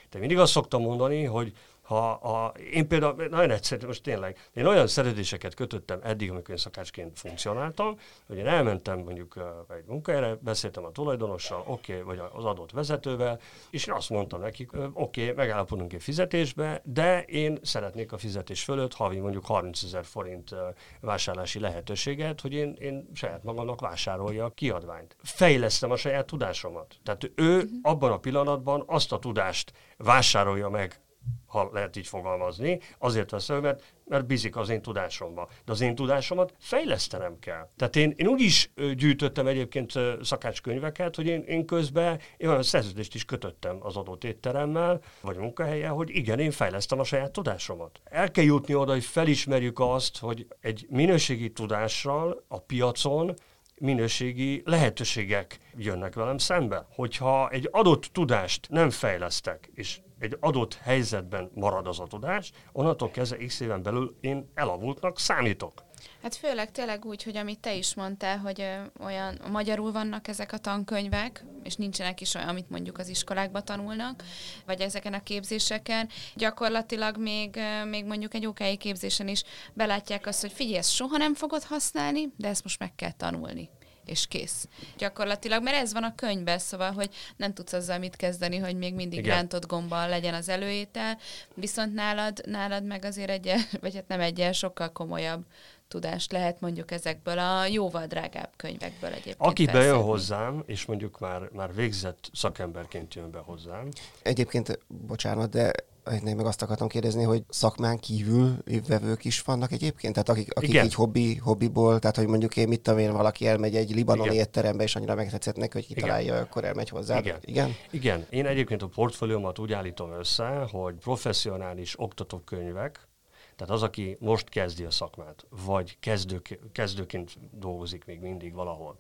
De 0.10 0.19
mindig 0.19 0.38
azt 0.38 0.52
szoktam 0.52 0.82
mondani, 0.82 1.24
hogy 1.24 1.54
ha 1.86 2.12
a, 2.12 2.54
én 2.71 2.88
például, 2.88 3.28
nagyon 3.30 3.52
egyszerű, 3.52 3.86
most 3.86 4.04
tényleg, 4.04 4.50
én 4.54 4.65
olyan 4.65 4.88
szerződéseket 4.88 5.54
kötöttem 5.54 6.00
eddig, 6.04 6.30
amikor 6.30 6.50
én 6.50 6.58
szakácsként 6.58 7.19
funkcionáltam, 7.19 8.00
hogy 8.28 8.38
én 8.38 8.48
elmentem 8.48 9.00
mondjuk 9.00 9.39
egy 9.78 9.86
munkahelyre, 9.86 10.36
beszéltem 10.41 10.86
a 10.86 10.91
tulajdonossal, 10.91 11.63
oké, 11.67 11.91
okay, 11.91 12.04
vagy 12.04 12.30
az 12.34 12.45
adott 12.45 12.71
vezetővel, 12.71 13.39
és 13.69 13.86
én 13.86 13.93
azt 13.93 14.10
mondtam 14.10 14.41
nekik, 14.41 14.71
oké, 14.74 15.21
okay, 15.21 15.36
megállapodunk 15.36 15.93
egy 15.93 16.04
fizetésbe, 16.04 16.82
de 16.84 17.24
én 17.24 17.60
szeretnék 17.62 18.12
a 18.12 18.17
fizetés 18.17 18.63
fölött 18.63 18.93
havi 18.93 19.19
mondjuk 19.19 19.45
30 19.45 19.84
ezer 19.84 20.06
forint 20.06 20.56
vásárlási 21.02 21.60
lehetőséget, 21.60 22.41
hogy 22.41 22.54
én, 22.54 22.76
én 22.80 23.10
saját 23.13 23.43
magamnak 23.43 23.82
vásárolja 23.82 24.45
a 24.45 24.50
kiadványt. 24.50 25.15
Fejlesztem 25.24 25.91
a 25.91 25.95
saját 25.95 26.26
tudásomat. 26.26 26.95
Tehát 27.04 27.32
ő 27.36 27.58
mhm. 27.58 27.65
abban 27.82 28.12
a 28.12 28.17
pillanatban 28.17 28.84
azt 28.86 29.12
a 29.12 29.19
tudást 29.19 29.74
vásárolja 29.98 30.69
meg 30.69 31.00
ha 31.47 31.69
lehet 31.73 31.95
így 31.95 32.07
fogalmazni, 32.07 32.79
azért 32.97 33.31
veszem, 33.31 33.61
mert, 33.61 33.93
mert 34.05 34.25
bízik 34.25 34.55
az 34.55 34.69
én 34.69 34.81
tudásomba. 34.81 35.49
De 35.65 35.71
az 35.71 35.81
én 35.81 35.95
tudásomat 35.95 36.53
fejlesztenem 36.59 37.39
kell. 37.39 37.69
Tehát 37.75 37.95
én, 37.95 38.13
én 38.15 38.27
úgy 38.27 38.41
is 38.41 38.71
gyűjtöttem 38.95 39.47
egyébként 39.47 39.93
szakácskönyveket, 40.21 41.15
hogy 41.15 41.27
én, 41.27 41.41
én 41.41 41.65
közben 41.65 42.19
én 42.38 42.49
olyan 42.49 42.63
szerződést 42.63 43.15
is 43.15 43.25
kötöttem 43.25 43.77
az 43.79 43.95
adott 43.95 44.23
étteremmel, 44.23 45.01
vagy 45.21 45.38
munkahelyen, 45.38 45.91
hogy 45.91 46.09
igen, 46.09 46.39
én 46.39 46.51
fejlesztem 46.51 46.99
a 46.99 47.03
saját 47.03 47.31
tudásomat. 47.31 48.01
El 48.03 48.31
kell 48.31 48.43
jutni 48.43 48.75
oda, 48.75 48.91
hogy 48.91 49.05
felismerjük 49.05 49.79
azt, 49.79 50.17
hogy 50.17 50.47
egy 50.59 50.85
minőségi 50.89 51.51
tudással 51.51 52.43
a 52.47 52.59
piacon 52.59 53.33
minőségi 53.79 54.61
lehetőségek 54.65 55.59
jönnek 55.77 56.15
velem 56.15 56.38
szembe. 56.38 56.85
Hogyha 56.89 57.49
egy 57.49 57.67
adott 57.71 58.03
tudást 58.03 58.67
nem 58.69 58.89
fejlesztek, 58.89 59.69
és 59.73 59.99
egy 60.25 60.38
adott 60.39 60.73
helyzetben 60.73 61.51
marad 61.53 61.88
az 61.88 61.99
a 61.99 62.07
tudás, 62.07 62.51
onnantól 62.71 63.11
kezdve 63.11 63.45
x 63.45 63.59
éven 63.59 63.83
belül 63.83 64.17
én 64.21 64.51
elavultnak 64.53 65.19
számítok. 65.19 65.83
Hát 66.21 66.35
főleg 66.35 66.71
tényleg 66.71 67.05
úgy, 67.05 67.23
hogy 67.23 67.38
amit 67.38 67.59
te 67.59 67.73
is 67.73 67.93
mondtál, 67.93 68.38
hogy 68.38 68.61
ö, 68.61 69.03
olyan 69.03 69.39
magyarul 69.51 69.91
vannak 69.91 70.27
ezek 70.27 70.53
a 70.53 70.57
tankönyvek, 70.57 71.45
és 71.63 71.75
nincsenek 71.75 72.21
is 72.21 72.35
olyan, 72.35 72.47
amit 72.47 72.69
mondjuk 72.69 72.97
az 72.97 73.07
iskolákban 73.07 73.65
tanulnak, 73.65 74.23
vagy 74.65 74.81
ezeken 74.81 75.13
a 75.13 75.23
képzéseken. 75.23 76.09
Gyakorlatilag 76.35 77.17
még, 77.17 77.55
ö, 77.55 77.85
még 77.85 78.05
mondjuk 78.05 78.33
egy 78.33 78.45
OK 78.45 78.77
képzésen 78.77 79.27
is 79.27 79.43
belátják 79.73 80.27
azt, 80.27 80.41
hogy 80.41 80.51
figyelj, 80.51 80.77
ezt 80.77 80.91
soha 80.91 81.17
nem 81.17 81.33
fogod 81.33 81.63
használni, 81.63 82.33
de 82.38 82.47
ezt 82.47 82.63
most 82.63 82.79
meg 82.79 82.95
kell 82.95 83.11
tanulni 83.11 83.69
és 84.10 84.28
kész. 84.28 84.68
Gyakorlatilag, 84.98 85.63
mert 85.63 85.78
ez 85.78 85.94
van 85.94 86.04
a 86.04 86.15
könyvben, 86.15 86.60
szóval, 86.60 86.91
hogy 86.91 87.10
nem 87.36 87.54
tudsz 87.54 87.74
azzal 87.74 87.98
mit 87.98 88.15
kezdeni, 88.15 88.58
hogy 88.58 88.78
még 88.78 88.94
mindig 88.94 89.20
Igen. 89.20 89.36
rántott 89.36 89.65
gombbal 89.68 90.10
legyen 90.10 90.34
az 90.34 90.50
előétel, 90.50 91.18
viszont 91.54 91.94
nálad, 91.94 92.41
nálad 92.46 92.86
meg 92.86 93.06
azért 93.06 93.30
egy, 93.30 93.54
vagy 93.82 93.96
hát 93.96 94.08
nem 94.08 94.20
egy 94.20 94.50
sokkal 94.54 94.91
komolyabb 94.91 95.46
tudást 95.88 96.32
lehet 96.32 96.60
mondjuk 96.62 96.91
ezekből 96.91 97.39
a 97.39 97.65
jóval 97.65 98.06
drágább 98.06 98.50
könyvekből 98.56 99.10
egyébként 99.10 99.36
Aki 99.38 99.65
bejön 99.65 99.82
felszedni. 99.82 100.10
hozzám, 100.10 100.63
és 100.65 100.86
mondjuk 100.86 101.20
már, 101.20 101.50
már 101.52 101.74
végzett 101.76 102.30
szakemberként 102.34 103.13
jön 103.13 103.32
be 103.32 103.39
hozzám, 103.39 103.89
Egyébként, 104.22 104.80
bocsánat, 104.88 105.50
de 105.50 105.74
én 106.12 106.36
meg 106.36 106.46
azt 106.46 106.62
akartam 106.62 106.88
kérdezni, 106.88 107.24
hogy 107.24 107.44
szakmán 107.50 108.00
kívül 108.00 108.58
vevők 108.88 109.26
is 109.26 109.41
vannak 109.41 109.72
egyébként? 109.72 110.13
Tehát 110.13 110.30
akik, 110.30 110.56
akik 110.56 110.70
Igen. 110.70 110.86
így 110.86 110.94
hobbi, 110.94 111.36
hobbiból, 111.36 112.00
tehát 112.00 112.15
hogy 112.15 112.28
mondjuk 112.28 112.58
én 112.58 112.68
mit 112.68 112.82
tudom 112.82 113.00
én, 113.00 113.12
valaki 113.12 113.48
elmegy 113.48 113.76
egy 113.76 113.96
libanoni 113.96 114.30
Igen. 114.30 114.39
étterembe, 114.39 114.84
és 114.84 114.96
annyira 114.96 115.15
megtetszett 115.15 115.56
neki, 115.56 115.72
hogy 115.72 115.86
kitalálja, 115.86 116.36
akkor 116.36 116.63
elmegy 116.63 116.89
hozzá. 116.89 117.20
Igen. 117.20 117.38
Igen? 117.41 117.76
Igen, 117.91 118.26
én 118.30 118.46
egyébként 118.46 118.82
a 118.82 118.88
portfóliómat 118.88 119.60
úgy 119.60 119.74
állítom 119.74 120.12
össze, 120.12 120.68
hogy 120.72 120.94
professzionális 120.94 122.00
oktatókönyvek, 122.00 123.08
tehát 123.56 123.74
az, 123.74 123.84
aki 123.84 124.18
most 124.20 124.50
kezdi 124.50 124.84
a 124.84 124.91
szakmát, 124.91 125.46
vagy 125.65 125.98
kezdők, 126.00 126.60
kezdőként 126.72 127.38
dolgozik 127.52 128.06
még 128.06 128.20
mindig 128.20 128.54
valahol, 128.54 128.98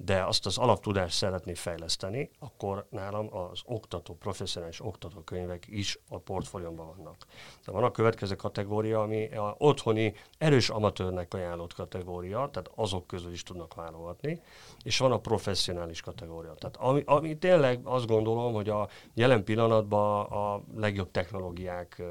de 0.00 0.24
azt 0.24 0.46
az 0.46 0.58
alaptudást 0.58 1.16
szeretné 1.16 1.54
fejleszteni, 1.54 2.30
akkor 2.38 2.86
nálam 2.90 3.34
az 3.36 3.60
oktató, 3.64 4.14
professzionális 4.14 4.84
oktatókönyvek 4.84 5.64
is 5.68 5.98
a 6.08 6.18
portfóliómban 6.18 6.86
vannak. 6.96 7.26
De 7.64 7.72
van 7.72 7.84
a 7.84 7.90
következő 7.90 8.34
kategória, 8.34 9.00
ami 9.02 9.34
a 9.34 9.54
otthoni 9.58 10.14
erős 10.38 10.68
amatőrnek 10.68 11.34
ajánlott 11.34 11.74
kategória, 11.74 12.48
tehát 12.52 12.70
azok 12.74 13.06
közül 13.06 13.32
is 13.32 13.42
tudnak 13.42 13.74
válogatni, 13.74 14.40
és 14.82 14.98
van 14.98 15.12
a 15.12 15.20
professzionális 15.20 16.00
kategória. 16.00 16.54
Tehát 16.54 16.76
ami, 16.76 17.02
ami 17.06 17.38
tényleg 17.38 17.80
azt 17.84 18.06
gondolom, 18.06 18.52
hogy 18.52 18.68
a 18.68 18.88
jelen 19.14 19.44
pillanatban 19.44 20.26
a 20.26 20.62
legjobb 20.74 21.10
technológiák 21.10 22.02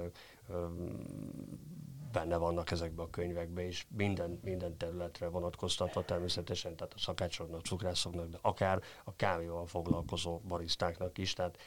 benne 2.18 2.38
vannak 2.38 2.72
ezekben 2.72 3.06
a 3.06 3.10
könyvekben, 3.10 3.66
és 3.66 3.86
minden, 3.98 4.40
minden 4.44 4.78
területre 4.78 5.28
vonatkoztatva 5.28 6.06
természetesen, 6.06 6.76
tehát 6.76 6.94
a 6.94 7.00
szakácsoknak, 7.00 7.66
cukrászoknak, 7.66 8.30
de 8.30 8.38
akár 8.42 8.82
a 9.04 9.16
kávéval 9.16 9.66
foglalkozó 9.66 10.40
barisztáknak 10.48 11.18
is, 11.18 11.34
tehát 11.34 11.58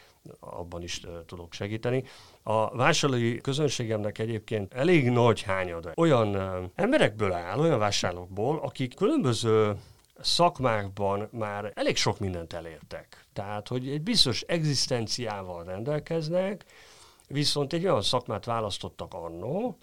abban 0.41 0.83
is 0.83 1.05
uh, 1.05 1.25
tudok 1.27 1.53
segíteni. 1.53 2.05
A 2.43 2.77
vásárlói 2.77 3.41
közönségemnek 3.41 4.19
egyébként 4.19 4.75
elég 4.75 5.11
nagy 5.11 5.43
hányada 5.43 5.93
olyan 5.97 6.37
uh, 6.37 6.71
emberekből 6.75 7.33
áll, 7.33 7.59
olyan 7.59 7.79
vásárlókból, 7.79 8.59
akik 8.59 8.95
különböző 8.95 9.77
szakmákban 10.21 11.29
már 11.33 11.73
elég 11.75 11.97
sok 11.97 12.19
mindent 12.19 12.53
elértek. 12.53 13.25
Tehát, 13.33 13.69
hogy 13.69 13.89
egy 13.89 14.03
biztos 14.03 14.41
egzisztenciával 14.41 15.65
rendelkeznek, 15.65 16.65
viszont 17.27 17.73
egy 17.73 17.85
olyan 17.85 18.03
szakmát 18.03 18.45
választottak 18.45 19.15
annó, 19.15 19.79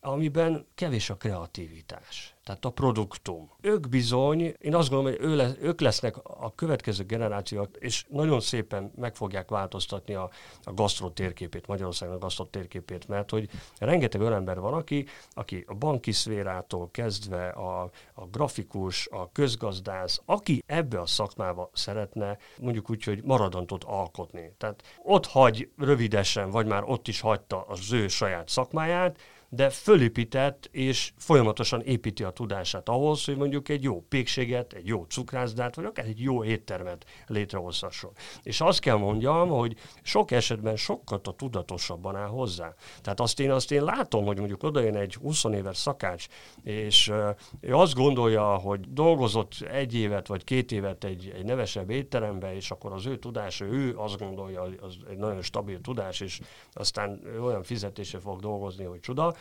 amiben 0.00 0.66
kevés 0.74 1.10
a 1.10 1.16
kreativitás, 1.16 2.34
tehát 2.44 2.64
a 2.64 2.70
produktum. 2.70 3.50
Ők 3.60 3.88
bizony, 3.88 4.40
én 4.40 4.74
azt 4.74 4.90
gondolom, 4.90 5.16
hogy 5.16 5.26
ő 5.26 5.36
lesz, 5.36 5.54
ők 5.60 5.80
lesznek 5.80 6.16
a 6.22 6.52
következő 6.54 7.04
generációk, 7.04 7.76
és 7.78 8.04
nagyon 8.08 8.40
szépen 8.40 8.92
meg 8.96 9.14
fogják 9.14 9.48
változtatni 9.48 10.14
a, 10.14 10.30
a 10.62 10.72
gasztró 10.72 11.10
térképét, 11.10 11.66
Magyarországnak 11.66 12.16
a 12.16 12.20
gasztró 12.20 12.44
térképét, 12.44 13.08
mert 13.08 13.30
hogy 13.30 13.50
rengeteg 13.78 14.20
olyan 14.20 14.32
ember 14.32 14.60
van, 14.60 14.72
aki, 14.72 15.06
aki 15.30 15.64
a 15.66 15.74
banki 15.74 16.12
szférától 16.12 16.90
kezdve 16.90 17.48
a, 17.48 17.90
a 18.14 18.26
grafikus, 18.26 19.08
a 19.10 19.32
közgazdász, 19.32 20.22
aki 20.24 20.62
ebbe 20.66 21.00
a 21.00 21.06
szakmába 21.06 21.70
szeretne 21.72 22.38
mondjuk 22.58 22.90
úgy, 22.90 23.04
hogy 23.04 23.22
maradandót 23.24 23.84
alkotni. 23.84 24.54
Tehát 24.58 24.82
ott 25.02 25.26
hagy 25.26 25.70
rövidesen, 25.76 26.50
vagy 26.50 26.66
már 26.66 26.82
ott 26.86 27.08
is 27.08 27.20
hagyta 27.20 27.64
az 27.68 27.92
ő 27.92 28.08
saját 28.08 28.48
szakmáját, 28.48 29.18
de 29.52 29.70
fölépített 29.70 30.68
és 30.72 31.12
folyamatosan 31.16 31.80
építi 31.80 32.22
a 32.22 32.30
tudását 32.30 32.88
ahhoz, 32.88 33.24
hogy 33.24 33.36
mondjuk 33.36 33.68
egy 33.68 33.82
jó 33.82 34.04
pékséget, 34.08 34.72
egy 34.72 34.86
jó 34.86 35.04
cukrászdát, 35.04 35.74
vagy 35.74 35.84
akár 35.84 36.06
egy 36.06 36.20
jó 36.20 36.44
éttermet 36.44 37.04
létrehozhasson. 37.26 38.10
És 38.42 38.60
azt 38.60 38.80
kell 38.80 38.96
mondjam, 38.96 39.48
hogy 39.48 39.76
sok 40.02 40.30
esetben 40.30 40.76
sokkal 40.76 41.20
a 41.24 41.34
tudatosabban 41.34 42.16
áll 42.16 42.28
hozzá. 42.28 42.74
Tehát 43.02 43.20
azt 43.20 43.40
én, 43.40 43.50
azt 43.50 43.72
én 43.72 43.84
látom, 43.84 44.24
hogy 44.24 44.38
mondjuk 44.38 44.62
odajön 44.62 44.96
egy 44.96 45.14
20 45.14 45.44
éves 45.44 45.76
szakács, 45.76 46.26
és 46.62 47.12
ő 47.60 47.74
azt 47.74 47.94
gondolja, 47.94 48.44
hogy 48.44 48.92
dolgozott 48.92 49.52
egy 49.70 49.94
évet 49.94 50.26
vagy 50.26 50.44
két 50.44 50.72
évet 50.72 51.04
egy, 51.04 51.32
egy 51.36 51.44
nevesebb 51.44 51.90
étterembe, 51.90 52.54
és 52.54 52.70
akkor 52.70 52.92
az 52.92 53.06
ő 53.06 53.18
tudása, 53.18 53.64
ő 53.64 53.96
azt 53.96 54.18
gondolja, 54.18 54.62
az 54.62 54.96
egy 55.10 55.16
nagyon 55.16 55.42
stabil 55.42 55.80
tudás, 55.80 56.20
és 56.20 56.40
aztán 56.72 57.22
olyan 57.40 57.62
fizetése 57.62 58.18
fog 58.18 58.40
dolgozni, 58.40 58.84
hogy 58.84 59.00
csuda. 59.00 59.34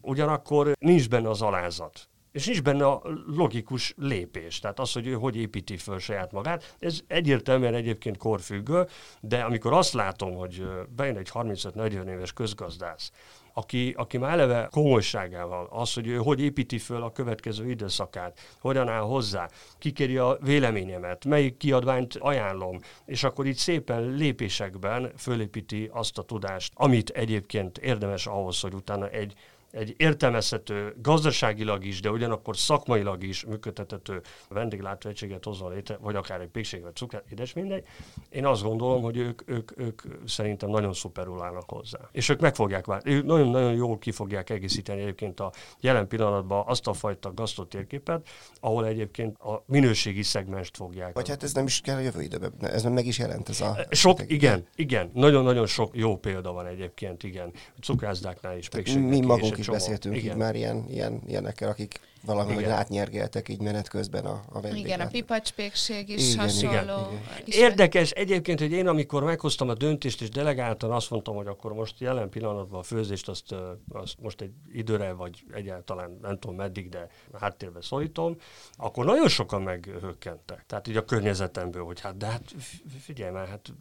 Ugyanakkor 0.00 0.72
nincs 0.78 1.08
benne 1.08 1.28
az 1.28 1.42
alázat. 1.42 2.08
És 2.32 2.46
nincs 2.46 2.62
benne 2.62 2.86
a 2.86 3.02
logikus 3.26 3.94
lépés, 3.96 4.58
tehát 4.58 4.78
az, 4.78 4.92
hogy 4.92 5.06
ő 5.06 5.12
hogy 5.12 5.36
építi 5.36 5.76
föl 5.76 5.98
saját 5.98 6.32
magát. 6.32 6.76
Ez 6.78 7.00
egyértelműen 7.06 7.74
egyébként 7.74 8.16
korfüggő, 8.16 8.86
de 9.20 9.40
amikor 9.40 9.72
azt 9.72 9.92
látom, 9.92 10.34
hogy 10.34 10.66
bejön 10.96 11.16
egy 11.16 11.30
35-40 11.32 12.06
éves 12.06 12.32
közgazdász, 12.32 13.10
aki, 13.52 13.94
aki 13.96 14.18
már 14.18 14.32
eleve 14.32 14.68
komolyságával, 14.70 15.68
az, 15.70 15.94
hogy 15.94 16.06
ő 16.06 16.16
hogy 16.16 16.40
építi 16.40 16.78
föl 16.78 17.02
a 17.02 17.12
következő 17.12 17.70
időszakát, 17.70 18.38
hogyan 18.60 18.88
áll 18.88 19.02
hozzá, 19.02 19.48
kikéri 19.78 20.16
a 20.16 20.38
véleményemet, 20.40 21.24
melyik 21.24 21.56
kiadványt 21.56 22.16
ajánlom, 22.16 22.78
és 23.04 23.24
akkor 23.24 23.46
így 23.46 23.56
szépen 23.56 24.02
lépésekben 24.02 25.12
fölépíti 25.16 25.90
azt 25.92 26.18
a 26.18 26.22
tudást, 26.22 26.72
amit 26.74 27.10
egyébként 27.10 27.78
érdemes 27.78 28.26
ahhoz, 28.26 28.60
hogy 28.60 28.74
utána 28.74 29.08
egy 29.08 29.34
egy 29.72 29.94
értelmezhető, 29.96 30.94
gazdaságilag 31.02 31.84
is, 31.84 32.00
de 32.00 32.10
ugyanakkor 32.10 32.56
szakmailag 32.56 33.22
is 33.22 33.44
működtethető 33.44 34.20
vendéglátóegységet 34.48 35.44
hozzon 35.44 35.72
létre, 35.72 35.96
vagy 36.00 36.14
akár 36.14 36.40
egy 36.40 36.48
pékség, 36.48 36.82
vagy 36.82 36.94
cukrát, 36.94 37.24
édes 37.30 37.52
mindegy. 37.52 37.84
Én 38.30 38.46
azt 38.46 38.62
gondolom, 38.62 39.02
hogy 39.02 39.16
ők, 39.16 39.42
ők, 39.46 39.78
ők 39.78 40.02
szerintem 40.26 40.70
nagyon 40.70 40.92
szuperul 40.92 41.42
állnak 41.42 41.70
hozzá. 41.70 41.98
És 42.12 42.28
ők 42.28 42.40
meg 42.40 42.54
fogják 42.54 42.86
válni, 42.86 43.10
ők 43.10 43.24
nagyon-nagyon 43.24 43.74
jól 43.74 43.98
ki 43.98 44.10
fogják 44.10 44.50
egészíteni 44.50 45.00
egyébként 45.00 45.40
a 45.40 45.52
jelen 45.80 46.08
pillanatban 46.08 46.64
azt 46.66 46.86
a 46.86 46.92
fajta 46.92 47.34
gasztrotérképet, 47.34 48.28
ahol 48.60 48.86
egyébként 48.86 49.38
a 49.38 49.62
minőségi 49.66 50.22
szegmest 50.22 50.76
fogják. 50.76 51.14
Vagy 51.14 51.28
hát 51.28 51.42
ez 51.42 51.52
nem 51.52 51.64
is 51.64 51.80
kell 51.80 51.96
a 51.96 52.00
jövő 52.00 52.22
időben, 52.22 52.52
ez 52.60 52.82
meg 52.82 53.06
is 53.06 53.18
jelent 53.18 53.48
ez 53.48 53.60
a... 53.60 53.78
Sok, 53.90 54.20
igen, 54.26 54.66
igen. 54.74 55.10
Nagyon-nagyon 55.14 55.66
sok 55.66 55.96
jó 55.96 56.16
példa 56.16 56.52
van 56.52 56.66
egyébként, 56.66 57.22
igen. 57.22 57.52
Cukrászdáknál 57.80 58.56
is, 58.56 58.68
Mi 58.94 59.16
is 59.16 59.26
magunk 59.26 59.61
is 59.62 59.66
csomó. 59.66 59.78
beszéltünk 59.78 60.16
igen. 60.16 60.32
így 60.32 60.36
már 60.38 60.54
ilyen, 60.54 60.84
ilyen, 60.88 61.20
ilyenekkel, 61.26 61.68
akik 61.68 62.00
valahogy 62.24 62.58
Igen. 62.58 62.70
átnyergeltek 62.70 63.48
így 63.48 63.60
menet 63.60 63.88
közben 63.88 64.24
a, 64.24 64.42
a 64.52 64.60
vendéglát. 64.60 64.86
Igen, 64.86 65.00
a 65.00 65.06
pipacspékség 65.10 66.08
is 66.08 66.32
Igen, 66.32 66.38
hasonló. 66.44 66.70
igen, 67.10 67.22
is- 67.44 67.56
Érdekes 67.56 68.10
egyébként, 68.10 68.58
hogy 68.60 68.72
én 68.72 68.86
amikor 68.86 69.22
meghoztam 69.24 69.68
a 69.68 69.74
döntést 69.74 70.22
és 70.22 70.28
delegáltan 70.28 70.90
azt 70.92 71.10
mondtam, 71.10 71.34
hogy 71.34 71.46
akkor 71.46 71.72
most 71.72 72.00
jelen 72.00 72.28
pillanatban 72.28 72.80
a 72.80 72.82
főzést 72.82 73.28
azt, 73.28 73.54
azt 73.92 74.14
most 74.20 74.40
egy 74.40 74.52
időre, 74.72 75.12
vagy 75.12 75.44
egyáltalán 75.54 76.18
nem 76.22 76.38
tudom 76.38 76.56
meddig, 76.56 76.88
de 76.88 77.06
háttérbe 77.40 77.82
szorítom, 77.82 78.36
akkor 78.76 79.04
nagyon 79.04 79.28
sokan 79.28 79.62
meghökkentek. 79.62 80.64
Tehát 80.66 80.88
így 80.88 80.96
a 80.96 81.04
környezetemből, 81.04 81.84
hogy 81.84 82.00
hát 82.00 82.16
de 82.16 82.26
hát 82.26 82.42
fi- 82.58 82.82
figyelj 83.00 83.32
már, 83.32 83.48
hát 83.48 83.72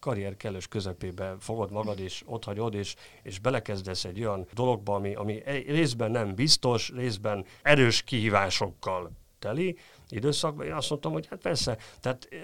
karrier 0.00 0.36
kellős 0.36 0.68
közepébe 0.68 1.34
fogod 1.40 1.70
magad 1.70 2.00
és 2.00 2.22
ott 2.26 2.44
hagyod, 2.44 2.74
és, 2.74 2.94
és 3.22 3.38
belekezdesz 3.38 4.04
egy 4.04 4.20
olyan 4.20 4.46
dologba, 4.54 4.94
ami, 4.94 5.14
ami 5.14 5.42
részben 5.66 6.10
nem 6.10 6.34
biztos, 6.34 6.90
részben 6.96 7.44
erős 7.72 8.02
kihívásokkal 8.02 9.10
teli 9.38 9.76
időszakban, 10.08 10.66
én 10.66 10.72
azt 10.72 10.90
mondtam, 10.90 11.12
hogy 11.12 11.26
hát 11.26 11.38
persze, 11.38 11.76
tehát 12.00 12.28
eh, 12.30 12.38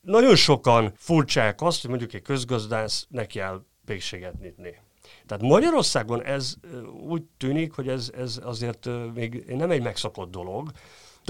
nagyon 0.00 0.36
sokan 0.36 0.92
furcsák 0.96 1.60
azt, 1.60 1.80
hogy 1.80 1.90
mondjuk 1.90 2.12
egy 2.12 2.22
közgazdász 2.22 3.06
neki 3.08 3.38
áll 3.38 3.64
pékséget 3.84 4.40
nyitni. 4.40 4.80
Tehát 5.26 5.42
Magyarországon 5.42 6.22
ez 6.22 6.54
eh, 6.62 6.94
úgy 6.94 7.22
tűnik, 7.36 7.72
hogy 7.72 7.88
ez, 7.88 8.10
ez 8.16 8.40
azért 8.42 8.86
eh, 8.86 9.12
még 9.14 9.44
nem 9.46 9.70
egy 9.70 9.82
megszokott 9.82 10.30
dolog. 10.30 10.70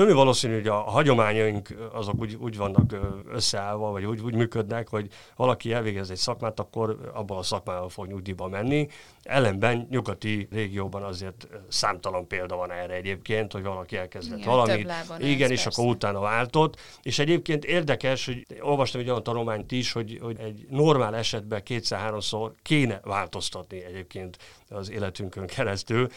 Többé 0.00 0.12
valószínű, 0.12 0.54
hogy 0.54 0.66
a 0.66 0.74
hagyományaink 0.74 1.74
azok 1.92 2.20
úgy, 2.20 2.36
úgy 2.40 2.56
vannak 2.56 2.96
összeállva, 3.32 3.90
vagy 3.90 4.04
úgy, 4.04 4.20
úgy 4.20 4.34
működnek, 4.34 4.88
hogy 4.88 5.08
valaki 5.36 5.72
elvégez 5.72 6.10
egy 6.10 6.16
szakmát, 6.16 6.60
akkor 6.60 7.10
abban 7.14 7.38
a 7.38 7.42
szakmával 7.42 7.88
fog 7.88 8.06
nyugdíjba 8.06 8.48
menni. 8.48 8.88
Ellenben 9.22 9.86
nyugati 9.90 10.48
régióban 10.50 11.02
azért 11.02 11.48
számtalan 11.68 12.26
példa 12.26 12.56
van 12.56 12.72
erre 12.72 12.94
egyébként, 12.94 13.52
hogy 13.52 13.62
valaki 13.62 13.96
elkezdett 13.96 14.38
igen, 14.38 14.50
valamit. 14.50 14.92
Igen, 15.18 15.50
és 15.50 15.62
persze. 15.62 15.80
akkor 15.80 15.94
utána 15.94 16.20
váltott. 16.20 16.80
És 17.02 17.18
egyébként 17.18 17.64
érdekes, 17.64 18.26
hogy 18.26 18.46
olvastam 18.60 19.00
egy 19.00 19.08
olyan 19.08 19.22
tanulmányt 19.22 19.72
is, 19.72 19.92
hogy, 19.92 20.18
hogy 20.22 20.38
egy 20.38 20.66
normál 20.68 21.16
esetben 21.16 21.62
kétszer-háromszor 21.62 22.52
kéne 22.62 23.00
változtatni 23.04 23.84
egyébként 23.84 24.38
az 24.70 24.90
életünkön 24.90 25.46
keresztül. 25.46 26.08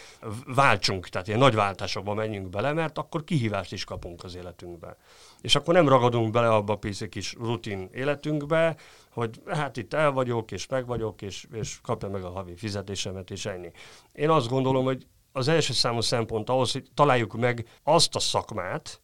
Váltsunk, 0.45 1.07
tehát 1.07 1.27
ilyen 1.27 1.39
nagy 1.39 1.55
váltásokba 1.55 2.13
menjünk 2.13 2.49
bele, 2.49 2.73
mert 2.73 2.97
akkor 2.97 3.23
kihívást 3.23 3.71
is 3.71 3.83
kapunk 3.83 4.23
az 4.23 4.35
életünkbe. 4.35 4.97
És 5.41 5.55
akkor 5.55 5.73
nem 5.73 5.87
ragadunk 5.89 6.31
bele 6.31 6.49
abba 6.49 6.79
a 6.99 7.07
kis 7.09 7.33
rutin 7.33 7.89
életünkbe, 7.93 8.75
hogy 9.09 9.41
hát 9.47 9.77
itt 9.77 9.93
el 9.93 10.11
vagyok, 10.11 10.51
és 10.51 10.67
meg 10.67 10.85
vagyok, 10.85 11.21
és, 11.21 11.47
és 11.51 11.79
kapja 11.81 12.09
meg 12.09 12.23
a 12.23 12.29
havi 12.29 12.55
fizetésemet, 12.55 13.31
és 13.31 13.45
ennyi. 13.45 13.71
Én 14.11 14.29
azt 14.29 14.49
gondolom, 14.49 14.83
hogy 14.83 15.07
az 15.31 15.47
első 15.47 15.73
számú 15.73 16.01
szempont 16.01 16.49
ahhoz, 16.49 16.71
hogy 16.71 16.87
találjuk 16.93 17.33
meg 17.33 17.67
azt 17.83 18.15
a 18.15 18.19
szakmát, 18.19 19.01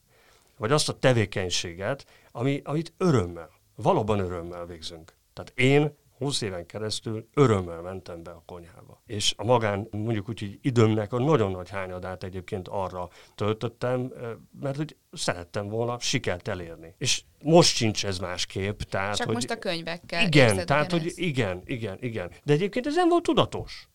vagy 0.57 0.71
azt 0.71 0.89
a 0.89 0.99
tevékenységet, 0.99 2.05
ami, 2.31 2.61
amit 2.63 2.93
örömmel, 2.97 3.49
valóban 3.75 4.19
örömmel 4.19 4.65
végzünk. 4.65 5.13
Tehát 5.33 5.51
én 5.55 5.97
20 6.19 6.41
éven 6.41 6.65
keresztül 6.65 7.27
örömmel 7.33 7.81
mentem 7.81 8.23
be 8.23 8.31
a 8.31 8.43
konyhába. 8.45 9.01
És 9.05 9.33
a 9.37 9.43
magán, 9.43 9.87
mondjuk 9.91 10.29
úgy, 10.29 10.39
hogy 10.39 10.59
időmnek 10.61 11.13
a 11.13 11.19
nagyon 11.19 11.51
nagy 11.51 11.69
hányadát 11.69 12.23
egyébként 12.23 12.67
arra 12.67 13.09
töltöttem, 13.35 14.13
mert 14.59 14.75
hogy 14.75 14.95
szerettem 15.11 15.67
volna 15.67 15.99
sikert 15.99 16.47
elérni. 16.47 16.95
És 16.97 17.23
most 17.43 17.75
sincs 17.75 18.05
ez 18.05 18.19
másképp. 18.19 18.79
Tehát, 18.79 19.15
Csak 19.15 19.25
hogy 19.25 19.35
most 19.35 19.51
a 19.51 19.59
könyvekkel. 19.59 20.25
Igen, 20.25 20.65
tehát, 20.65 20.91
hogy 20.91 21.11
igen, 21.15 21.61
igen, 21.65 21.97
igen. 22.01 22.31
De 22.43 22.53
egyébként 22.53 22.87
ez 22.87 22.95
nem 22.95 23.09
volt 23.09 23.23
tudatos. 23.23 23.88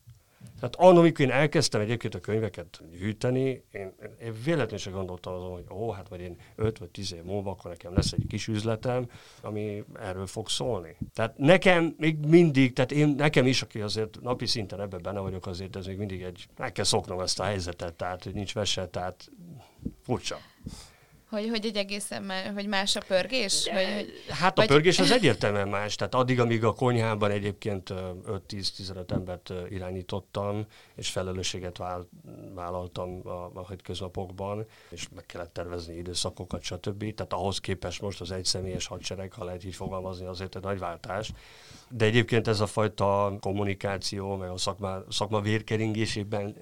Tehát 0.61 0.77
annak, 0.77 0.99
amikor 0.99 1.25
én 1.25 1.31
elkezdtem 1.31 1.81
egyébként 1.81 2.15
a 2.15 2.21
könyveket 2.21 2.83
gyűjteni, 2.99 3.65
én, 3.73 3.93
én 4.21 4.35
véletlenül 4.45 4.79
sem 4.79 4.93
gondoltam 4.93 5.35
azon, 5.35 5.53
hogy 5.53 5.65
ó, 5.71 5.91
hát 5.91 6.09
vagy 6.09 6.21
én 6.21 6.37
5 6.57 6.79
vagy 6.79 6.91
10 6.91 7.13
év 7.13 7.23
múlva, 7.23 7.51
akkor 7.51 7.71
nekem 7.71 7.95
lesz 7.95 8.13
egy 8.13 8.27
kis 8.29 8.49
üzletem, 8.49 9.11
ami 9.43 9.85
erről 10.01 10.27
fog 10.27 10.49
szólni. 10.49 10.97
Tehát 11.15 11.39
nekem 11.39 11.95
még 11.99 12.19
mindig, 12.27 12.73
tehát 12.73 12.93
én, 12.93 13.09
nekem 13.09 13.47
is, 13.47 13.63
aki 13.63 13.81
azért 13.81 14.21
napi 14.21 14.47
szinten 14.47 14.81
ebben 14.81 15.03
benne 15.03 15.21
vagyok, 15.21 15.47
azért 15.47 15.77
ez 15.77 15.87
még 15.87 15.99
mindig 15.99 16.23
egy, 16.23 16.47
meg 16.57 16.73
kell 16.73 16.85
szoknom 16.85 17.21
ezt 17.21 17.41
a 17.41 17.45
helyzetet, 17.45 17.95
tehát 17.95 18.25
hogy 18.25 18.35
nincs 18.35 18.55
vese, 18.55 18.89
tehát 18.89 19.31
furcsa. 20.03 20.37
Hogy, 21.35 21.49
hogy 21.49 21.67
egy 21.67 21.77
egészen 21.77 22.23
más, 22.23 22.51
hogy 22.55 22.67
más 22.67 22.97
a 22.97 23.01
pörgés? 23.07 23.69
Hogy, 23.69 24.13
hát 24.29 24.53
a 24.53 24.61
vagy... 24.61 24.67
pörgés 24.67 24.99
az 24.99 25.11
egyértelműen 25.11 25.69
más. 25.69 25.95
Tehát 25.95 26.15
addig, 26.15 26.41
amíg 26.41 26.65
a 26.65 26.73
konyhában 26.73 27.31
egyébként 27.31 27.93
5-10-15 27.93 29.11
embert 29.11 29.53
irányítottam, 29.71 30.67
és 30.95 31.09
felelősséget 31.09 31.81
vállaltam 32.55 33.21
a, 33.29 33.51
a 33.55 33.67
hétköznapokban, 33.69 34.67
és 34.89 35.09
meg 35.15 35.27
kellett 35.27 35.53
tervezni 35.53 35.97
időszakokat, 35.97 36.63
stb. 36.63 37.15
Tehát 37.15 37.33
ahhoz 37.33 37.59
képest 37.59 38.01
most 38.01 38.21
az 38.21 38.31
egyszemélyes 38.31 38.87
hadsereg, 38.87 39.33
ha 39.33 39.45
lehet 39.45 39.65
így 39.65 39.75
fogalmazni, 39.75 40.27
azért 40.27 40.57
egy 40.57 40.63
nagy 40.63 40.79
váltás. 40.79 41.33
De 41.97 42.05
egyébként 42.05 42.49
ez 42.49 42.61
a 42.61 42.67
fajta 42.67 43.37
kommunikáció, 43.41 44.37
meg 44.37 44.51
a 44.51 44.57
szakma, 44.57 44.99
szakma 45.09 45.41
vérkeringésében 45.41 46.57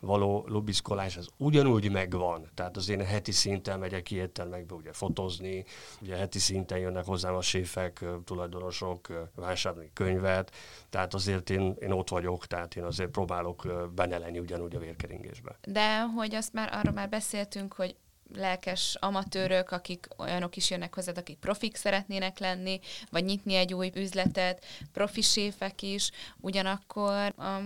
való 0.00 0.44
lubiszkolás, 0.48 1.16
ez 1.16 1.26
ugyanúgy 1.36 1.90
megvan. 1.90 2.50
Tehát 2.54 2.76
az 2.76 2.88
én 2.88 3.04
heti 3.04 3.32
szinten 3.32 3.78
megyek 3.78 4.02
ki 4.02 4.16
éttermekbe 4.16 4.74
ugye 4.74 4.92
fotozni, 4.92 5.64
ugye 6.02 6.16
heti 6.16 6.38
szinten 6.38 6.78
jönnek 6.78 7.04
hozzám 7.04 7.34
a 7.34 7.40
séfek, 7.40 8.04
tulajdonosok, 8.24 9.28
vásárolni 9.34 9.90
könyvet, 9.92 10.54
tehát 10.90 11.14
azért 11.14 11.50
én, 11.50 11.76
én 11.80 11.90
ott 11.90 12.08
vagyok, 12.08 12.46
tehát 12.46 12.76
én 12.76 12.84
azért 12.84 13.10
próbálok 13.10 13.88
benne 13.94 14.18
lenni 14.18 14.38
ugyanúgy 14.38 14.74
a 14.74 14.78
vérkeringésbe. 14.78 15.58
De 15.66 16.00
hogy 16.00 16.34
azt 16.34 16.52
már 16.52 16.72
arról 16.72 16.92
már 16.92 17.08
beszéltünk, 17.08 17.72
hogy 17.72 17.96
lelkes 18.34 18.96
amatőrök, 19.00 19.70
akik 19.70 20.08
olyanok 20.18 20.56
is 20.56 20.70
jönnek 20.70 20.94
hozzád, 20.94 21.18
akik 21.18 21.38
profik 21.38 21.76
szeretnének 21.76 22.38
lenni, 22.38 22.80
vagy 23.10 23.24
nyitni 23.24 23.54
egy 23.54 23.74
új 23.74 23.90
üzletet, 23.94 24.64
profi 24.92 25.20
séfek 25.20 25.82
is, 25.82 26.10
ugyanakkor 26.40 27.34
a 27.36 27.60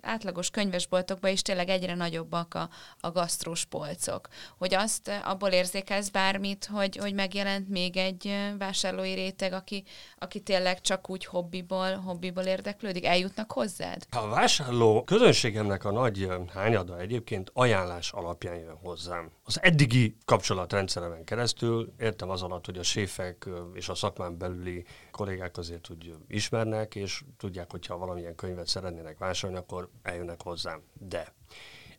átlagos 0.00 0.50
könyvesboltokban 0.50 1.30
is 1.30 1.42
tényleg 1.42 1.68
egyre 1.68 1.94
nagyobbak 1.94 2.54
a, 2.54 2.68
a 3.00 3.10
gasztrós 3.10 3.64
polcok. 3.64 4.28
Hogy 4.58 4.74
azt 4.74 5.10
abból 5.24 5.48
érzékelsz 5.48 6.08
bármit, 6.08 6.64
hogy, 6.72 6.96
hogy 6.96 7.14
megjelent 7.14 7.68
még 7.68 7.96
egy 7.96 8.36
vásárlói 8.58 9.14
réteg, 9.14 9.52
aki, 9.52 9.84
aki 10.18 10.40
tényleg 10.40 10.80
csak 10.80 11.10
úgy 11.10 11.24
hobbiból, 11.24 11.94
hobbiból 11.94 12.44
érdeklődik, 12.44 13.04
eljutnak 13.04 13.52
hozzád? 13.52 14.06
A 14.10 14.28
vásárló 14.28 15.04
közönségemnek 15.04 15.84
a 15.84 15.90
nagy 15.90 16.28
hányada 16.54 16.98
egyébként 16.98 17.50
ajánlás 17.54 18.12
alapján 18.12 18.56
jön 18.56 18.76
hozzám. 18.82 19.30
Az 19.44 19.62
eddig 19.62 19.89
eddigi 19.90 20.16
kapcsolatrendszeremen 20.24 21.24
keresztül 21.24 21.92
értem 21.98 22.30
az 22.30 22.42
alatt, 22.42 22.66
hogy 22.66 22.78
a 22.78 22.82
séfek 22.82 23.48
és 23.72 23.88
a 23.88 23.94
szakmán 23.94 24.38
belüli 24.38 24.84
kollégák 25.10 25.56
azért 25.56 25.90
úgy 25.90 26.14
ismernek, 26.28 26.94
és 26.94 27.22
tudják, 27.36 27.70
hogyha 27.70 27.98
valamilyen 27.98 28.34
könyvet 28.34 28.66
szeretnének 28.66 29.18
vásárolni, 29.18 29.62
akkor 29.62 29.88
eljönnek 30.02 30.42
hozzám. 30.42 30.82
De 31.08 31.34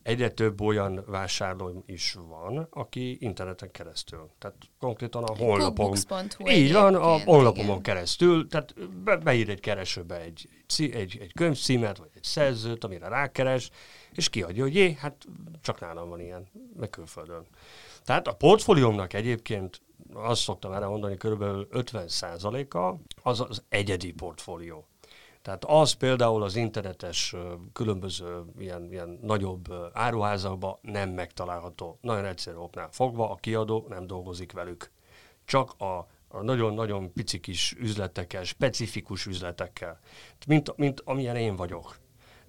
egyre 0.03 0.29
több 0.29 0.61
olyan 0.61 1.03
vásárló 1.07 1.83
is 1.85 2.17
van, 2.27 2.67
aki 2.69 3.17
interneten 3.19 3.71
keresztül. 3.71 4.29
Tehát 4.39 4.55
konkrétan 4.79 5.23
a 5.23 5.35
honlapon. 5.35 5.95
Így 6.45 6.73
van, 6.73 6.95
a 6.95 7.19
honlapomon 7.19 7.65
igen. 7.65 7.81
keresztül, 7.81 8.47
tehát 8.47 8.89
be, 9.03 9.17
beír 9.17 9.49
egy 9.49 9.59
keresőbe 9.59 10.19
egy, 10.21 10.49
egy, 10.77 11.17
egy 11.21 11.31
könyvcímet, 11.33 11.97
vagy 11.97 12.09
egy 12.15 12.23
szerzőt, 12.23 12.83
amire 12.83 13.07
rákeres, 13.07 13.69
és 14.15 14.29
kiadja, 14.29 14.63
hogy 14.63 14.75
jé, 14.75 14.93
hát 14.99 15.27
csak 15.61 15.79
nálam 15.79 16.09
van 16.09 16.19
ilyen, 16.19 16.47
meg 16.79 16.89
külföldön. 16.89 17.45
Tehát 18.03 18.27
a 18.27 18.33
portfóliómnak 18.33 19.13
egyébként 19.13 19.81
azt 20.13 20.41
szoktam 20.41 20.71
erre 20.71 20.87
mondani, 20.87 21.15
kb. 21.15 21.43
50%-a 21.71 22.95
az 23.29 23.39
az 23.39 23.63
egyedi 23.69 24.13
portfólió. 24.13 24.85
Tehát 25.41 25.65
az 25.65 25.91
például 25.91 26.43
az 26.43 26.55
internetes 26.55 27.35
különböző 27.73 28.43
ilyen, 28.57 28.91
ilyen 28.91 29.19
nagyobb 29.21 29.73
áruházakban 29.93 30.77
nem 30.81 31.09
megtalálható. 31.09 31.97
Nagyon 32.01 32.25
egyszerű 32.25 32.57
oknál 32.57 32.89
fogva, 32.91 33.29
a 33.29 33.35
kiadó 33.35 33.85
nem 33.89 34.07
dolgozik 34.07 34.51
velük. 34.51 34.91
Csak 35.45 35.73
a 35.79 36.07
a 36.33 36.41
nagyon-nagyon 36.41 37.13
pici 37.13 37.39
kis 37.39 37.75
üzletekkel, 37.79 38.43
specifikus 38.43 39.25
üzletekkel, 39.25 39.99
mint, 40.47 40.77
mint 40.77 41.01
amilyen 41.05 41.35
én 41.35 41.55
vagyok. 41.55 41.99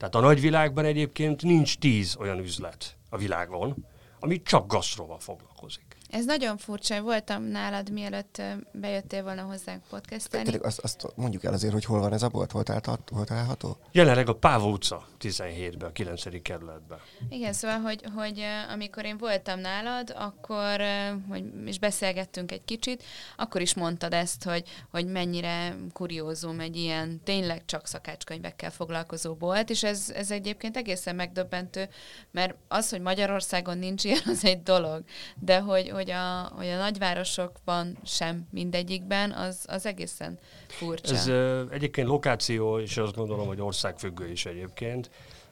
Tehát 0.03 0.17
a 0.17 0.21
nagyvilágban 0.21 0.85
egyébként 0.85 1.43
nincs 1.43 1.79
tíz 1.79 2.17
olyan 2.17 2.39
üzlet 2.39 2.97
a 3.11 3.17
világon, 3.17 3.87
ami 4.21 4.43
csak 4.43 4.67
gasztróval 4.67 5.19
foglalkozik. 5.19 5.97
Ez 6.11 6.25
nagyon 6.25 6.57
furcsa. 6.57 7.03
Voltam 7.03 7.43
nálad, 7.43 7.91
mielőtt 7.91 8.43
bejöttél 8.73 9.23
volna 9.23 9.43
hozzánk 9.43 9.83
podcastelni. 9.91 10.45
Tényleg 10.45 10.65
azt, 10.65 10.79
azt 10.79 11.07
mondjuk 11.15 11.45
el 11.45 11.53
azért, 11.53 11.73
hogy 11.73 11.85
hol 11.85 12.01
van 12.01 12.13
ez 12.13 12.23
a 12.23 12.29
bolt, 12.29 12.51
hol 12.51 13.25
található? 13.25 13.77
Jelenleg 13.95 14.29
a 14.29 14.35
Pávó 14.35 14.71
utca 14.71 15.07
17-ben, 15.21 15.89
a 15.89 15.93
9. 15.93 16.43
kerületben. 16.43 16.99
Igen, 17.29 17.53
szóval, 17.53 17.79
hogy, 17.79 18.03
hogy 18.15 18.43
amikor 18.73 19.05
én 19.05 19.19
voltam 19.19 19.61
nálad, 19.61 20.15
akkor, 20.17 20.81
hogy 21.29 21.45
is 21.65 21.79
beszélgettünk 21.79 22.53
egy 22.53 22.65
kicsit, 22.65 23.03
akkor 23.37 23.61
is 23.61 23.75
mondtad 23.75 24.13
ezt, 24.13 24.45
hogy, 24.45 24.63
hogy 24.91 25.07
mennyire 25.07 25.77
kuriózum 25.93 26.61
egy 26.61 26.77
ilyen 26.77 27.21
tényleg 27.25 27.65
csak 27.65 27.87
szakácskönyvekkel 27.87 28.71
foglalkozó 28.71 29.35
bolt, 29.35 29.71
és 29.71 29.83
ez, 29.83 30.13
ez 30.15 30.31
egyébként 30.31 30.77
egészen 30.77 31.15
megdöbbentő, 31.15 31.89
mert 32.31 32.55
az, 32.69 32.91
hogy 32.91 33.01
Magyarországon 33.01 33.79
nincs 33.79 34.05
ilyen, 34.13 34.23
az 34.27 34.45
egy 34.45 34.63
dolog, 34.63 35.03
de 35.39 35.59
hogy, 35.59 35.89
hogy 35.89 36.11
a, 36.11 36.53
hogy 36.57 36.67
a 36.67 36.77
nagyvárosokban 36.77 37.99
sem 38.05 38.47
mindegyikben, 38.51 39.33
az, 39.33 39.65
az 39.67 39.87
egészen 39.87 40.39
furcsa. 40.67 41.15
Ez 41.15 41.29
uh, 41.29 41.61
egyébként 41.71 42.09
lokáció, 42.09 42.79
és 42.79 42.97
azt 42.97 43.15
gondolom, 43.17 43.47
hogy 43.47 43.59
országfüggő 43.85 44.31
is 44.31 44.47
egyébként. 44.47 45.11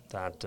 Tehát 0.09 0.47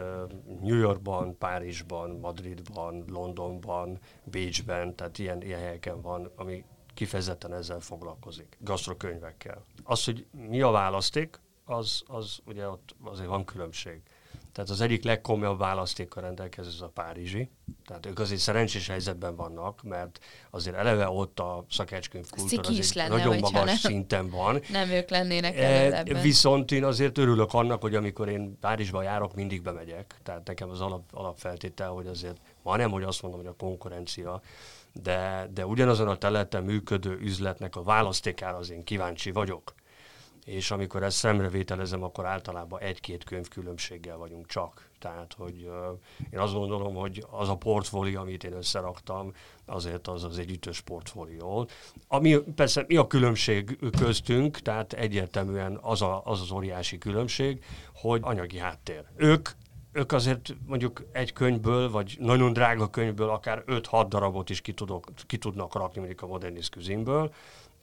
New 0.61 0.77
Yorkban, 0.77 1.37
Párizsban, 1.37 2.09
Madridban, 2.09 3.03
Londonban, 3.07 3.99
Bécsben, 4.23 4.95
tehát 4.95 5.17
ilyen, 5.17 5.41
ilyen 5.41 5.59
helyeken 5.59 6.01
van, 6.01 6.31
ami 6.35 6.63
kifejezetten 6.93 7.53
ezzel 7.53 7.79
foglalkozik, 7.79 8.57
gasztrokönyvekkel. 8.59 9.63
Az, 9.83 10.03
hogy 10.03 10.25
mi 10.31 10.61
a 10.61 10.71
választék, 10.71 11.39
az, 11.65 12.03
az 12.07 12.39
ugye 12.45 12.67
ott 12.67 12.95
azért 13.03 13.27
van 13.27 13.45
különbség. 13.45 14.01
Tehát 14.53 14.69
az 14.69 14.81
egyik 14.81 15.03
legkomolyabb 15.03 15.59
választékkal 15.59 16.23
rendelkező 16.23 16.69
az 16.69 16.81
a 16.81 16.87
párizsi. 16.87 17.49
Tehát 17.85 18.05
ők 18.05 18.19
azért 18.19 18.41
szerencsés 18.41 18.87
helyzetben 18.87 19.35
vannak, 19.35 19.83
mert 19.83 20.19
azért 20.49 20.75
eleve 20.75 21.09
ott 21.09 21.39
a 21.39 21.65
szakácskönyv 21.69 22.29
kultúra 22.29 22.69
lenne, 22.93 23.07
nagyon 23.07 23.39
magas 23.39 23.65
nem, 23.65 23.75
szinten 23.75 24.29
van. 24.29 24.61
Nem 24.71 24.89
ők 24.89 25.09
lennének 25.09 25.57
e, 25.57 26.03
Viszont 26.21 26.71
én 26.71 26.83
azért 26.83 27.17
örülök 27.17 27.53
annak, 27.53 27.81
hogy 27.81 27.95
amikor 27.95 28.29
én 28.29 28.59
Párizsba 28.59 29.01
járok, 29.01 29.35
mindig 29.35 29.61
bemegyek. 29.61 30.15
Tehát 30.23 30.47
nekem 30.47 30.69
az 30.69 30.81
alap, 30.81 31.03
alapfeltétel, 31.11 31.89
hogy 31.89 32.07
azért 32.07 32.37
ma 32.61 32.75
nem, 32.77 32.91
hogy 32.91 33.03
azt 33.03 33.21
mondom, 33.21 33.39
hogy 33.39 33.49
a 33.49 33.55
konkurencia, 33.55 34.41
de, 35.01 35.49
de 35.53 35.65
ugyanazon 35.65 36.07
a 36.07 36.17
területen 36.17 36.63
működő 36.63 37.17
üzletnek 37.21 37.75
a 37.75 37.83
választékára 37.83 38.57
az 38.57 38.69
én 38.69 38.83
kíváncsi 38.83 39.31
vagyok. 39.31 39.73
És 40.45 40.71
amikor 40.71 41.03
ezt 41.03 41.17
szemrevételezem, 41.17 42.03
akkor 42.03 42.25
általában 42.25 42.79
egy-két 42.79 43.23
könyv 43.23 43.47
különbséggel 43.47 44.17
vagyunk 44.17 44.47
csak. 44.47 44.89
Tehát, 44.99 45.33
hogy 45.37 45.69
én 46.31 46.39
azt 46.39 46.53
gondolom, 46.53 46.95
hogy 46.95 47.25
az 47.29 47.49
a 47.49 47.55
portfólió, 47.55 48.19
amit 48.19 48.43
én 48.43 48.53
összeraktam, 48.53 49.33
azért 49.65 50.07
az 50.07 50.23
az 50.23 50.37
egy 50.37 50.51
ütős 50.51 50.81
portfólió. 50.81 51.67
Ami, 52.07 52.37
persze 52.55 52.85
mi 52.87 52.95
a 52.95 53.07
különbség 53.07 53.79
köztünk, 53.99 54.59
tehát 54.59 54.93
egyértelműen 54.93 55.79
az, 55.81 56.01
a, 56.01 56.21
az 56.25 56.41
az 56.41 56.51
óriási 56.51 56.97
különbség, 56.97 57.63
hogy 57.93 58.19
anyagi 58.23 58.57
háttér. 58.57 59.03
Ők 59.15 59.49
ők 59.93 60.11
azért 60.11 60.55
mondjuk 60.65 61.03
egy 61.11 61.33
könyvből, 61.33 61.89
vagy 61.89 62.15
nagyon 62.19 62.53
drága 62.53 62.89
könyvből 62.89 63.29
akár 63.29 63.63
5-6 63.67 64.05
darabot 64.09 64.49
is 64.49 64.61
ki, 64.61 64.73
tudok, 64.73 65.07
ki 65.27 65.37
tudnak 65.37 65.75
rakni 65.75 65.99
mondjuk 65.99 66.21
a 66.21 66.27
Modernist 66.27 66.71
Cuisine-ből. 66.71 67.33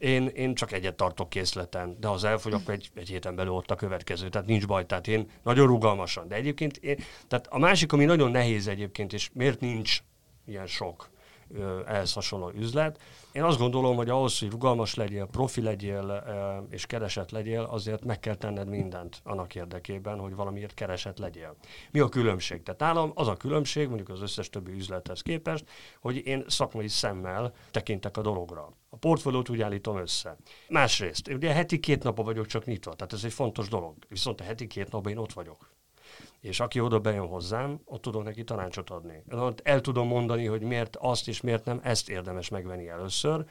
Én, 0.00 0.26
én 0.26 0.54
csak 0.54 0.72
egyet 0.72 0.94
tartok 0.94 1.28
készleten, 1.28 1.96
de 2.00 2.08
az 2.08 2.24
elfogy, 2.24 2.52
akkor 2.52 2.74
egy, 2.74 2.90
egy 2.94 3.08
héten 3.08 3.34
belül 3.34 3.52
ott 3.52 3.70
a 3.70 3.74
következő, 3.74 4.28
tehát 4.28 4.46
nincs 4.46 4.66
baj, 4.66 4.86
tehát 4.86 5.08
én 5.08 5.30
nagyon 5.42 5.66
rugalmasan. 5.66 6.28
De 6.28 6.34
egyébként, 6.34 6.76
én, 6.76 6.96
tehát 7.28 7.46
a 7.46 7.58
másik, 7.58 7.92
ami 7.92 8.04
nagyon 8.04 8.30
nehéz 8.30 8.66
egyébként, 8.66 9.12
és 9.12 9.30
miért 9.32 9.60
nincs 9.60 10.02
ilyen 10.46 10.66
sok 10.66 11.10
ehhez 11.86 12.12
hasonló 12.12 12.50
üzlet. 12.54 13.00
Én 13.32 13.42
azt 13.42 13.58
gondolom, 13.58 13.96
hogy 13.96 14.08
ahhoz, 14.08 14.38
hogy 14.38 14.50
rugalmas 14.50 14.94
legyél, 14.94 15.26
profi 15.26 15.62
legyél 15.62 16.24
és 16.70 16.86
kereset 16.86 17.30
legyél, 17.30 17.62
azért 17.62 18.04
meg 18.04 18.20
kell 18.20 18.34
tenned 18.34 18.68
mindent 18.68 19.20
annak 19.24 19.54
érdekében, 19.54 20.18
hogy 20.18 20.34
valamiért 20.34 20.74
kereset 20.74 21.18
legyél. 21.18 21.56
Mi 21.90 22.00
a 22.00 22.08
különbség? 22.08 22.62
Tehát 22.62 22.80
nálam 22.80 23.12
az 23.14 23.28
a 23.28 23.36
különbség, 23.36 23.86
mondjuk 23.86 24.08
az 24.08 24.22
összes 24.22 24.48
többi 24.48 24.72
üzlethez 24.72 25.20
képest, 25.20 25.64
hogy 26.00 26.26
én 26.26 26.44
szakmai 26.48 26.88
szemmel 26.88 27.52
tekintek 27.70 28.16
a 28.16 28.20
dologra. 28.20 28.72
A 28.88 28.96
portfóliót 28.96 29.48
úgy 29.48 29.62
állítom 29.62 29.96
össze. 29.96 30.36
Másrészt, 30.68 31.28
ugye 31.28 31.52
heti 31.52 31.80
két 31.80 32.02
napban 32.02 32.24
vagyok 32.24 32.46
csak 32.46 32.64
nyitva, 32.64 32.94
tehát 32.94 33.12
ez 33.12 33.24
egy 33.24 33.32
fontos 33.32 33.68
dolog. 33.68 33.94
Viszont 34.08 34.40
a 34.40 34.44
heti 34.44 34.66
két 34.66 34.90
napban 34.90 35.12
én 35.12 35.18
ott 35.18 35.32
vagyok 35.32 35.70
és 36.40 36.60
aki 36.60 36.80
oda 36.80 36.98
bejön 36.98 37.26
hozzám, 37.26 37.80
ott 37.84 38.02
tudok 38.02 38.22
neki 38.22 38.44
tanácsot 38.44 38.90
adni. 38.90 39.22
El 39.62 39.80
tudom 39.80 40.06
mondani, 40.06 40.46
hogy 40.46 40.62
miért 40.62 40.96
azt 40.96 41.28
és 41.28 41.40
miért 41.40 41.64
nem 41.64 41.80
ezt 41.82 42.08
érdemes 42.08 42.48
megvenni 42.48 42.88
először, 42.88 43.44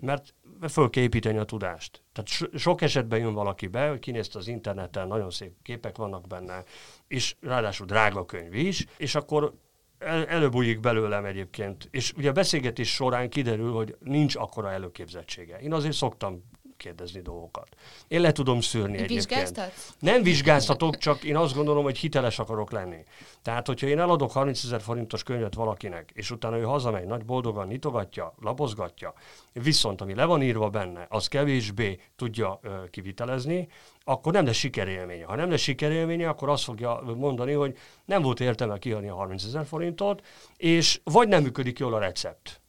mert 0.00 0.34
föl 0.68 0.90
kell 0.90 1.02
építeni 1.02 1.38
a 1.38 1.44
tudást. 1.44 2.02
Tehát 2.12 2.58
sok 2.58 2.80
esetben 2.80 3.18
jön 3.18 3.34
valaki 3.34 3.66
be, 3.66 3.88
hogy 3.88 3.98
kinézte 3.98 4.38
az 4.38 4.48
interneten, 4.48 5.08
nagyon 5.08 5.30
szép 5.30 5.52
képek 5.62 5.96
vannak 5.96 6.26
benne, 6.26 6.64
és 7.08 7.36
ráadásul 7.40 7.86
drága 7.86 8.24
könyv 8.24 8.54
is, 8.54 8.86
és 8.96 9.14
akkor 9.14 9.54
el, 9.98 10.26
előbújik 10.26 10.80
belőlem 10.80 11.24
egyébként. 11.24 11.88
És 11.90 12.12
ugye 12.12 12.28
a 12.28 12.32
beszélgetés 12.32 12.94
során 12.94 13.28
kiderül, 13.28 13.72
hogy 13.72 13.96
nincs 14.00 14.36
akkora 14.36 14.70
előképzettsége. 14.70 15.58
Én 15.58 15.72
azért 15.72 15.94
szoktam 15.94 16.44
kérdezni 16.84 17.20
dolgokat. 17.20 17.68
Én 18.08 18.20
le 18.20 18.32
tudom 18.32 18.60
szűrni 18.60 18.98
egyébként. 18.98 19.72
Nem 19.98 20.22
vizsgáztatok, 20.22 20.98
csak 20.98 21.24
én 21.24 21.36
azt 21.36 21.54
gondolom, 21.54 21.82
hogy 21.82 21.98
hiteles 21.98 22.38
akarok 22.38 22.70
lenni. 22.70 23.04
Tehát, 23.42 23.66
hogyha 23.66 23.86
én 23.86 23.98
eladok 23.98 24.32
30 24.32 24.64
ezer 24.64 24.80
forintos 24.80 25.22
könyvet 25.22 25.54
valakinek, 25.54 26.10
és 26.14 26.30
utána 26.30 26.58
ő 26.58 26.62
hazamegy, 26.62 27.06
nagy 27.06 27.24
boldogan 27.24 27.66
nyitogatja, 27.66 28.34
lapozgatja, 28.40 29.14
viszont 29.52 30.00
ami 30.00 30.14
le 30.14 30.24
van 30.24 30.42
írva 30.42 30.70
benne, 30.70 31.06
az 31.08 31.28
kevésbé 31.28 32.00
tudja 32.16 32.58
ö, 32.62 32.90
kivitelezni, 32.90 33.68
akkor 34.04 34.32
nem 34.32 34.46
lesz 34.46 34.56
sikerélménye. 34.56 35.24
Ha 35.24 35.34
nem 35.34 35.50
lesz 35.50 35.60
sikerélménye, 35.60 36.28
akkor 36.28 36.48
azt 36.48 36.64
fogja 36.64 37.00
mondani, 37.16 37.52
hogy 37.52 37.78
nem 38.04 38.22
volt 38.22 38.40
értelme 38.40 38.78
kiadni 38.78 39.08
a 39.08 39.14
30 39.14 39.44
ezer 39.44 39.66
forintot, 39.66 40.26
és 40.56 41.00
vagy 41.04 41.28
nem 41.28 41.42
működik 41.42 41.78
jól 41.78 41.94
a 41.94 41.98
recept. 41.98 42.62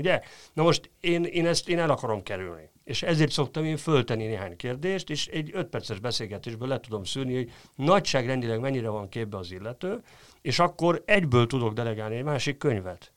Ugye? 0.00 0.20
Na 0.52 0.62
most 0.62 0.90
én, 1.00 1.24
én 1.24 1.46
ezt 1.46 1.68
én 1.68 1.78
el 1.78 1.90
akarom 1.90 2.22
kerülni 2.22 2.70
és 2.90 3.02
ezért 3.02 3.30
szoktam 3.30 3.64
én 3.64 3.76
föltenni 3.76 4.26
néhány 4.26 4.56
kérdést, 4.56 5.10
és 5.10 5.26
egy 5.26 5.50
öt 5.52 5.66
perces 5.66 5.98
beszélgetésből 5.98 6.68
le 6.68 6.80
tudom 6.80 7.04
szűrni, 7.04 7.34
hogy 7.34 7.52
nagyságrendileg 7.74 8.60
mennyire 8.60 8.88
van 8.88 9.08
képbe 9.08 9.36
az 9.36 9.52
illető, 9.52 10.02
és 10.42 10.58
akkor 10.58 11.02
egyből 11.06 11.46
tudok 11.46 11.72
delegálni 11.72 12.16
egy 12.16 12.24
másik 12.24 12.56
könyvet. 12.56 13.12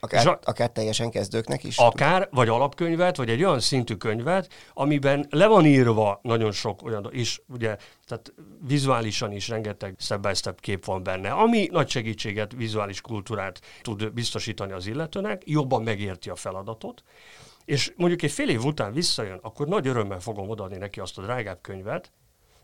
Akár, 0.00 0.26
a, 0.26 0.38
akár 0.42 0.70
teljesen 0.70 1.10
kezdőknek 1.10 1.64
is? 1.64 1.78
Akár, 1.78 2.28
vagy 2.30 2.48
alapkönyvet, 2.48 3.16
vagy 3.16 3.30
egy 3.30 3.44
olyan 3.44 3.60
szintű 3.60 3.94
könyvet, 3.94 4.52
amiben 4.74 5.26
le 5.30 5.46
van 5.46 5.66
írva 5.66 6.20
nagyon 6.22 6.52
sok 6.52 6.82
olyan, 6.82 7.08
és 7.10 7.40
ugye, 7.48 7.76
tehát 8.06 8.32
vizuálisan 8.66 9.32
is 9.32 9.48
rengeteg 9.48 9.94
step 9.98 10.20
by 10.20 10.34
step 10.34 10.60
kép 10.60 10.84
van 10.84 11.02
benne, 11.02 11.30
ami 11.30 11.68
nagy 11.70 11.88
segítséget, 11.88 12.52
vizuális 12.52 13.00
kultúrát 13.00 13.60
tud 13.82 14.12
biztosítani 14.12 14.72
az 14.72 14.86
illetőnek, 14.86 15.42
jobban 15.44 15.82
megérti 15.82 16.30
a 16.30 16.36
feladatot, 16.36 17.02
és 17.66 17.92
mondjuk 17.96 18.22
egy 18.22 18.30
fél 18.30 18.48
év 18.48 18.64
után 18.64 18.92
visszajön, 18.92 19.38
akkor 19.42 19.66
nagy 19.66 19.86
örömmel 19.86 20.20
fogom 20.20 20.48
odaadni 20.48 20.76
neki 20.76 21.00
azt 21.00 21.18
a 21.18 21.22
drágább 21.22 21.58
könyvet, 21.60 22.12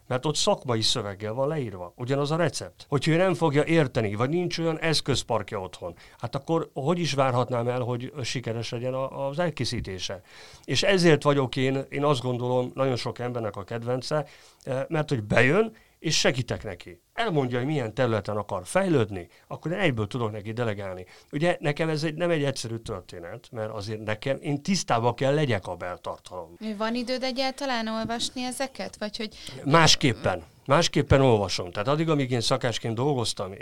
mert 0.06 0.26
ott 0.26 0.36
szakmai 0.36 0.80
szöveggel 0.80 1.32
van 1.32 1.48
leírva, 1.48 1.92
ugyanaz 1.96 2.30
a 2.30 2.36
recept. 2.36 2.86
Hogyha 2.88 3.12
ő 3.12 3.16
nem 3.16 3.34
fogja 3.34 3.64
érteni, 3.64 4.14
vagy 4.14 4.30
nincs 4.30 4.58
olyan 4.58 4.78
eszközparkja 4.78 5.60
otthon, 5.60 5.94
hát 6.18 6.34
akkor 6.34 6.70
hogy 6.74 6.98
is 6.98 7.12
várhatnám 7.12 7.68
el, 7.68 7.80
hogy 7.80 8.12
sikeres 8.22 8.70
legyen 8.70 8.94
az 8.94 9.38
elkészítése. 9.38 10.20
És 10.64 10.82
ezért 10.82 11.22
vagyok 11.22 11.56
én, 11.56 11.84
én 11.88 12.04
azt 12.04 12.22
gondolom, 12.22 12.70
nagyon 12.74 12.96
sok 12.96 13.18
embernek 13.18 13.56
a 13.56 13.64
kedvence, 13.64 14.26
eh, 14.62 14.84
mert 14.88 15.08
hogy 15.08 15.22
bejön, 15.22 15.76
és 15.98 16.18
segítek 16.18 16.64
neki. 16.64 17.00
Elmondja, 17.24 17.58
hogy 17.58 17.66
milyen 17.66 17.94
területen 17.94 18.36
akar 18.36 18.62
fejlődni, 18.64 19.28
akkor 19.46 19.72
egyből 19.72 20.06
tudok 20.06 20.32
neki 20.32 20.52
delegálni. 20.52 21.06
Ugye 21.32 21.56
nekem 21.60 21.88
ez 21.88 22.02
egy, 22.02 22.14
nem 22.14 22.30
egy 22.30 22.44
egyszerű 22.44 22.76
történet, 22.76 23.48
mert 23.50 23.70
azért 23.70 24.04
nekem, 24.04 24.38
én 24.40 24.62
tisztában 24.62 25.14
kell 25.14 25.34
legyek 25.34 25.66
a 25.66 25.76
beltartalom. 25.76 26.56
Van 26.76 26.94
időd 26.94 27.22
egyáltalán 27.22 27.88
olvasni 27.88 28.42
ezeket? 28.42 28.96
Vagy 28.98 29.16
hogy... 29.16 29.36
Másképpen. 29.64 30.42
Másképpen 30.66 31.20
olvasom. 31.20 31.70
Tehát 31.70 31.88
addig, 31.88 32.08
amíg 32.08 32.30
én 32.30 32.40
szakásként 32.40 32.94
dolgoztam 32.94 33.52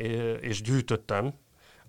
és 0.40 0.62
gyűjtöttem, 0.62 1.35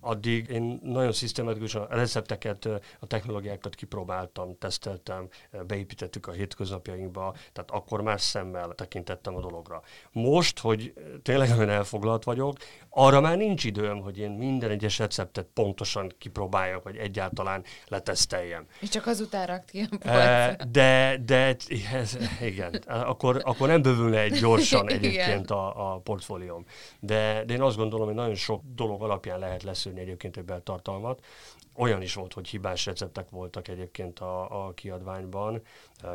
addig 0.01 0.49
én 0.49 0.79
nagyon 0.83 1.11
szisztematikusan 1.11 1.81
a 1.81 1.95
recepteket, 1.95 2.65
a 2.99 3.07
technológiákat 3.07 3.75
kipróbáltam, 3.75 4.57
teszteltem, 4.57 5.27
beépítettük 5.67 6.27
a 6.27 6.31
hétköznapjainkba, 6.31 7.35
tehát 7.53 7.71
akkor 7.71 8.01
más 8.01 8.21
szemmel 8.21 8.67
tekintettem 8.75 9.35
a 9.35 9.41
dologra. 9.41 9.81
Most, 10.11 10.59
hogy 10.59 10.93
tényleg 11.21 11.49
nagyon 11.49 11.69
elfoglalt 11.69 12.23
vagyok, 12.23 12.57
arra 12.89 13.21
már 13.21 13.37
nincs 13.37 13.63
időm, 13.63 14.01
hogy 14.01 14.17
én 14.17 14.31
minden 14.31 14.69
egyes 14.69 14.99
receptet 14.99 15.47
pontosan 15.53 16.13
kipróbáljak, 16.17 16.83
vagy 16.83 16.95
egyáltalán 16.95 17.63
leteszteljem. 17.87 18.65
És 18.79 18.89
csak 18.89 19.05
azután 19.05 19.45
rakt 19.45 19.69
ki 19.69 19.87
a 20.03 20.65
De, 20.71 21.17
de 21.25 21.55
ez, 21.93 22.17
igen, 22.41 22.73
akkor, 22.87 23.41
akkor 23.43 23.67
nem 23.67 23.81
bővülne 23.81 24.19
egy 24.19 24.39
gyorsan 24.39 24.89
egyébként 24.97 25.51
a, 25.51 25.93
a 25.93 25.99
portfólióm. 25.99 26.65
De, 26.99 27.43
de 27.45 27.53
én 27.53 27.61
azt 27.61 27.77
gondolom, 27.77 28.05
hogy 28.05 28.15
nagyon 28.15 28.35
sok 28.35 28.61
dolog 28.75 29.01
alapján 29.01 29.39
lehet 29.39 29.63
leszűrni 29.91 29.99
egyébként 29.99 30.37
egy 30.37 30.45
beltartalmat. 30.45 31.25
Olyan 31.73 32.01
is 32.01 32.13
volt, 32.13 32.33
hogy 32.33 32.47
hibás 32.47 32.85
receptek 32.85 33.29
voltak 33.29 33.67
egyébként 33.67 34.19
a, 34.19 34.65
a 34.65 34.73
kiadványban, 34.73 35.61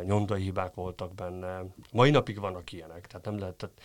nyomdai 0.05 0.43
hibák 0.43 0.75
voltak 0.75 1.15
benne. 1.15 1.65
Mai 1.93 2.11
napig 2.11 2.41
vannak 2.41 2.73
ilyenek, 2.73 3.07
tehát 3.07 3.25
nem 3.25 3.39
lehet, 3.39 3.55
tehát 3.55 3.81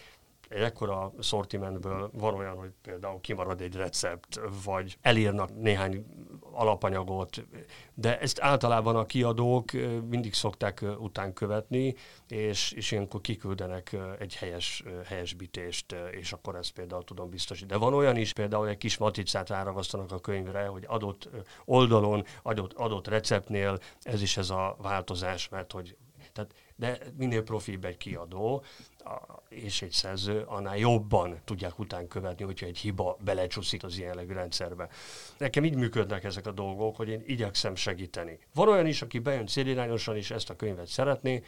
egy 0.51 0.61
ekkora 0.61 1.13
szortimentből 1.19 2.09
van 2.13 2.33
olyan, 2.33 2.57
hogy 2.57 2.71
például 2.81 3.21
kimarad 3.21 3.61
egy 3.61 3.75
recept, 3.75 4.39
vagy 4.65 4.97
elírnak 5.01 5.55
néhány 5.55 6.05
alapanyagot, 6.51 7.45
de 7.93 8.19
ezt 8.19 8.39
általában 8.41 8.95
a 8.95 9.05
kiadók 9.05 9.71
mindig 10.09 10.33
szokták 10.33 10.85
után 10.99 11.33
követni, 11.33 11.95
és, 12.27 12.71
és 12.71 12.91
ilyenkor 12.91 13.21
kiküldenek 13.21 13.97
egy 14.19 14.35
helyes 14.35 14.83
helyesbítést, 15.05 15.95
és 16.11 16.33
akkor 16.33 16.55
ezt 16.55 16.71
például 16.71 17.03
tudom 17.03 17.29
biztosítani. 17.29 17.71
De 17.71 17.85
van 17.85 17.93
olyan 17.93 18.15
is, 18.15 18.33
például 18.33 18.67
egy 18.67 18.77
kis 18.77 18.97
matricát 18.97 19.49
ráragasztanak 19.49 20.11
a 20.11 20.19
könyvre, 20.19 20.65
hogy 20.65 20.83
adott 20.87 21.29
oldalon, 21.65 22.25
adott, 22.41 22.73
adott 22.73 23.07
receptnél 23.07 23.79
ez 24.01 24.21
is 24.21 24.37
ez 24.37 24.49
a 24.49 24.75
változás, 24.81 25.49
mert 25.49 25.71
hogy 25.71 25.95
tehát, 26.33 26.53
de 26.75 26.97
minél 27.17 27.43
profibb 27.43 27.85
egy 27.85 27.97
kiadó, 27.97 28.63
és 29.49 29.81
egy 29.81 29.91
szerző, 29.91 30.43
annál 30.47 30.77
jobban 30.77 31.39
tudják 31.43 31.79
után 31.79 32.07
követni, 32.07 32.45
hogyha 32.45 32.65
egy 32.65 32.77
hiba 32.77 33.17
belecsúszik 33.23 33.83
az 33.83 33.97
ilyen 33.97 34.25
rendszerbe. 34.27 34.89
Nekem 35.37 35.65
így 35.65 35.75
működnek 35.75 36.23
ezek 36.23 36.45
a 36.45 36.51
dolgok, 36.51 36.95
hogy 36.95 37.09
én 37.09 37.23
igyekszem 37.25 37.75
segíteni. 37.75 38.39
Van 38.53 38.67
olyan 38.67 38.87
is, 38.87 39.01
aki 39.01 39.19
bejön 39.19 39.47
célirányosan 39.47 40.17
is 40.17 40.31
ezt 40.31 40.49
a 40.49 40.55
könyvet 40.55 40.87
szeretné, 40.87 41.43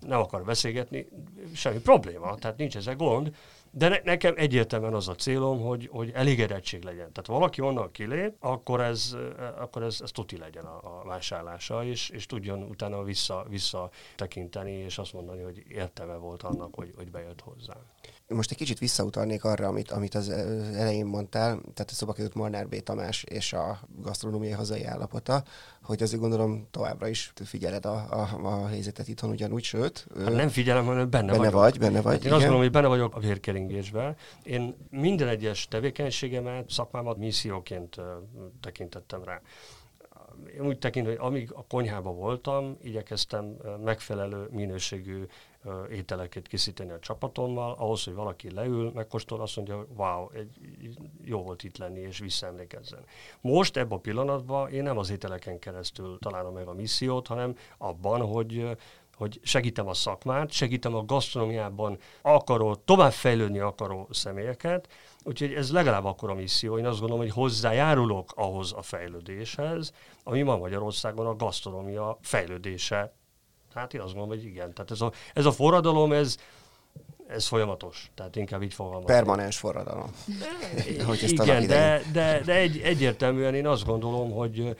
nem 0.00 0.20
akar 0.20 0.44
beszélgetni, 0.44 1.08
semmi 1.54 1.78
probléma, 1.78 2.34
tehát 2.34 2.56
nincs 2.56 2.76
ezzel 2.76 2.96
gond, 2.96 3.36
De 3.74 3.88
ne, 3.88 3.98
nekem 4.04 4.34
egyértelműen 4.36 4.94
az 4.94 5.08
a 5.08 5.14
célom, 5.14 5.60
hogy, 5.60 5.88
hogy 5.92 6.10
elégedettség 6.14 6.82
legyen. 6.82 7.12
Tehát 7.12 7.26
valaki 7.26 7.60
onnan 7.60 7.90
kilép, 7.90 8.34
akkor 8.40 8.80
ez, 8.80 9.16
akkor 9.58 9.82
ez, 9.82 10.00
ez 10.02 10.10
tuti 10.10 10.38
legyen 10.38 10.64
a, 10.64 11.00
a 11.00 11.04
vásárlása, 11.04 11.84
és, 11.84 12.08
és 12.08 12.26
tudjon 12.26 12.62
utána 12.62 13.02
vissza, 13.02 13.46
vissza 13.48 13.90
tekinteni, 14.16 14.72
és 14.72 14.98
azt 14.98 15.12
mondani, 15.12 15.42
hogy 15.42 15.64
érteve 15.68 16.16
volt 16.16 16.42
annak, 16.42 16.74
hogy, 16.74 16.92
hogy 16.96 17.10
bejött 17.10 17.40
hozzá. 17.40 17.76
Most 18.28 18.50
egy 18.50 18.56
kicsit 18.56 18.78
visszautalnék 18.78 19.44
arra, 19.44 19.66
amit, 19.66 19.90
amit 19.90 20.14
az 20.14 20.28
elején 20.76 21.06
mondtál, 21.06 21.60
tehát 21.74 21.90
a 21.90 21.94
szoba 21.94 22.12
került 22.12 22.34
Molnár 22.34 22.68
B. 22.68 22.82
Tamás 22.82 23.22
és 23.22 23.52
a 23.52 23.80
gasztronómiai 24.02 24.52
hazai 24.52 24.84
állapota, 24.84 25.42
hogy 25.82 26.02
azért 26.02 26.20
gondolom 26.20 26.66
továbbra 26.70 27.08
is 27.08 27.32
figyeled 27.44 27.86
a, 27.86 27.94
a, 28.10 28.28
a 28.42 28.66
helyzetet 28.66 29.08
itthon 29.08 29.30
ugyanúgy, 29.30 29.62
sőt... 29.62 30.06
Hát 30.18 30.34
nem 30.34 30.48
figyelem, 30.48 30.84
hanem 30.84 31.10
benne, 31.10 31.26
benne 31.26 31.38
vagyok. 31.38 31.52
vagy. 31.52 31.78
Benne 31.78 32.00
vagy, 32.00 32.12
hát 32.12 32.20
én 32.20 32.20
igen. 32.20 32.32
azt 32.32 32.40
gondolom, 32.40 32.62
hogy 32.62 32.70
benne 32.70 32.86
vagyok 32.86 33.16
a 33.16 33.20
vérkeringésben. 33.20 34.16
Én 34.42 34.76
minden 34.90 35.28
egyes 35.28 35.68
tevékenységemet, 35.68 36.70
szakmámat 36.70 37.16
misszióként 37.16 37.96
tekintettem 38.60 39.24
rá 39.24 39.40
én 40.54 40.66
úgy 40.66 40.78
tekintem, 40.78 41.12
hogy 41.12 41.26
amíg 41.26 41.52
a 41.52 41.64
konyhában 41.68 42.16
voltam, 42.16 42.76
igyekeztem 42.82 43.56
megfelelő 43.84 44.48
minőségű 44.50 45.24
ételeket 45.90 46.46
készíteni 46.46 46.90
a 46.90 46.98
csapatommal, 46.98 47.74
ahhoz, 47.78 48.04
hogy 48.04 48.14
valaki 48.14 48.50
leül, 48.50 48.90
megkóstol, 48.94 49.40
azt 49.40 49.56
mondja, 49.56 49.86
wow, 49.96 50.28
egy, 50.30 50.56
jó 51.24 51.42
volt 51.42 51.62
itt 51.62 51.76
lenni, 51.76 52.00
és 52.00 52.18
visszaemlékezzen. 52.18 53.04
Most 53.40 53.76
ebben 53.76 53.98
a 53.98 54.00
pillanatban 54.00 54.70
én 54.70 54.82
nem 54.82 54.98
az 54.98 55.10
ételeken 55.10 55.58
keresztül 55.58 56.18
találom 56.18 56.54
meg 56.54 56.66
a 56.66 56.72
missziót, 56.72 57.26
hanem 57.26 57.56
abban, 57.78 58.20
hogy 58.20 58.76
hogy 59.16 59.40
segítem 59.42 59.86
a 59.86 59.94
szakmát, 59.94 60.50
segítem 60.50 60.94
a 60.94 61.04
gasztronómiában 61.04 61.98
akaró, 62.22 62.74
továbbfejlődni 62.74 63.58
akaró 63.58 64.08
személyeket, 64.10 64.88
úgyhogy 65.24 65.52
ez 65.52 65.72
legalább 65.72 66.04
akkor 66.04 66.30
a 66.30 66.34
misszió. 66.34 66.78
Én 66.78 66.86
azt 66.86 66.98
gondolom, 66.98 67.22
hogy 67.22 67.32
hozzájárulok 67.32 68.32
ahhoz 68.36 68.72
a 68.72 68.82
fejlődéshez, 68.82 69.92
ami 70.24 70.42
ma 70.42 70.56
Magyarországon 70.56 71.26
a 71.26 71.36
gasztronómia 71.36 72.18
fejlődése 72.20 73.14
Hát 73.74 73.94
én 73.94 74.00
azt 74.00 74.14
gondolom, 74.14 74.38
hogy 74.38 74.48
igen. 74.48 74.74
Tehát 74.74 74.90
ez 74.90 75.00
a, 75.00 75.12
ez 75.34 75.44
a 75.44 75.52
forradalom, 75.52 76.12
ez, 76.12 76.36
ez 77.26 77.46
folyamatos. 77.46 78.10
Tehát 78.14 78.36
inkább 78.36 78.62
így 78.62 78.74
fogalmazom. 78.74 79.06
Permanens 79.06 79.56
forradalom. 79.56 80.10
hogy 81.06 81.20
ezt 81.22 81.32
igen, 81.32 81.66
de, 81.66 82.02
de, 82.12 82.40
de 82.44 82.54
egy, 82.54 82.78
egyértelműen 82.78 83.54
én 83.54 83.66
azt 83.66 83.84
gondolom, 83.84 84.30
hogy 84.30 84.76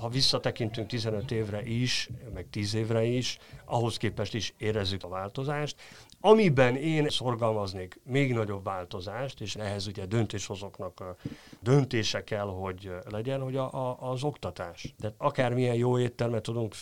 ha 0.00 0.08
visszatekintünk 0.08 0.86
15 0.86 1.30
évre 1.30 1.62
is, 1.62 2.08
meg 2.34 2.46
10 2.50 2.74
évre 2.74 3.04
is, 3.04 3.38
ahhoz 3.64 3.96
képest 3.96 4.34
is 4.34 4.54
érezzük 4.56 5.04
a 5.04 5.08
változást. 5.08 5.76
Amiben 6.20 6.76
én 6.76 7.08
szorgalmaznék 7.08 8.00
még 8.04 8.32
nagyobb 8.32 8.64
változást, 8.64 9.40
és 9.40 9.56
ehhez 9.56 9.86
ugye 9.86 10.06
döntéshozóknak 10.06 11.16
döntése 11.60 12.24
kell, 12.24 12.46
hogy 12.46 12.90
legyen, 13.10 13.40
hogy 13.40 13.56
a, 13.56 13.72
a, 13.72 14.10
az 14.10 14.22
oktatás. 14.22 14.94
De 14.98 15.14
akármilyen 15.18 15.74
jó 15.74 15.98
éttermet 15.98 16.42
tudunk 16.42 16.74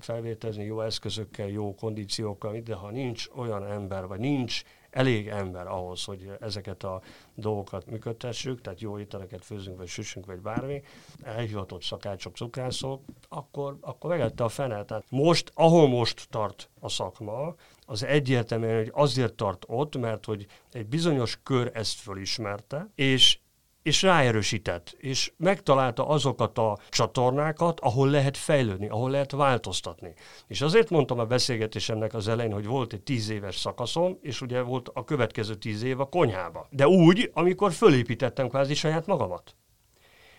felvételezni, 0.00 0.64
jó 0.64 0.80
eszközökkel, 0.80 1.48
jó 1.48 1.74
kondíciókkal, 1.74 2.60
de 2.60 2.74
ha 2.74 2.90
nincs 2.90 3.28
olyan 3.36 3.66
ember, 3.66 4.06
vagy 4.06 4.20
nincs 4.20 4.62
elég 4.92 5.28
ember 5.28 5.66
ahhoz, 5.66 6.04
hogy 6.04 6.30
ezeket 6.40 6.82
a 6.82 7.00
dolgokat 7.34 7.86
működtessük, 7.86 8.60
tehát 8.60 8.80
jó 8.80 8.98
ételeket 8.98 9.44
főzünk, 9.44 9.78
vagy 9.78 9.86
süssünk, 9.86 10.26
vagy 10.26 10.40
bármi, 10.40 10.82
elhivatott 11.22 11.82
szakácsok, 11.82 12.36
cukrászok, 12.36 13.02
akkor, 13.28 13.76
akkor 13.80 14.10
megette 14.10 14.44
a 14.44 14.48
fene. 14.48 14.84
Tehát 14.84 15.04
most, 15.08 15.52
ahol 15.54 15.88
most 15.88 16.26
tart 16.30 16.68
a 16.80 16.88
szakma, 16.88 17.54
az 17.86 18.04
egyértelműen, 18.04 18.76
hogy 18.76 18.90
azért 18.94 19.34
tart 19.34 19.64
ott, 19.68 19.96
mert 19.96 20.24
hogy 20.24 20.46
egy 20.72 20.86
bizonyos 20.86 21.38
kör 21.42 21.70
ezt 21.74 21.98
fölismerte, 21.98 22.88
és 22.94 23.38
és 23.82 24.02
ráerősített, 24.02 24.96
és 24.98 25.32
megtalálta 25.36 26.06
azokat 26.08 26.58
a 26.58 26.78
csatornákat, 26.88 27.80
ahol 27.80 28.08
lehet 28.08 28.36
fejlődni, 28.36 28.88
ahol 28.88 29.10
lehet 29.10 29.30
változtatni. 29.30 30.14
És 30.46 30.60
azért 30.60 30.90
mondtam 30.90 31.18
a 31.18 31.24
beszélgetésemnek 31.24 32.14
az 32.14 32.28
elején, 32.28 32.52
hogy 32.52 32.66
volt 32.66 32.92
egy 32.92 33.02
tíz 33.02 33.30
éves 33.30 33.56
szakaszom, 33.56 34.18
és 34.20 34.40
ugye 34.40 34.60
volt 34.60 34.90
a 34.94 35.04
következő 35.04 35.54
tíz 35.54 35.82
év 35.82 36.00
a 36.00 36.08
konyhába. 36.08 36.66
De 36.70 36.86
úgy, 36.88 37.30
amikor 37.34 37.72
fölépítettem 37.72 38.48
kvázi 38.48 38.74
saját 38.74 39.06
magamat. 39.06 39.56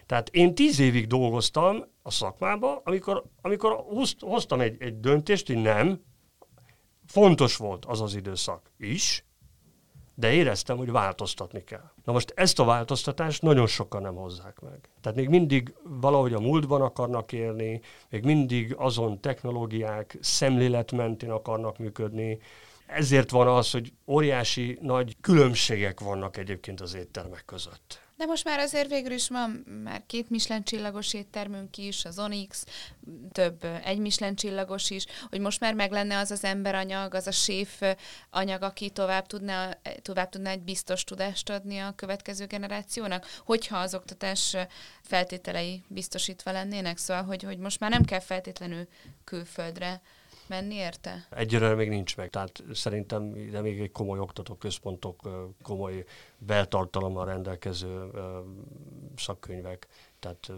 Tehát 0.06 0.30
én 0.30 0.56
tíz 0.56 0.80
évig 0.80 1.08
dolgoztam 1.08 1.84
a 2.02 2.12
szakmába, 2.12 2.82
amikor, 2.84 3.24
amikor 3.41 3.86
hoztam 4.20 4.60
egy, 4.60 4.76
egy 4.80 5.00
döntést, 5.00 5.48
hogy 5.48 5.62
nem, 5.62 6.02
fontos 7.06 7.56
volt 7.56 7.86
az 7.86 8.02
az 8.02 8.16
időszak 8.16 8.72
is, 8.78 9.26
de 10.16 10.32
éreztem, 10.34 10.78
hogy 10.78 10.91
változtatni 10.91 11.64
kell. 11.64 11.91
Na 12.03 12.11
most 12.11 12.34
ezt 12.36 12.59
a 12.59 12.64
változtatást 12.64 13.41
nagyon 13.41 13.68
sokan 13.68 14.01
nem 14.01 14.16
hozzák 14.16 14.59
meg. 14.59 14.89
Tehát 15.01 15.18
még 15.18 15.30
mindig 15.30 15.74
valahogy 15.84 16.34
a 16.34 16.39
múltban 16.39 16.82
akarnak 16.82 17.32
élni, 17.32 17.82
még 18.09 18.24
mindig 18.24 18.76
azon 18.78 19.20
technológiák 19.20 20.18
szemlélet 20.22 20.91
mentén 20.91 21.32
akarnak 21.32 21.78
működni, 21.78 22.39
ezért 22.86 23.30
van 23.30 23.47
az, 23.47 23.72
hogy 23.72 23.93
óriási 24.07 24.78
nagy 24.82 25.16
különbségek 25.22 25.99
vannak 25.99 26.38
egyébként 26.38 26.82
az 26.82 26.93
éttermek 26.93 27.43
között. 27.45 28.03
De 28.24 28.30
most 28.30 28.43
már 28.43 28.59
azért 28.59 28.89
végül 28.89 29.11
is 29.11 29.28
van 29.28 29.49
már 29.84 30.03
két 30.07 30.30
Michelin 30.30 30.63
csillagos 30.63 31.13
éttermünk 31.13 31.78
is, 31.78 32.05
az 32.05 32.19
Onyx, 32.19 32.65
több 33.32 33.63
egy 33.84 33.97
Michelin 33.97 34.36
csillagos 34.36 34.89
is, 34.89 35.05
hogy 35.30 35.39
most 35.39 35.59
már 35.59 35.74
meg 35.74 35.91
lenne 35.91 36.17
az 36.17 36.32
az 36.32 36.43
emberanyag, 36.43 37.13
az 37.13 37.28
a 37.28 37.32
séf 37.32 37.82
anyag, 38.30 38.61
aki 38.61 38.89
tovább 38.89 39.28
tudná, 39.28 39.78
tovább 40.01 40.30
tudná 40.30 40.51
egy 40.51 40.61
biztos 40.61 41.03
tudást 41.03 41.49
adni 41.49 41.78
a 41.78 41.93
következő 41.95 42.45
generációnak, 42.45 43.26
hogyha 43.45 43.78
az 43.78 43.95
oktatás 43.95 44.55
feltételei 45.01 45.84
biztosítva 45.88 46.51
lennének, 46.51 46.97
szóval, 46.97 47.24
hogy, 47.24 47.43
hogy 47.43 47.57
most 47.57 47.80
már 47.80 47.89
nem 47.89 48.05
kell 48.05 48.19
feltétlenül 48.19 48.88
külföldre 49.24 50.01
menni 50.54 50.76
érte? 50.76 51.28
Egyre 51.30 51.76
még 51.76 51.89
nincs 51.89 52.18
meg, 52.18 52.30
tehát 52.30 52.64
szerintem 52.74 53.32
de 53.51 53.62
még 53.62 53.80
egy 53.80 53.91
komoly 53.91 54.20
oktatóközpontok, 54.20 55.30
komoly 55.62 56.06
beltartalommal 56.38 57.26
rendelkező 57.26 58.10
szakkönyvek 59.16 59.88
tehát 60.20 60.51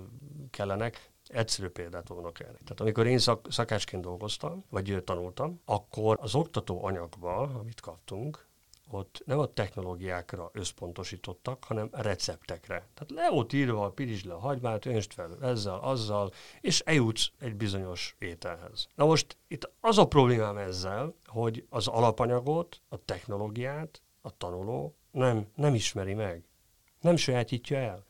kellenek. 0.49 1.09
Egyszerű 1.27 1.67
példát 1.67 2.07
vonok 2.07 2.39
erre. 2.39 2.51
Tehát 2.51 2.79
amikor 2.79 3.07
én 3.07 3.17
szak, 3.17 3.47
szakácsként 3.49 4.03
dolgoztam, 4.03 4.63
vagy 4.69 5.01
tanultam, 5.05 5.61
akkor 5.65 6.17
az 6.21 6.35
oktató 6.35 6.83
anyagban, 6.85 7.55
amit 7.55 7.81
kaptunk, 7.81 8.45
ott 8.89 9.21
nem 9.25 9.39
a 9.39 9.53
technológiákra 9.53 10.49
összpontosítottak, 10.53 11.63
hanem 11.63 11.89
receptekre. 11.91 12.87
Tehát 12.93 13.11
le 13.11 13.29
volt 13.29 13.53
írva, 13.53 13.85
a 13.85 13.91
pirizsd 13.91 14.25
le 14.25 14.33
a 14.33 14.39
hagymát, 14.39 14.85
önst 14.85 15.13
fel 15.13 15.37
ezzel, 15.41 15.79
azzal, 15.79 16.31
és 16.61 16.79
eljutsz 16.79 17.31
egy 17.39 17.55
bizonyos 17.55 18.15
ételhez. 18.19 18.87
Na 18.95 19.05
most 19.05 19.37
itt 19.47 19.71
az 19.79 19.97
a 19.97 20.07
problémám 20.07 20.57
ezzel, 20.57 21.13
hogy 21.25 21.65
az 21.69 21.87
alapanyagot, 21.87 22.81
a 22.89 23.05
technológiát 23.05 24.01
a 24.21 24.37
tanuló 24.37 24.95
nem, 25.11 25.47
nem 25.55 25.73
ismeri 25.75 26.13
meg. 26.13 26.43
Nem 27.01 27.15
sajátítja 27.15 27.77
el. 27.77 28.05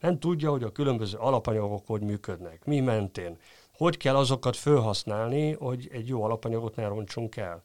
Nem 0.00 0.18
tudja, 0.18 0.50
hogy 0.50 0.62
a 0.62 0.72
különböző 0.72 1.18
alapanyagok 1.18 1.86
hogy 1.86 2.02
működnek, 2.02 2.64
mi 2.64 2.80
mentén, 2.80 3.38
hogy 3.72 3.96
kell 3.96 4.16
azokat 4.16 4.56
felhasználni, 4.56 5.52
hogy 5.52 5.88
egy 5.92 6.08
jó 6.08 6.22
alapanyagot 6.22 6.76
ne 6.76 6.86
roncsunk 6.86 7.36
el. 7.36 7.64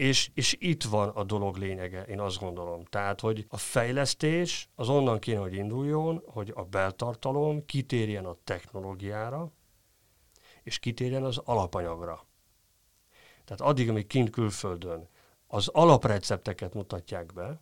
És, 0.00 0.30
és 0.34 0.56
itt 0.58 0.84
van 0.84 1.08
a 1.08 1.24
dolog 1.24 1.56
lényege, 1.56 2.02
én 2.02 2.20
azt 2.20 2.38
gondolom. 2.38 2.84
Tehát, 2.84 3.20
hogy 3.20 3.46
a 3.48 3.56
fejlesztés 3.56 4.68
az 4.74 4.88
onnan 4.88 5.18
kéne, 5.18 5.38
hogy 5.38 5.54
induljon, 5.54 6.22
hogy 6.26 6.52
a 6.54 6.64
beltartalom 6.64 7.64
kitérjen 7.64 8.24
a 8.24 8.36
technológiára, 8.44 9.52
és 10.62 10.78
kitérjen 10.78 11.24
az 11.24 11.38
alapanyagra. 11.44 12.26
Tehát 13.44 13.60
addig, 13.60 13.88
amíg 13.88 14.06
kint 14.06 14.30
külföldön 14.30 15.08
az 15.46 15.68
alaprecepteket 15.68 16.74
mutatják 16.74 17.32
be, 17.32 17.60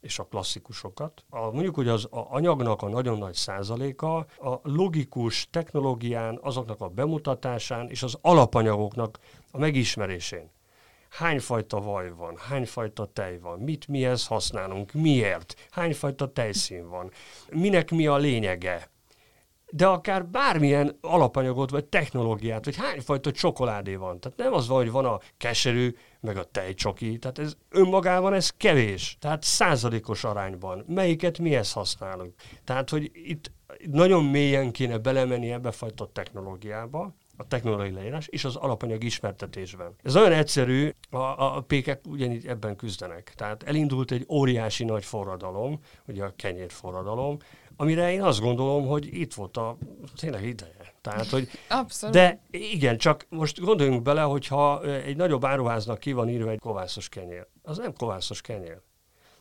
és 0.00 0.18
a 0.18 0.24
klasszikusokat. 0.24 1.24
A, 1.28 1.50
mondjuk, 1.50 1.74
hogy 1.74 1.88
az 1.88 2.04
a 2.10 2.26
anyagnak 2.34 2.82
a 2.82 2.88
nagyon 2.88 3.18
nagy 3.18 3.34
százaléka 3.34 4.16
a 4.38 4.60
logikus 4.62 5.48
technológián, 5.50 6.38
azoknak 6.42 6.80
a 6.80 6.88
bemutatásán 6.88 7.90
és 7.90 8.02
az 8.02 8.18
alapanyagoknak 8.20 9.18
a 9.50 9.58
megismerésén 9.58 10.52
hányfajta 11.14 11.80
vaj 11.80 12.10
van, 12.10 12.36
hányfajta 12.36 13.06
tej 13.12 13.38
van, 13.38 13.58
mit 13.58 13.88
mihez 13.88 14.26
használunk, 14.26 14.92
miért, 14.92 15.54
hányfajta 15.70 16.32
tejszín 16.32 16.88
van, 16.88 17.10
minek 17.50 17.90
mi 17.90 18.06
a 18.06 18.16
lényege, 18.16 18.92
de 19.70 19.86
akár 19.86 20.26
bármilyen 20.26 20.98
alapanyagot, 21.00 21.70
vagy 21.70 21.84
technológiát, 21.84 22.64
vagy 22.64 22.76
hányfajta 22.76 23.32
csokoládé 23.32 23.94
van. 23.94 24.20
Tehát 24.20 24.38
nem 24.38 24.52
az 24.52 24.68
van, 24.68 24.76
hogy 24.76 24.90
van 24.90 25.04
a 25.04 25.20
keserű, 25.36 25.94
meg 26.20 26.36
a 26.36 26.44
tejcsoki, 26.44 27.18
tehát 27.18 27.38
ez 27.38 27.56
önmagában 27.70 28.32
ez 28.32 28.50
kevés, 28.50 29.16
tehát 29.20 29.42
százalékos 29.42 30.24
arányban. 30.24 30.84
Melyiket 30.88 31.38
mihez 31.38 31.72
használunk? 31.72 32.34
Tehát, 32.64 32.90
hogy 32.90 33.10
itt 33.12 33.50
nagyon 33.90 34.24
mélyen 34.24 34.70
kéne 34.70 34.98
belemenni 34.98 35.52
ebbe 35.52 35.70
fajta 35.70 36.10
technológiába, 36.12 37.14
a 37.36 37.46
technológiai 37.46 37.90
leírás 37.90 38.26
és 38.26 38.44
az 38.44 38.56
alapanyag 38.56 39.04
ismertetésben. 39.04 39.94
Ez 40.02 40.14
nagyon 40.14 40.32
egyszerű, 40.32 40.90
a, 41.10 41.16
a 41.16 41.60
pékek 41.66 42.00
ugyanígy 42.06 42.46
ebben 42.46 42.76
küzdenek. 42.76 43.32
Tehát 43.36 43.62
elindult 43.62 44.10
egy 44.10 44.26
óriási 44.28 44.84
nagy 44.84 45.04
forradalom, 45.04 45.80
ugye 46.06 46.24
a 46.24 46.32
kenyér 46.36 46.70
forradalom, 46.70 47.38
amire 47.76 48.12
én 48.12 48.22
azt 48.22 48.40
gondolom, 48.40 48.86
hogy 48.86 49.18
itt 49.18 49.34
volt 49.34 49.56
a 49.56 49.76
tényleg 50.16 50.44
ideje. 50.44 50.94
Tehát, 51.00 51.26
hogy 51.26 51.48
Abszolút. 51.68 52.14
De 52.14 52.40
igen, 52.50 52.98
csak 52.98 53.26
most 53.28 53.60
gondoljunk 53.60 54.02
bele, 54.02 54.22
hogyha 54.22 54.84
egy 54.84 55.16
nagyobb 55.16 55.44
áruháznak 55.44 55.98
ki 55.98 56.12
van 56.12 56.28
írva 56.28 56.50
egy 56.50 56.58
kovászos 56.58 57.08
kenyér. 57.08 57.46
Az 57.62 57.78
nem 57.78 57.92
kovászos 57.92 58.40
kenyér. 58.40 58.80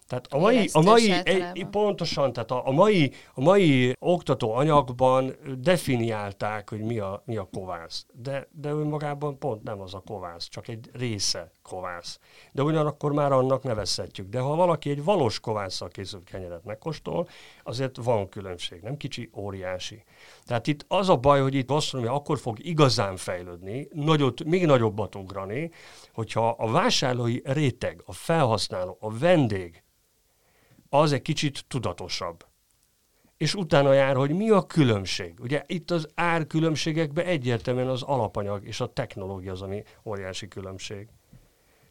Tehát 0.08 0.28
a 0.30 0.38
mai, 0.38 0.70
a 0.72 0.82
mai 0.82 1.12
egy, 1.12 1.66
pontosan, 1.66 2.34
tehát 2.34 2.52
a, 2.52 2.68
a, 2.68 2.72
mai, 2.72 3.12
a 3.34 3.42
mai 3.42 3.96
oktató 4.00 4.54
anyagban 4.54 5.36
definiálták, 5.58 6.70
hogy 6.70 6.80
mi 6.80 7.00
a, 7.00 7.24
mi 7.26 7.38
a 7.38 7.50
kovász. 7.52 8.06
De, 8.14 8.48
de 8.52 8.70
önmagában 8.70 9.38
pont 9.40 9.64
nem 9.64 9.82
az 9.82 9.94
a 9.94 10.04
kovász, 10.06 10.48
csak 10.48 10.68
egy 10.68 10.90
része 10.94 11.52
kovász. 11.64 12.20
De 12.52 12.64
ugyanakkor 12.64 13.12
már 13.12 13.32
annak 13.32 13.64
nevezhetjük. 13.64 14.30
De 14.30 14.40
ha 14.40 14.56
valaki 14.56 14.90
egy 14.90 15.04
valós 15.04 15.40
kovásszal 15.40 15.88
készült 15.88 16.24
kenyeret 16.24 16.64
megkóstol, 16.64 17.28
azért 17.64 17.98
van 17.98 18.30
különbség. 18.30 18.82
Nem 18.82 18.98
kicsi, 18.98 19.30
óriási. 19.36 20.04
Tehát 20.46 20.68
itt 20.68 20.86
az 20.88 21.10
a 21.10 21.18
baj, 21.18 21.42
hogy 21.42 21.54
itt 21.54 21.68
gasztronómia 21.68 22.14
akkor 22.14 22.40
fog 22.40 22.66
igazán 22.66 23.18
fejlődni, 23.18 23.88
nagyot, 23.92 24.44
még 24.44 24.66
nagyobbat 24.66 25.16
ugrani, 25.16 25.72
hogyha 26.14 26.50
a 26.50 26.72
vásárlói 26.72 27.40
réteg, 27.44 28.02
a 28.06 28.14
felhasználó, 28.14 28.98
a 29.00 29.18
vendég 29.18 29.84
az 30.90 31.12
egy 31.12 31.22
kicsit 31.22 31.66
tudatosabb. 31.68 32.46
És 33.38 33.56
utána 33.56 33.94
jár, 33.94 34.16
hogy 34.16 34.32
mi 34.32 34.50
a 34.50 34.66
különbség. 34.66 35.40
Ugye 35.40 35.64
itt 35.66 35.92
az 35.92 36.08
árkülönbségekben 36.16 37.26
egyértelműen 37.26 37.88
az 37.88 38.02
alapanyag 38.02 38.68
és 38.68 38.80
a 38.80 38.94
technológia 38.94 39.52
az, 39.52 39.62
ami 39.62 39.84
óriási 40.06 40.48
különbség. 40.48 41.08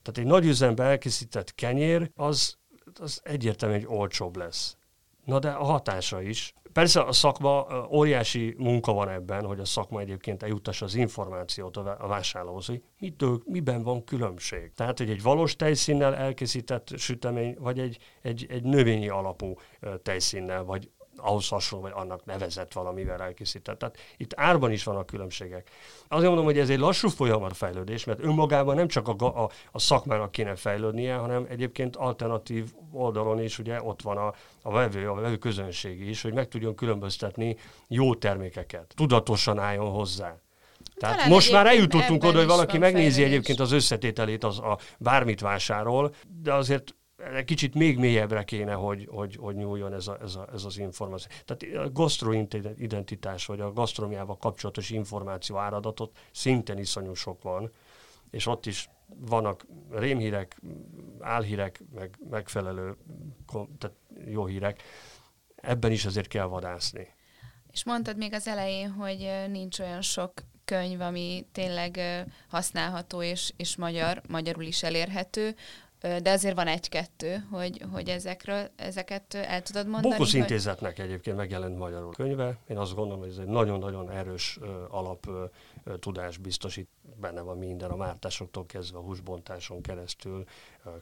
Tehát 0.02 0.18
egy 0.18 0.24
nagy 0.24 0.46
üzemben 0.46 0.86
elkészített 0.86 1.54
kenyér, 1.54 2.10
az, 2.14 2.56
az 3.00 3.20
egyértelműen 3.24 3.80
egy 3.80 3.86
olcsóbb 3.88 4.36
lesz. 4.36 4.76
Na 5.24 5.38
de 5.38 5.50
a 5.50 5.64
hatása 5.64 6.22
is. 6.22 6.54
Persze 6.72 7.02
a 7.02 7.12
szakma, 7.12 7.66
óriási 7.90 8.54
munka 8.58 8.92
van 8.92 9.08
ebben, 9.08 9.44
hogy 9.44 9.60
a 9.60 9.64
szakma 9.64 10.00
egyébként 10.00 10.42
eljutassa 10.42 10.84
az 10.84 10.94
információt 10.94 11.76
a 11.76 12.06
vásárlóhoz, 12.06 12.66
hogy 12.66 12.82
mitől, 12.98 13.42
miben 13.44 13.82
van 13.82 14.04
különbség. 14.04 14.72
Tehát, 14.74 14.98
hogy 14.98 15.10
egy 15.10 15.22
valós 15.22 15.56
tejszínnel 15.56 16.14
elkészített 16.14 16.88
sütemény, 16.96 17.56
vagy 17.58 17.78
egy, 17.78 17.98
egy, 18.22 18.46
egy 18.48 18.62
növényi 18.62 19.08
alapú 19.08 19.54
tejszínnel, 20.02 20.64
vagy 20.64 20.90
ahhoz 21.22 21.48
hasonló, 21.48 21.84
vagy 21.84 21.92
annak 21.94 22.24
nevezett 22.24 22.72
valamivel 22.72 23.22
elkészített. 23.22 23.78
Tehát 23.78 23.98
itt 24.16 24.32
árban 24.36 24.72
is 24.72 24.84
vannak 24.84 25.06
különbségek. 25.06 25.70
Azért 26.08 26.26
mondom, 26.26 26.44
hogy 26.44 26.58
ez 26.58 26.70
egy 26.70 26.78
lassú 26.78 27.08
folyamat 27.08 27.56
fejlődés, 27.56 28.04
mert 28.04 28.24
önmagában 28.24 28.74
nem 28.74 28.88
csak 28.88 29.08
a, 29.08 29.42
a, 29.42 29.50
a 29.72 29.78
szakmának 29.78 30.32
kéne 30.32 30.54
fejlődnie, 30.54 31.14
hanem 31.14 31.46
egyébként 31.48 31.96
alternatív 31.96 32.72
oldalon 32.92 33.42
is 33.42 33.58
ugye 33.58 33.82
ott 33.82 34.02
van 34.02 34.16
a, 34.16 34.34
a 34.62 34.70
vevő, 34.70 35.10
a 35.10 35.14
vevő 35.14 35.36
közönség 35.36 36.08
is, 36.08 36.22
hogy 36.22 36.32
meg 36.32 36.48
tudjon 36.48 36.74
különböztetni 36.74 37.56
jó 37.88 38.14
termékeket. 38.14 38.92
Tudatosan 38.96 39.58
álljon 39.58 39.90
hozzá. 39.90 40.36
Tehát 40.94 41.16
Talán 41.16 41.30
most 41.30 41.52
már 41.52 41.66
eljutottunk 41.66 42.24
oda, 42.24 42.38
hogy 42.38 42.46
valaki 42.46 42.78
megnézi 42.78 43.10
fejlődés. 43.10 43.32
egyébként 43.32 43.60
az 43.60 43.72
összetételét, 43.72 44.44
az 44.44 44.58
a 44.58 44.78
bármit 44.98 45.40
vásárol, 45.40 46.14
de 46.42 46.52
azért 46.52 46.94
kicsit 47.44 47.74
még 47.74 47.98
mélyebbre 47.98 48.44
kéne, 48.44 48.72
hogy, 48.72 49.08
hogy, 49.10 49.36
hogy 49.36 49.56
nyúljon 49.56 49.92
ez, 49.92 50.06
a, 50.06 50.18
ez, 50.22 50.34
a, 50.34 50.48
ez 50.52 50.64
az 50.64 50.78
információ. 50.78 51.30
Tehát 51.44 51.86
a 51.86 51.92
gasztroidentitás, 51.92 53.46
vagy 53.46 53.60
a 53.60 53.72
gasztromiával 53.72 54.36
kapcsolatos 54.36 54.90
információ 54.90 55.56
áradatot 55.56 56.16
szintén 56.32 56.78
iszonyú 56.78 57.14
sok 57.14 57.42
van, 57.42 57.72
és 58.30 58.46
ott 58.46 58.66
is 58.66 58.88
vannak 59.06 59.66
rémhírek, 59.90 60.60
álhírek, 61.20 61.82
meg 61.94 62.18
megfelelő 62.30 62.96
tehát 63.78 63.96
jó 64.26 64.46
hírek. 64.46 64.82
Ebben 65.54 65.92
is 65.92 66.04
azért 66.04 66.28
kell 66.28 66.46
vadászni. 66.46 67.08
És 67.72 67.84
mondtad 67.84 68.16
még 68.16 68.32
az 68.32 68.46
elején, 68.46 68.90
hogy 68.90 69.30
nincs 69.48 69.78
olyan 69.78 70.02
sok 70.02 70.32
könyv, 70.64 71.00
ami 71.00 71.46
tényleg 71.52 72.00
használható 72.48 73.22
és, 73.22 73.52
és 73.56 73.76
magyar, 73.76 74.22
magyarul 74.28 74.64
is 74.64 74.82
elérhető 74.82 75.54
de 76.02 76.30
azért 76.30 76.54
van 76.54 76.66
egy-kettő, 76.66 77.46
hogy, 77.50 77.84
hogy 77.92 78.08
ezekről, 78.08 78.70
ezeket 78.76 79.34
el 79.34 79.62
tudod 79.62 79.86
mondani. 79.86 80.14
Bokusz 80.14 80.32
intézetnek 80.34 80.96
hogy... 80.96 81.04
egyébként 81.04 81.36
megjelent 81.36 81.78
magyarul 81.78 82.12
könyve. 82.12 82.58
Én 82.66 82.78
azt 82.78 82.94
gondolom, 82.94 83.20
hogy 83.20 83.30
ez 83.30 83.38
egy 83.38 83.46
nagyon-nagyon 83.46 84.10
erős 84.10 84.58
alap 84.88 85.26
tudás 85.98 86.36
biztosít. 86.36 86.88
Benne 87.20 87.40
van 87.40 87.58
minden, 87.58 87.90
a 87.90 87.96
mártásoktól 87.96 88.66
kezdve 88.66 88.98
a 88.98 89.00
húsbontáson 89.00 89.82
keresztül, 89.82 90.44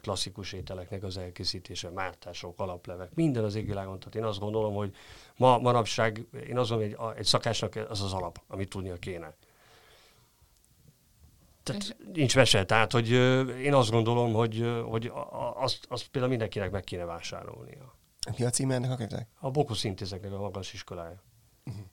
klasszikus 0.01 0.53
ételeknek 0.53 1.03
az 1.03 1.17
elkészítése, 1.17 1.89
mártások, 1.89 2.59
alaplevek, 2.59 3.13
minden 3.13 3.43
az 3.43 3.55
égvilágon. 3.55 3.99
Tehát 3.99 4.15
én 4.15 4.23
azt 4.23 4.39
gondolom, 4.39 4.73
hogy 4.73 4.95
ma 5.37 5.57
manapság, 5.57 6.25
én 6.47 6.57
azt 6.57 6.69
gondolom, 6.69 6.95
hogy 6.97 7.17
egy 7.17 7.25
szakásnak 7.25 7.75
az 7.89 8.01
az 8.01 8.13
alap, 8.13 8.41
amit 8.47 8.69
tudnia 8.69 8.95
kéne. 8.95 9.33
Tehát 11.71 11.95
nincs 12.13 12.35
mese. 12.35 12.65
Tehát, 12.65 12.91
hogy 12.91 13.09
én 13.61 13.73
azt 13.73 13.91
gondolom, 13.91 14.33
hogy, 14.33 14.81
hogy 14.85 15.11
azt, 15.55 15.85
azt 15.89 16.07
például 16.07 16.31
mindenkinek 16.31 16.71
meg 16.71 16.83
kéne 16.83 17.05
vásárolnia. 17.05 17.95
Mi 18.37 18.45
a 18.45 18.49
címe 18.49 18.75
ennek 18.75 18.91
a 18.91 18.95
könyvnek? 18.95 19.27
A 19.39 19.51
Bokusz 19.51 19.83
intézeknek 19.83 20.31
a 20.31 20.39
magas 20.39 20.73
iskolája. 20.73 21.23
Uh-huh. 21.65 21.83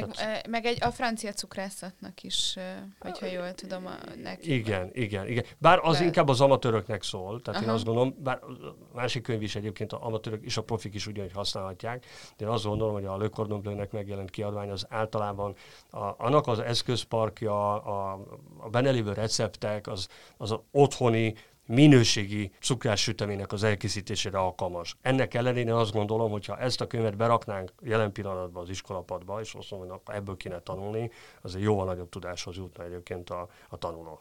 Meg, 0.00 0.10
Tehát... 0.10 0.46
meg 0.46 0.64
egy, 0.64 0.78
a 0.80 0.90
francia 0.90 1.32
cukrászatnak 1.32 2.22
is, 2.22 2.58
hogyha 2.98 3.26
jól 3.26 3.54
tudom, 3.54 3.86
a, 3.86 3.94
neki. 4.22 4.54
Igen, 4.54 4.90
igen, 4.92 5.28
igen. 5.28 5.44
Bár 5.58 5.80
az 5.82 5.98
De... 5.98 6.04
inkább 6.04 6.28
az 6.28 6.40
amatőröknek 6.40 7.02
szól, 7.02 7.40
tehát 7.42 7.60
Aha. 7.60 7.70
én 7.70 7.74
azt 7.76 7.84
gondolom, 7.84 8.16
bár 8.18 8.38
a 8.42 8.94
másik 8.94 9.22
könyv 9.22 9.42
is 9.42 9.56
egyébként 9.56 9.92
a 9.92 10.04
amatőrök 10.04 10.44
és 10.44 10.56
a 10.56 10.62
profik 10.62 10.94
is 10.94 11.06
ugyanúgy 11.06 11.32
használhatják, 11.32 12.06
de 12.36 12.44
én 12.44 12.50
azt 12.50 12.64
gondolom, 12.64 12.94
hogy 12.94 13.04
a 13.04 13.16
Le 13.16 13.28
Cordon 13.28 13.60
Bleu-nek 13.60 13.92
megjelent 13.92 14.30
kiadvány 14.30 14.70
az 14.70 14.86
általában 14.88 15.54
a, 15.90 16.24
annak 16.24 16.46
az 16.46 16.58
eszközparkja, 16.58 17.82
a, 17.82 18.12
a 18.58 18.68
benne 18.68 18.90
lévő 18.90 19.12
receptek, 19.12 19.86
az, 19.86 20.08
az 20.36 20.50
a 20.50 20.62
otthoni 20.70 21.34
minőségi 21.66 22.50
cukrássüteménynek 22.60 23.52
az 23.52 23.62
elkészítésére 23.62 24.38
alkalmas. 24.38 24.96
Ennek 25.02 25.34
ellenére 25.34 25.76
azt 25.76 25.92
gondolom, 25.92 26.30
hogy 26.30 26.46
ha 26.46 26.58
ezt 26.58 26.80
a 26.80 26.86
könyvet 26.86 27.16
beraknánk 27.16 27.72
jelen 27.82 28.12
pillanatban 28.12 28.62
az 28.62 28.68
iskolapadba, 28.68 29.40
és 29.40 29.54
azt 29.54 29.70
mondom, 29.70 30.00
hogy 30.04 30.14
ebből 30.14 30.36
kéne 30.36 30.60
tanulni, 30.60 31.10
az 31.40 31.54
egy 31.54 31.62
jóval 31.62 31.86
nagyobb 31.86 32.08
tudáshoz 32.08 32.56
jutna 32.56 32.84
egyébként 32.84 33.30
a, 33.30 33.48
a 33.68 33.76
tanuló. 33.76 34.20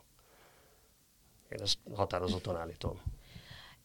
Én 1.49 1.61
ezt 1.61 1.77
határozottan 1.95 2.57
állítom. 2.57 3.01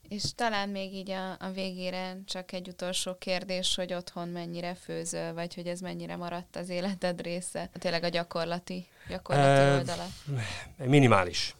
És 0.08 0.34
talán 0.34 0.68
még 0.68 0.94
így 0.94 1.10
a, 1.10 1.30
a 1.30 1.50
végére 1.54 2.18
csak 2.24 2.52
egy 2.52 2.68
utolsó 2.68 3.14
kérdés, 3.18 3.74
hogy 3.74 3.92
otthon 3.92 4.28
mennyire 4.28 4.74
főzöl, 4.74 5.34
vagy 5.34 5.54
hogy 5.54 5.66
ez 5.66 5.80
mennyire 5.80 6.16
maradt 6.16 6.56
az 6.56 6.68
életed 6.68 7.20
része, 7.20 7.70
tényleg 7.72 8.04
a 8.04 8.08
gyakorlati, 8.08 8.86
gyakorlati 9.08 9.48
e, 9.48 9.76
oldala? 9.76 10.06
Minimális. 10.76 11.54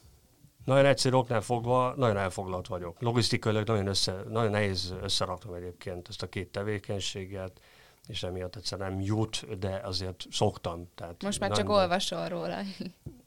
Nagyon 0.70 0.86
egyszerű 0.86 1.16
oknál 1.16 1.40
fogva, 1.40 1.94
nagyon 1.96 2.16
elfoglalt 2.16 2.66
vagyok. 2.66 3.00
Logisztikailag 3.00 3.66
nagyon, 3.66 3.86
össze, 3.86 4.22
nagyon 4.28 4.50
nehéz 4.50 4.94
összeraknom 5.02 5.54
egyébként 5.54 6.08
ezt 6.08 6.22
a 6.22 6.28
két 6.28 6.48
tevékenységet, 6.52 7.60
és 8.08 8.22
emiatt 8.22 8.56
egyszer 8.56 8.78
nem 8.78 9.00
jut, 9.00 9.58
de 9.58 9.80
azért 9.84 10.26
szoktam. 10.30 10.88
Tehát 10.94 11.22
Most 11.22 11.40
már 11.40 11.50
csak 11.50 11.68
olvasol 11.68 12.28
róla. 12.28 12.60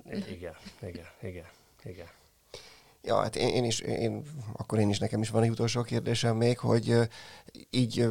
Igen, 0.05 0.55
igen, 0.81 1.05
igen, 1.21 1.45
igen. 1.83 2.07
Ja, 3.01 3.21
hát 3.21 3.35
én, 3.35 3.47
én 3.47 3.63
is, 3.63 3.79
én, 3.79 4.23
akkor 4.53 4.79
én 4.79 4.89
is 4.89 4.99
nekem 4.99 5.21
is 5.21 5.29
van 5.29 5.43
egy 5.43 5.49
utolsó 5.49 5.81
kérdésem 5.81 6.35
még, 6.35 6.57
hogy 6.59 6.95
így 7.69 8.09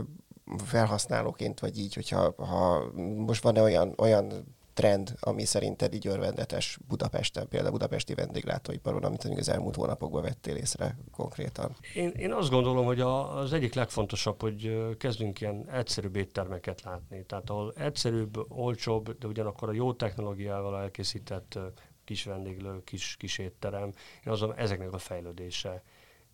felhasználóként, 0.65 1.61
vagy 1.61 1.79
így, 1.79 1.95
hogyha 1.95 2.35
ha 2.37 2.93
most 3.17 3.43
van-e 3.43 3.63
olyan, 3.63 3.95
olyan 3.97 4.57
trend, 4.75 5.15
ami 5.21 5.45
szerinted 5.45 5.95
így 5.95 6.07
örvendetes 6.07 6.79
Budapesten, 6.89 7.49
például 7.49 7.73
budapesti 7.73 8.15
vendéglátóiparon, 8.15 9.05
amit 9.05 9.25
az 9.25 9.49
elmúlt 9.49 9.75
hónapokban 9.75 10.23
vettél 10.23 10.57
észre 10.57 10.97
konkrétan? 11.11 11.77
Én, 11.95 12.11
én 12.11 12.33
azt 12.33 12.51
gondolom, 12.51 12.85
hogy 12.85 13.01
a, 13.01 13.39
az 13.39 13.53
egyik 13.53 13.75
legfontosabb, 13.75 14.41
hogy 14.41 14.89
kezdünk 14.99 15.41
ilyen 15.41 15.71
egyszerűbb 15.71 16.17
éttermeket 16.17 16.83
látni. 16.83 17.25
Tehát 17.25 17.51
ahol 17.51 17.73
egyszerűbb, 17.77 18.51
olcsóbb, 18.51 19.19
de 19.19 19.27
ugyanakkor 19.27 19.69
a 19.69 19.73
jó 19.73 19.93
technológiával 19.93 20.81
elkészített 20.81 21.59
kis 22.05 22.25
vendéglő, 22.25 22.83
kis, 22.85 23.17
kis 23.19 23.39
étterem, 23.39 23.93
én 24.27 24.33
azon 24.33 24.55
ezeknek 24.55 24.93
a 24.93 24.99
fejlődése 24.99 25.83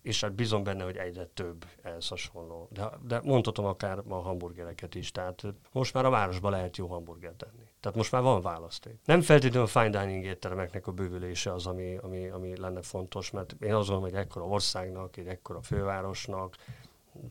és 0.01 0.21
hát 0.21 0.33
bízom 0.33 0.63
benne, 0.63 0.83
hogy 0.83 0.97
egyre 0.97 1.25
több 1.25 1.65
ehhez 1.81 2.07
hasonló. 2.07 2.67
De, 2.71 2.89
de 3.07 3.21
mondhatom 3.23 3.65
akár 3.65 3.99
a 4.07 4.15
hamburgereket 4.15 4.95
is, 4.95 5.11
tehát 5.11 5.43
most 5.71 5.93
már 5.93 6.05
a 6.05 6.09
városban 6.09 6.51
lehet 6.51 6.77
jó 6.77 6.87
hamburgert 6.87 7.35
tenni. 7.35 7.67
Tehát 7.79 7.97
most 7.97 8.11
már 8.11 8.21
van 8.21 8.41
választék. 8.41 8.99
Nem 9.05 9.21
feltétlenül 9.21 9.63
a 9.63 9.67
fine 9.67 9.89
dining 9.89 10.25
étteremeknek 10.25 10.87
a 10.87 10.91
bővülése 10.91 11.53
az, 11.53 11.65
ami, 11.65 11.97
ami, 11.97 12.27
ami 12.27 12.57
lenne 12.57 12.81
fontos, 12.81 13.31
mert 13.31 13.51
én 13.51 13.73
azt 13.73 13.87
gondolom, 13.87 14.11
hogy 14.11 14.19
ekkora 14.19 14.45
országnak, 14.45 15.17
egy 15.17 15.27
ekkora 15.27 15.61
fővárosnak 15.61 16.55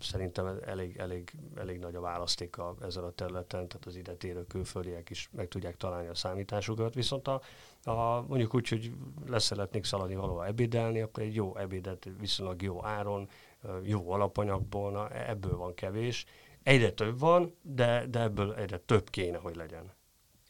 szerintem 0.01 0.59
elég, 0.66 0.97
elég, 0.97 1.33
elég 1.57 1.79
nagy 1.79 1.95
a 1.95 2.01
választéka 2.01 2.75
ezen 2.83 3.05
a 3.05 3.11
területen, 3.11 3.69
tehát 3.69 3.87
az 3.87 3.97
ide 3.97 4.14
térő 4.14 4.47
külföldiek 4.47 5.11
is 5.11 5.29
meg 5.33 5.49
tudják 5.49 5.77
találni 5.77 6.09
a 6.09 6.14
számításukat, 6.14 6.95
viszont 6.95 7.29
a, 7.29 7.41
a, 7.85 8.24
mondjuk 8.29 8.55
úgy, 8.55 8.68
hogy 8.68 8.93
leszeretnék 9.26 9.85
szaladni 9.85 10.14
valahol 10.14 10.47
ebédelni, 10.47 11.01
akkor 11.01 11.22
egy 11.22 11.35
jó 11.35 11.57
ebédet 11.57 12.09
viszonylag 12.18 12.62
jó 12.62 12.85
áron, 12.85 13.29
jó 13.83 14.11
alapanyagból, 14.11 14.91
na, 14.91 15.11
ebből 15.11 15.57
van 15.57 15.74
kevés. 15.74 16.24
Egyre 16.62 16.93
több 16.93 17.18
van, 17.18 17.55
de, 17.62 18.07
de 18.07 18.20
ebből 18.20 18.55
egyre 18.55 18.79
több 18.79 19.11
kéne, 19.11 19.39
hogy 19.39 19.57
legyen. 19.57 19.97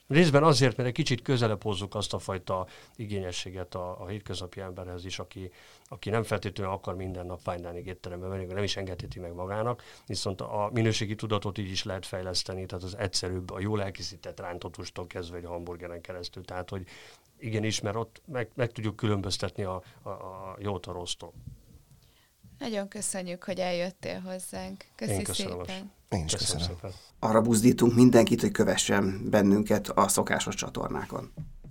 Részben 0.08 0.42
azért, 0.42 0.76
mert 0.76 0.88
egy 0.88 0.94
kicsit 0.94 1.22
közelebb 1.22 1.62
hozzuk 1.62 1.94
azt 1.94 2.14
a 2.14 2.18
fajta 2.18 2.66
igényességet 2.96 3.74
a, 3.74 4.00
a 4.02 4.06
hétköznapi 4.06 4.60
emberhez 4.60 5.04
is, 5.04 5.18
aki, 5.18 5.50
aki 5.88 6.10
nem 6.10 6.22
feltétlenül 6.22 6.72
akar 6.72 6.96
minden 6.96 7.26
nap 7.26 7.40
fine 7.42 7.68
dining 7.68 7.86
étterembe 7.86 8.26
menni, 8.26 8.44
nem 8.44 8.62
is 8.62 8.76
engedheti 8.76 9.18
meg 9.18 9.32
magának, 9.32 9.82
viszont 10.06 10.40
a 10.40 10.70
minőségi 10.72 11.14
tudatot 11.14 11.58
így 11.58 11.70
is 11.70 11.84
lehet 11.84 12.06
fejleszteni, 12.06 12.66
tehát 12.66 12.84
az 12.84 12.96
egyszerűbb, 12.96 13.50
a 13.50 13.60
jól 13.60 13.82
elkészített 13.82 14.40
rántottustól 14.40 15.06
kezdve 15.06 15.36
egy 15.36 15.44
hamburgeren 15.44 16.00
keresztül, 16.00 16.44
tehát 16.44 16.70
hogy 16.70 16.86
igenis, 17.38 17.80
mert 17.80 17.96
ott 17.96 18.22
meg, 18.26 18.48
meg 18.54 18.72
tudjuk 18.72 18.96
különböztetni 18.96 19.62
a, 19.62 19.82
a, 20.02 20.08
a 20.08 20.56
jót 20.58 20.86
a 20.86 20.92
rossztól. 20.92 21.32
Nagyon 22.58 22.88
köszönjük, 22.88 23.44
hogy 23.44 23.58
eljöttél 23.58 24.20
hozzánk. 24.20 24.84
Köszi 24.96 25.12
Én 25.12 25.24
köszönöm. 25.24 25.58
szépen. 25.58 25.92
Én 26.08 26.24
is 26.24 26.32
köszönöm. 26.32 26.66
köszönöm. 26.66 26.96
Arra 27.18 27.40
buzdítunk 27.40 27.94
mindenkit, 27.94 28.40
hogy 28.40 28.50
kövessen 28.50 29.30
bennünket 29.30 29.88
a 29.88 30.08
szokásos 30.08 30.54
csatornákon. 30.54 31.32